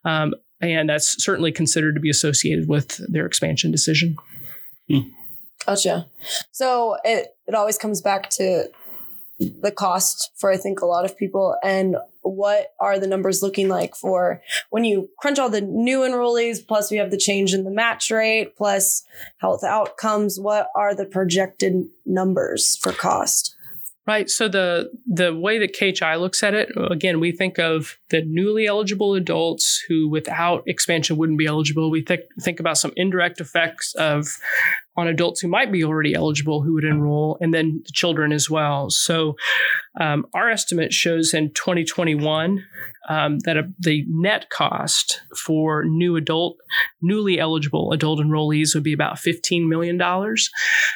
Um, 0.06 0.34
and 0.62 0.90
that's 0.90 1.22
certainly 1.24 1.52
considered 1.52 1.96
to 1.96 2.02
be 2.02 2.10
associated 2.10 2.68
with 2.68 3.00
their 3.12 3.26
expansion 3.26 3.72
decision. 3.72 4.16
Hmm. 4.88 5.10
Gotcha. 5.66 6.08
So 6.52 6.98
it, 7.04 7.36
it 7.48 7.56
always 7.56 7.78
comes 7.78 8.02
back 8.02 8.30
to 8.32 8.70
the 9.40 9.72
cost 9.72 10.32
for 10.38 10.52
I 10.52 10.58
think 10.58 10.82
a 10.82 10.86
lot 10.86 11.06
of 11.06 11.18
people 11.18 11.56
and 11.64 11.96
what 12.22 12.74
are 12.80 13.00
the 13.00 13.08
numbers 13.08 13.42
looking 13.42 13.68
like 13.68 13.96
for 13.96 14.42
when 14.70 14.84
you 14.84 15.10
crunch 15.20 15.40
all 15.40 15.50
the 15.50 15.62
new 15.62 16.00
enrollees 16.00 16.66
plus 16.66 16.92
we 16.92 16.98
have 16.98 17.12
the 17.12 17.18
change 17.18 17.54
in 17.54 17.64
the 17.64 17.72
match 17.72 18.12
rate 18.12 18.56
plus 18.56 19.04
health 19.38 19.64
outcomes 19.64 20.40
what 20.40 20.70
are 20.76 20.96
the 20.96 21.06
projected 21.06 21.86
numbers 22.06 22.78
for 22.78 22.92
cost 22.92 23.56
Right. 24.08 24.30
So 24.32 24.48
the 24.48 24.92
the 25.06 25.36
way 25.36 25.60
that 25.60 25.74
KHI 25.74 26.16
looks 26.16 26.42
at 26.42 26.56
it, 26.56 26.70
again, 26.76 27.20
we 27.20 27.32
think 27.32 27.60
of 27.60 28.00
the 28.10 28.24
newly 28.26 28.66
eligible 28.66 29.14
adults 29.14 29.82
who, 29.88 30.10
without 30.10 30.64
expansion, 30.66 31.18
wouldn't 31.18 31.38
be 31.38 31.46
eligible. 31.46 31.92
We 31.92 32.02
think 32.02 32.22
think 32.42 32.60
about 32.60 32.80
some 32.80 32.94
indirect 32.96 33.40
effects 33.40 33.94
of 33.96 34.38
on 34.98 35.08
adults 35.08 35.40
who 35.40 35.48
might 35.48 35.72
be 35.72 35.84
already 35.84 36.14
eligible 36.14 36.62
who 36.62 36.74
would 36.74 36.84
enroll, 36.84 37.38
and 37.40 37.54
then 37.54 37.82
the 37.86 37.92
children 37.94 38.32
as 38.32 38.50
well. 38.50 38.90
So 38.90 39.36
um, 40.00 40.26
our 40.34 40.50
estimate 40.50 40.94
shows 40.94 41.34
in 41.34 41.54
2021 41.54 42.64
um, 43.10 43.40
that 43.40 43.58
a, 43.58 43.64
the 43.80 44.06
net 44.08 44.50
cost 44.50 45.22
for 45.36 45.86
new 45.86 46.16
adult, 46.16 46.58
newly 47.02 47.40
eligible 47.40 47.92
adult 47.94 48.20
enrollees 48.20 48.74
would 48.74 48.84
be 48.84 48.94
about 48.94 49.16
$15 49.16 49.68
million. 49.68 50.00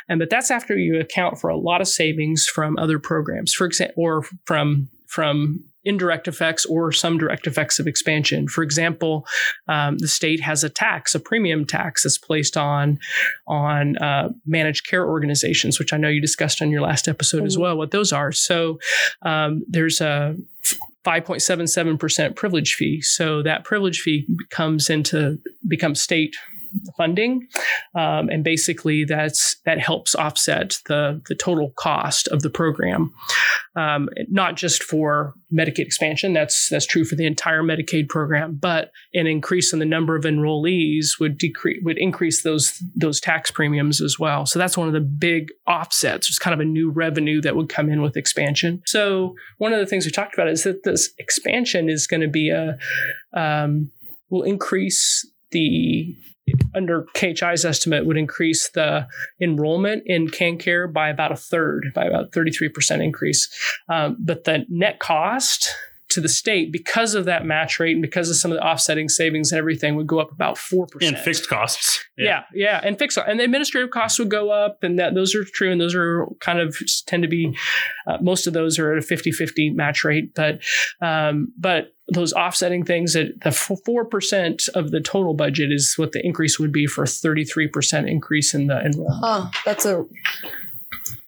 And 0.08 0.20
but 0.20 0.30
that's 0.30 0.52
after 0.52 0.78
you 0.78 1.00
account 1.00 1.39
for 1.39 1.50
a 1.50 1.58
lot 1.58 1.82
of 1.82 1.88
savings 1.88 2.46
from 2.46 2.78
other 2.78 3.00
programs, 3.00 3.54
for 3.54 3.66
example, 3.66 4.04
or 4.04 4.24
from 4.46 4.89
from 5.16 5.63
indirect 5.86 6.28
effects 6.28 6.66
or 6.66 6.91
some 6.91 7.18
direct 7.18 7.47
effects 7.47 7.80
of 7.80 7.88
expansion. 7.88 8.49
For 8.49 8.63
example, 8.63 9.26
um, 9.70 9.97
the 9.97 10.09
state 10.09 10.41
has 10.41 10.61
a 10.61 10.70
tax, 10.70 11.16
a 11.16 11.22
premium 11.22 11.63
tax 11.63 12.03
that's 12.03 12.18
placed 12.18 12.57
on 12.57 12.99
on 13.47 13.97
uh, 13.99 14.30
managed 14.45 14.88
care 14.88 15.07
organizations, 15.07 15.80
which 15.80 15.93
I 15.93 15.97
know 15.97 16.09
you 16.09 16.20
discussed 16.20 16.61
on 16.61 16.70
your 16.70 16.82
last 16.82 17.07
episode 17.07 17.38
mm-hmm. 17.38 17.45
as 17.45 17.57
well. 17.57 17.78
What 17.78 17.91
those 17.91 18.11
are. 18.11 18.34
So 18.34 18.78
um, 19.22 19.63
there's 19.70 20.01
a 20.01 20.36
5.77% 21.05 22.36
privilege 22.36 22.74
fee. 22.74 22.99
So 23.01 23.41
that 23.43 23.63
privilege 23.63 24.01
fee 24.01 24.28
comes 24.49 24.89
into 24.89 25.39
becomes 25.66 26.01
state 26.01 26.36
funding, 26.98 27.48
um, 27.94 28.30
and 28.30 28.44
basically 28.44 29.06
that's 29.06 29.58
that 29.66 29.80
helps 29.80 30.16
offset 30.16 30.80
the 30.88 31.22
the 31.28 31.36
total 31.36 31.72
cost 31.78 32.28
of 32.30 32.42
the 32.42 32.50
program, 32.50 33.12
um, 33.76 34.10
not 34.30 34.56
just 34.56 34.84
for 34.84 35.34
Medicaid 35.54 35.80
expansion. 35.80 36.34
That's 36.34 36.70
that's 36.70 36.86
true 36.86 37.06
for 37.06 37.16
the 37.16 37.26
entire 37.26 37.64
Medicaid 37.64 38.10
program, 38.10 38.58
but 38.60 38.92
an 39.14 39.28
increase 39.28 39.74
in 39.74 39.80
the 39.80 39.86
number 39.86 40.16
of 40.16 40.24
enrollees 40.24 41.20
would 41.20 41.38
decrease 41.38 41.82
would 41.84 41.98
increase 41.98 42.44
those 42.44 42.82
those 42.96 43.20
tax 43.20 43.52
premiums 43.52 44.02
as 44.02 44.18
well. 44.20 44.46
So 44.46 44.60
that's 44.60 44.78
one 44.78 44.88
of 44.88 44.94
the 44.94 45.02
big 45.02 45.50
offsets. 45.68 46.30
It's 46.30 46.40
kind 46.40 46.54
of 46.54 46.60
a 46.60 46.66
new 46.66 46.90
revenue 46.90 47.42
that 47.42 47.56
would 47.56 47.70
come 47.70 47.90
in 47.90 48.02
with 48.02 48.18
expansion. 48.18 48.82
So 48.86 49.36
one 49.58 49.74
of 49.74 49.80
the 49.80 49.86
things 49.86 50.06
we 50.06 50.12
talked 50.12 50.34
about 50.34 50.50
is 50.50 50.64
that 50.64 50.84
this 50.84 51.12
expansion 51.18 51.90
is 51.90 52.08
going 52.08 52.22
to 52.22 52.28
be 52.28 52.50
a 52.50 52.78
um, 53.34 53.92
will 54.30 54.44
increase 54.44 55.26
the 55.56 56.14
under 56.76 57.08
KHI's 57.16 57.66
estimate, 57.66 58.06
would 58.06 58.18
increase 58.18 58.70
the 58.72 59.08
enrollment 59.41 60.03
in 60.06 60.28
KanCare 60.28 60.91
by 60.91 61.10
about 61.10 61.32
a 61.32 61.36
third, 61.36 61.91
by 61.95 62.06
about 62.06 62.32
33% 62.32 63.03
increase. 63.03 63.49
Um, 63.89 64.18
but 64.20 64.43
the 64.43 64.66
net 64.70 64.99
cost 64.99 65.74
to 66.08 66.22
the 66.22 66.30
state 66.30 66.72
because 66.72 67.16
of 67.16 67.26
that 67.26 67.45
match 67.45 67.80
rate 67.80 67.93
and 67.93 68.01
because 68.01 68.30
of 68.30 68.36
some 68.36 68.51
of 68.51 68.58
the 68.58 68.64
offsetting 68.64 69.10
savings 69.10 69.51
and 69.51 69.58
everything 69.58 69.95
would 69.95 70.06
go 70.06 70.20
up 70.20 70.32
about 70.32 70.56
4%. 70.56 70.88
And 71.01 71.18
fixed 71.18 71.49
costs. 71.49 71.99
Yeah, 72.16 72.43
yeah, 72.53 72.82
yeah. 72.82 72.82
and 72.84 72.99
fixed 72.99 73.18
and 73.18 73.39
the 73.39 73.43
administrative 73.43 73.89
costs 73.89 74.20
would 74.20 74.30
go 74.30 74.51
up 74.51 74.84
and 74.84 74.99
that 74.99 75.16
those 75.16 75.34
are 75.34 75.43
true 75.43 75.72
and 75.72 75.82
those 75.82 75.95
are 75.95 76.28
kind 76.41 76.60
of 76.60 76.78
tend 77.08 77.24
to 77.24 77.30
be 77.30 77.58
uh, 78.06 78.18
most 78.22 78.45
of 78.45 78.53
those 78.53 78.78
are 78.78 78.95
at 78.95 79.03
a 79.03 79.06
50-50 79.06 79.74
match 79.74 80.03
rate, 80.03 80.36
but 80.36 80.62
um, 81.01 81.51
but 81.58 81.95
those 82.08 82.34
offsetting 82.34 82.86
things 82.86 83.14
that 83.14 83.41
the 83.41 83.49
4% 83.49 84.70
of 84.70 84.91
the 84.91 85.01
total 85.01 85.34
budget 85.34 85.72
is 85.72 85.95
what 85.97 86.12
the 86.12 86.24
increase 86.26 86.60
would 86.60 86.72
be 86.72 86.86
for 86.86 87.03
a 87.03 87.08
33% 87.08 88.10
increase 88.10 88.53
in 88.53 88.68
the 88.68 88.80
enrollment. 88.80 89.24
Huh, 89.24 89.49
that's 89.66 89.86
a 89.86 90.06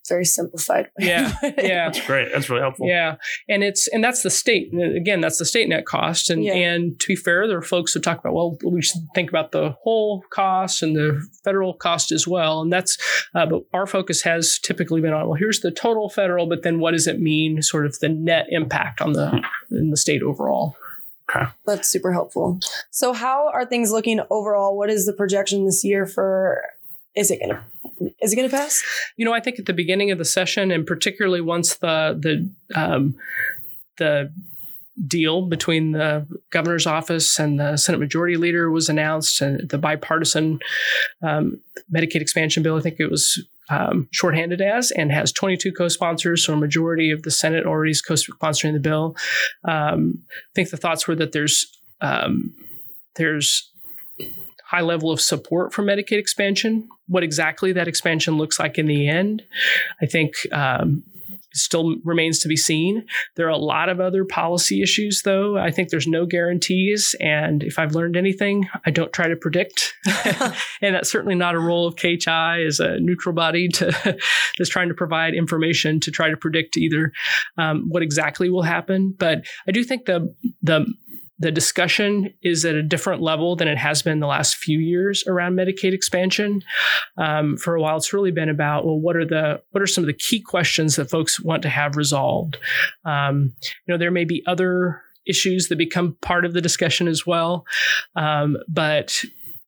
very 0.08 0.26
simplified. 0.26 0.86
way. 1.00 1.08
Yeah, 1.08 1.34
yeah. 1.44 1.86
That's 1.90 2.06
great. 2.06 2.30
That's 2.34 2.50
really 2.50 2.62
helpful. 2.62 2.88
Yeah, 2.88 3.16
and 3.50 3.64
it's 3.64 3.88
and 3.88 4.04
that's 4.04 4.24
the 4.24 4.30
state. 4.30 4.74
Again, 4.74 5.22
that's 5.22 5.38
the 5.38 5.46
state 5.46 5.68
net 5.70 5.86
cost. 5.86 6.30
And 6.30 6.44
Yeah. 6.44 6.54
and 6.54 7.00
to 7.00 7.08
be 7.08 7.16
fair, 7.16 7.48
there 7.48 7.58
are 7.58 7.62
folks 7.62 7.94
who 7.94 8.00
talk 8.00 8.20
about 8.20 8.34
well, 8.34 8.58
we 8.64 8.82
should 8.82 9.02
think 9.16 9.30
about 9.30 9.52
the 9.52 9.72
whole 9.82 10.24
cost 10.32 10.82
and 10.84 10.96
the 10.96 11.26
federal 11.44 11.74
cost 11.74 12.12
as 12.12 12.28
well. 12.28 12.62
And 12.62 12.72
that's 12.72 12.98
uh, 13.36 13.46
but 13.46 13.64
our 13.74 13.88
focus 13.88 14.22
has 14.24 14.60
typically 14.60 15.02
been 15.02 15.14
on 15.14 15.28
well, 15.28 15.38
here's 15.38 15.62
the 15.62 15.72
total 15.72 16.10
federal, 16.10 16.48
but 16.48 16.64
then 16.64 16.80
what 16.80 16.92
does 16.92 17.08
it 17.08 17.20
mean? 17.20 17.62
Sort 17.62 17.86
of 17.86 18.00
the 18.00 18.10
net 18.10 18.46
impact 18.50 19.02
on 19.02 19.14
the 19.14 19.42
in 19.72 19.90
the 19.90 19.98
state 19.98 20.22
overall. 20.24 20.76
Okay. 21.30 21.46
That's 21.66 21.90
super 21.90 22.14
helpful. 22.14 22.60
So, 22.90 23.12
how 23.12 23.50
are 23.54 23.66
things 23.66 23.92
looking 23.92 24.22
overall? 24.30 24.78
What 24.78 24.90
is 24.90 25.06
the 25.06 25.12
projection 25.12 25.66
this 25.66 25.84
year 25.84 26.06
for? 26.06 26.62
Is 27.18 27.32
it 27.32 27.40
gonna? 27.42 27.66
Is 28.22 28.32
it 28.32 28.36
gonna 28.36 28.48
pass? 28.48 28.84
You 29.18 29.26
know, 29.26 29.34
I 29.34 29.40
think 29.40 29.58
at 29.58 29.66
the 29.66 29.74
beginning 29.74 30.12
of 30.12 30.20
the 30.20 30.26
session, 30.26 30.70
and 30.70 30.86
particularly 30.86 31.42
once 31.42 31.76
the 31.78 32.16
the 32.18 32.80
um, 32.80 33.16
the 33.98 34.32
deal 35.08 35.42
between 35.42 35.92
the 35.94 36.28
governor's 36.52 36.86
office 36.86 37.40
and 37.40 37.60
the 37.60 37.76
Senate 37.76 37.98
Majority 37.98 38.38
Leader 38.38 38.70
was 38.70 38.88
announced, 38.88 39.42
and 39.42 39.68
the 39.68 39.80
bipartisan 39.80 40.60
um, 41.24 41.60
Medicaid 41.94 42.22
expansion 42.22 42.62
bill, 42.62 42.78
I 42.78 42.82
think 42.82 43.00
it 43.00 43.10
was 43.10 43.44
um, 43.70 44.08
shorthanded 44.12 44.62
as, 44.62 44.92
and 44.92 45.12
has 45.12 45.32
22 45.32 45.72
co-sponsors, 45.72 46.46
so 46.46 46.54
a 46.54 46.58
majority 46.58 47.10
of 47.10 47.24
the 47.24 47.32
Senate 47.32 47.66
already 47.66 47.92
is 47.92 48.02
co-sponsoring 48.02 48.74
the 48.74 48.80
bill. 48.80 49.16
Um, 49.68 50.24
I 50.30 50.54
think 50.54 50.70
the 50.70 50.78
thoughts 50.78 51.08
were 51.08 51.16
that 51.16 51.32
there's 51.32 51.66
um, 52.00 52.54
there's 53.16 53.72
high 54.68 54.82
level 54.82 55.12
of 55.12 55.22
support 55.22 55.74
for 55.74 55.84
Medicaid 55.84 56.20
expansion. 56.20 56.88
What 57.08 57.24
exactly 57.24 57.72
that 57.74 57.88
expansion 57.88 58.38
looks 58.38 58.60
like 58.60 58.78
in 58.78 58.88
the 58.88 59.08
end, 59.08 59.44
I 60.02 60.06
think 60.06 60.34
um, 60.52 61.04
still 61.54 61.96
remains 62.04 62.40
to 62.40 62.48
be 62.48 62.58
seen. 62.58 63.06
There 63.36 63.48
are 63.48 63.52
a 63.52 63.58
lot 63.58 63.90
of 63.90 64.00
other 64.00 64.26
policy 64.26 64.82
issues, 64.82 65.22
though. 65.24 65.58
I 65.58 65.72
think 65.72 65.90
there's 65.90 66.08
no 66.08 66.26
guarantees. 66.26 67.16
And 67.20 67.64
if 67.64 67.80
I've 67.80 67.96
learned 67.96 68.16
anything, 68.16 68.68
I 68.86 68.92
don't 68.92 69.12
try 69.14 69.28
to 69.28 69.36
predict. 69.36 69.94
and 70.82 70.96
that's 70.96 71.12
certainly 71.12 71.36
not 71.36 71.56
a 71.56 71.60
role 71.60 71.88
of 71.88 71.96
KHI 71.96 72.66
as 72.66 72.80
a 72.80 73.00
neutral 73.00 73.34
body 73.34 73.68
to 73.70 74.18
that's 74.58 74.70
trying 74.70 74.90
to 74.90 74.94
provide 74.94 75.34
information 75.34 76.00
to 76.02 76.12
try 76.12 76.30
to 76.30 76.38
predict 76.38 76.78
either 76.78 77.12
um, 77.58 77.86
what 77.90 78.04
exactly 78.04 78.50
will 78.50 78.64
happen. 78.64 79.16
But 79.18 79.46
I 79.68 79.72
do 79.72 79.84
think 79.84 80.06
the 80.06 80.34
the 80.62 80.86
the 81.40 81.52
discussion 81.52 82.34
is 82.42 82.66
at 82.66 82.76
a 82.76 82.84
different 82.84 83.22
level 83.22 83.56
than 83.56 83.68
it 83.68 83.78
has 83.78 84.02
been 84.02 84.20
the 84.20 84.28
last 84.28 84.56
few 84.56 84.80
years 84.80 85.24
around 85.28 85.56
Medicaid 85.56 85.94
expansion. 85.94 86.64
Um, 87.18 87.58
for 87.58 87.76
a 87.76 87.82
while, 87.82 87.98
it's 87.98 88.14
really 88.14 88.32
been 88.32 88.50
about 88.50 88.86
well, 88.86 89.00
what 89.00 89.16
are 89.16 89.26
the 89.26 89.62
what 89.72 89.82
are 89.82 89.88
some 89.88 90.04
of 90.04 90.08
the 90.08 90.14
key 90.14 90.42
questions 90.42 90.96
that 90.96 91.10
folks 91.10 91.40
want 91.40 91.62
to 91.64 91.70
have 91.70 91.96
resolved? 91.96 92.58
Um, 93.06 93.54
you 93.86 93.94
know, 93.94 93.98
there 93.98 94.12
may 94.12 94.26
be 94.26 94.44
other 94.48 95.02
issues 95.28 95.68
that 95.68 95.78
become 95.78 96.18
part 96.22 96.46
of 96.46 96.54
the 96.54 96.62
discussion 96.62 97.08
as 97.08 97.26
well, 97.26 97.66
um, 98.16 98.58
but 98.68 99.22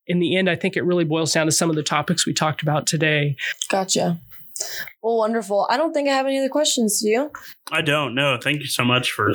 in 0.06 0.18
the 0.18 0.36
end, 0.36 0.50
I 0.50 0.56
think 0.56 0.76
it 0.76 0.84
really 0.84 1.04
boils 1.04 1.32
down 1.32 1.46
to 1.46 1.52
some 1.52 1.70
of 1.70 1.76
the 1.76 1.84
topics 1.84 2.26
we 2.26 2.32
talked 2.32 2.62
about 2.62 2.86
today. 2.86 3.36
Gotcha. 3.68 4.20
Well, 5.02 5.16
wonderful. 5.16 5.66
I 5.70 5.76
don't 5.76 5.92
think 5.92 6.08
I 6.08 6.12
have 6.12 6.26
any 6.26 6.38
other 6.38 6.48
questions. 6.48 7.00
Do 7.00 7.08
you? 7.08 7.30
I 7.72 7.80
don't 7.82 8.14
know. 8.14 8.38
Thank 8.42 8.60
you 8.60 8.66
so 8.66 8.84
much 8.84 9.12
for 9.12 9.32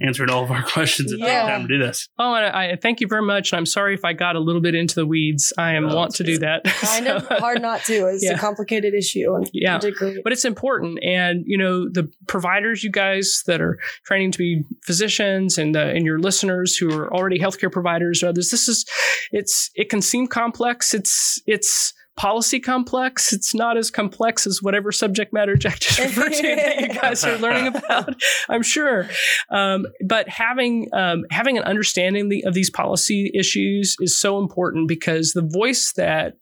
answering 0.00 0.30
all 0.30 0.42
of 0.42 0.50
our 0.50 0.62
questions 0.64 1.12
and 1.12 1.20
taking 1.20 1.34
Yeah. 1.34 1.48
time 1.48 1.62
to 1.62 1.68
do 1.68 1.78
this. 1.78 2.08
Oh, 2.18 2.34
and 2.34 2.46
I, 2.46 2.72
I 2.72 2.76
thank 2.76 3.00
you 3.00 3.06
very 3.06 3.22
much. 3.22 3.52
And 3.52 3.58
I'm 3.58 3.66
sorry 3.66 3.94
if 3.94 4.04
I 4.04 4.12
got 4.12 4.34
a 4.36 4.40
little 4.40 4.60
bit 4.60 4.74
into 4.74 4.94
the 4.94 5.06
weeds. 5.06 5.52
I 5.58 5.74
am 5.74 5.86
No, 5.86 5.94
want 5.94 6.14
to 6.16 6.24
do 6.24 6.38
that. 6.38 6.64
Kind 6.64 7.06
So- 7.06 7.16
of 7.16 7.26
hard 7.28 7.62
not 7.62 7.82
to. 7.84 8.06
It's 8.08 8.24
Yeah. 8.24 8.32
a 8.34 8.38
complicated 8.38 8.94
issue, 8.94 9.44
Yeah. 9.52 9.78
particularly. 9.78 10.20
but 10.24 10.32
it's 10.32 10.44
important 10.44 10.98
and 11.04 11.44
you 11.46 11.56
know 11.58 11.88
the 11.88 12.10
providers 12.26 12.82
you 12.82 12.90
guys 12.90 13.42
that 13.46 13.60
are 13.60 13.78
training 14.04 14.32
to 14.32 14.38
be 14.38 14.62
physicians 14.84 15.58
and 15.58 15.74
the, 15.74 15.82
and 15.82 16.04
your 16.04 16.18
listeners 16.18 16.76
who 16.76 16.90
are 16.92 17.12
already 17.14 17.38
healthcare 17.38 17.70
providers 17.70 18.22
or 18.22 18.28
others 18.28 18.50
this 18.50 18.68
is 18.68 18.84
it's 19.32 19.70
it 19.74 19.88
can 19.90 20.00
seem 20.02 20.26
complex 20.26 20.94
it's 20.94 21.40
it's 21.46 21.92
policy 22.18 22.58
complex 22.58 23.32
it's 23.32 23.54
not 23.54 23.76
as 23.76 23.90
complex 23.90 24.46
as 24.46 24.60
whatever 24.60 24.90
subject 24.90 25.32
matter 25.32 25.54
Jack 25.54 25.78
just 25.78 25.98
referred 26.00 26.32
to 26.32 26.42
that 26.42 26.80
you 26.80 26.88
guys 26.88 27.24
are 27.24 27.38
learning 27.38 27.68
about 27.76 28.14
I'm 28.48 28.62
sure 28.62 29.08
um, 29.50 29.86
but 30.04 30.28
having 30.28 30.88
um, 30.92 31.24
having 31.30 31.56
an 31.56 31.64
understanding 31.64 32.28
the, 32.28 32.44
of 32.44 32.54
these 32.54 32.70
policy 32.70 33.30
issues 33.34 33.96
is 34.00 34.18
so 34.20 34.38
important 34.38 34.88
because 34.88 35.32
the 35.32 35.42
voice 35.42 35.92
that 35.96 36.34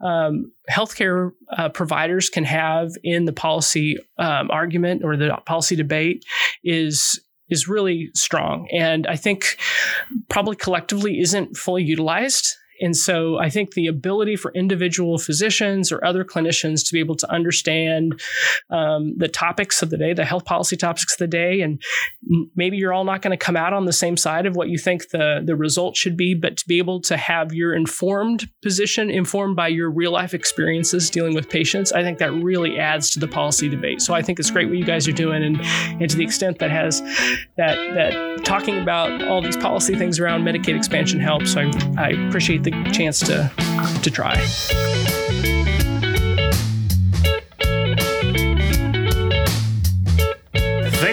um, 0.00 0.50
healthcare 0.68 1.30
uh, 1.56 1.68
providers 1.68 2.28
can 2.28 2.44
have 2.44 2.90
in 3.04 3.24
the 3.24 3.32
policy 3.32 3.96
um, 4.18 4.50
argument 4.50 5.02
or 5.04 5.16
the 5.16 5.36
policy 5.46 5.76
debate 5.76 6.24
is 6.64 7.20
is 7.48 7.68
really 7.68 8.10
strong, 8.14 8.68
and 8.72 9.06
I 9.06 9.16
think 9.16 9.58
probably 10.28 10.56
collectively 10.56 11.18
isn't 11.20 11.56
fully 11.56 11.82
utilized. 11.82 12.56
And 12.80 12.96
so 12.96 13.38
I 13.38 13.50
think 13.50 13.74
the 13.74 13.86
ability 13.86 14.36
for 14.36 14.52
individual 14.52 15.18
physicians 15.18 15.92
or 15.92 16.04
other 16.04 16.24
clinicians 16.24 16.86
to 16.86 16.92
be 16.92 17.00
able 17.00 17.16
to 17.16 17.30
understand 17.30 18.20
um, 18.70 19.14
the 19.16 19.28
topics 19.28 19.82
of 19.82 19.90
the 19.90 19.96
day, 19.96 20.12
the 20.12 20.24
health 20.24 20.44
policy 20.44 20.76
topics 20.76 21.14
of 21.14 21.18
the 21.18 21.26
day, 21.26 21.60
and 21.60 21.82
maybe 22.54 22.76
you're 22.76 22.92
all 22.92 23.04
not 23.04 23.22
going 23.22 23.36
to 23.36 23.44
come 23.44 23.56
out 23.56 23.72
on 23.72 23.84
the 23.84 23.92
same 23.92 24.16
side 24.16 24.46
of 24.46 24.56
what 24.56 24.68
you 24.68 24.78
think 24.78 25.10
the, 25.10 25.42
the 25.44 25.56
result 25.56 25.96
should 25.96 26.16
be, 26.16 26.34
but 26.34 26.56
to 26.56 26.66
be 26.66 26.78
able 26.78 27.00
to 27.00 27.16
have 27.16 27.52
your 27.52 27.74
informed 27.74 28.48
position 28.62 29.10
informed 29.10 29.56
by 29.56 29.68
your 29.68 29.90
real 29.90 30.12
life 30.12 30.34
experiences 30.34 31.10
dealing 31.10 31.34
with 31.34 31.48
patients, 31.48 31.92
I 31.92 32.02
think 32.02 32.18
that 32.18 32.32
really 32.32 32.78
adds 32.78 33.10
to 33.10 33.18
the 33.18 33.28
policy 33.28 33.68
debate. 33.68 34.00
So 34.00 34.14
I 34.14 34.22
think 34.22 34.38
it's 34.38 34.50
great 34.50 34.68
what 34.68 34.78
you 34.78 34.84
guys 34.84 35.06
are 35.08 35.12
doing, 35.12 35.42
and 35.42 35.60
and 36.00 36.10
to 36.10 36.16
the 36.16 36.24
extent 36.24 36.58
that 36.58 36.70
has 36.70 37.00
that 37.56 37.76
that 37.94 38.44
talking 38.44 38.78
about 38.78 39.22
all 39.24 39.42
these 39.42 39.56
policy 39.56 39.94
things 39.96 40.18
around 40.18 40.42
Medicaid 40.42 40.76
expansion 40.76 41.20
helps. 41.20 41.52
So 41.52 41.60
I, 41.60 41.70
I 41.96 42.08
appreciate 42.28 42.62
the 42.62 42.69
chance 42.92 43.20
to 43.20 43.50
to 44.02 44.10
try. 44.10 45.19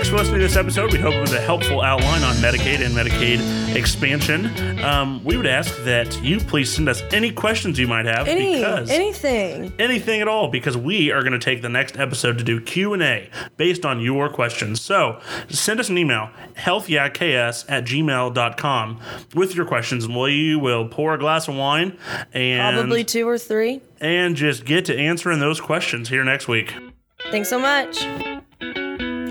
Thanks 0.08 0.16
for 0.22 0.24
listening 0.24 0.40
to 0.40 0.48
this 0.48 0.56
episode. 0.56 0.94
We 0.94 1.00
hope 1.00 1.16
it 1.16 1.20
was 1.20 1.34
a 1.34 1.42
helpful 1.42 1.82
outline 1.82 2.24
on 2.24 2.34
Medicaid 2.36 2.80
and 2.80 2.96
Medicaid 2.96 3.76
expansion. 3.76 4.46
Um, 4.82 5.22
we 5.26 5.36
would 5.36 5.46
ask 5.46 5.84
that 5.84 6.24
you 6.24 6.40
please 6.40 6.74
send 6.74 6.88
us 6.88 7.04
any 7.12 7.30
questions 7.30 7.78
you 7.78 7.90
might 7.90 8.06
have 8.06 8.26
Any, 8.26 8.56
because 8.56 8.90
anything. 8.90 9.74
anything 9.78 10.22
at 10.22 10.30
all 10.30 10.48
because 10.48 10.78
we 10.78 11.12
are 11.12 11.20
going 11.24 11.34
to 11.34 11.40
take 11.40 11.62
the 11.62 11.68
next 11.68 11.98
episode 12.00 12.38
to 12.38 12.46
do 12.46 12.62
q&a 12.62 13.30
based 13.58 13.86
on 13.86 14.00
your 14.00 14.30
questions 14.30 14.80
so 14.80 15.20
send 15.50 15.82
us 15.82 15.90
an 15.90 15.98
email 15.98 16.30
healthyeahks 16.56 17.66
at 17.68 17.84
gmail.com 17.84 19.02
with 19.36 19.56
your 19.56 19.66
questions 19.66 20.06
and 20.06 20.16
we 20.16 20.56
will 20.56 20.88
pour 20.88 21.16
a 21.16 21.20
glass 21.20 21.50
of 21.50 21.56
wine 21.56 21.98
and 22.32 22.78
Probably 22.78 23.04
two 23.04 23.28
or 23.28 23.38
three. 23.38 23.82
and 24.00 24.38
just 24.38 24.64
get 24.64 24.86
to 24.86 24.98
answering 24.98 25.42
those 25.42 25.60
questions 25.60 26.08
here 26.08 26.24
next 26.24 26.48
week 26.48 26.74
Thanks 27.30 27.50
so 27.50 27.60
much. 27.60 27.98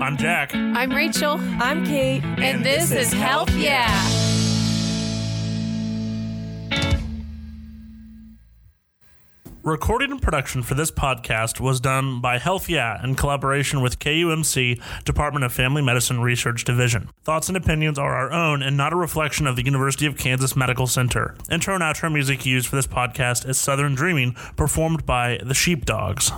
I'm 0.01 0.17
jack 0.17 0.53
I'm 0.53 0.91
Rachel, 0.91 1.37
I'm 1.59 1.85
Kate. 1.85 2.23
and 2.23 2.63
this 2.63 2.91
is 2.91 3.11
Health 3.11 3.49
Yeah. 3.55 3.87
Recording 9.63 10.11
and 10.11 10.21
production 10.21 10.63
for 10.63 10.75
this 10.75 10.91
podcast 10.91 11.59
was 11.59 11.81
done 11.81 12.21
by 12.21 12.37
Health 12.37 12.69
Yeah 12.69 13.03
in 13.03 13.15
collaboration 13.15 13.81
with 13.81 13.99
KUMC 13.99 14.79
Department 15.03 15.43
of 15.43 15.51
Family 15.51 15.81
Medicine 15.81 16.21
Research 16.21 16.63
Division. 16.63 17.09
Thoughts 17.23 17.49
and 17.49 17.57
opinions 17.57 17.99
are 17.99 18.15
our 18.15 18.31
own 18.31 18.61
and 18.63 18.77
not 18.77 18.93
a 18.93 18.95
reflection 18.95 19.45
of 19.45 19.57
the 19.57 19.65
University 19.65 20.05
of 20.05 20.17
Kansas 20.17 20.55
Medical 20.55 20.87
Center. 20.87 21.35
Intro 21.51 21.73
and 21.75 21.83
outro 21.83 22.11
music 22.11 22.45
used 22.45 22.67
for 22.67 22.77
this 22.77 22.87
podcast 22.87 23.47
is 23.49 23.57
Southern 23.57 23.93
Dreaming, 23.93 24.33
performed 24.55 25.05
by 25.05 25.37
the 25.43 25.53
Sheepdogs. 25.53 26.31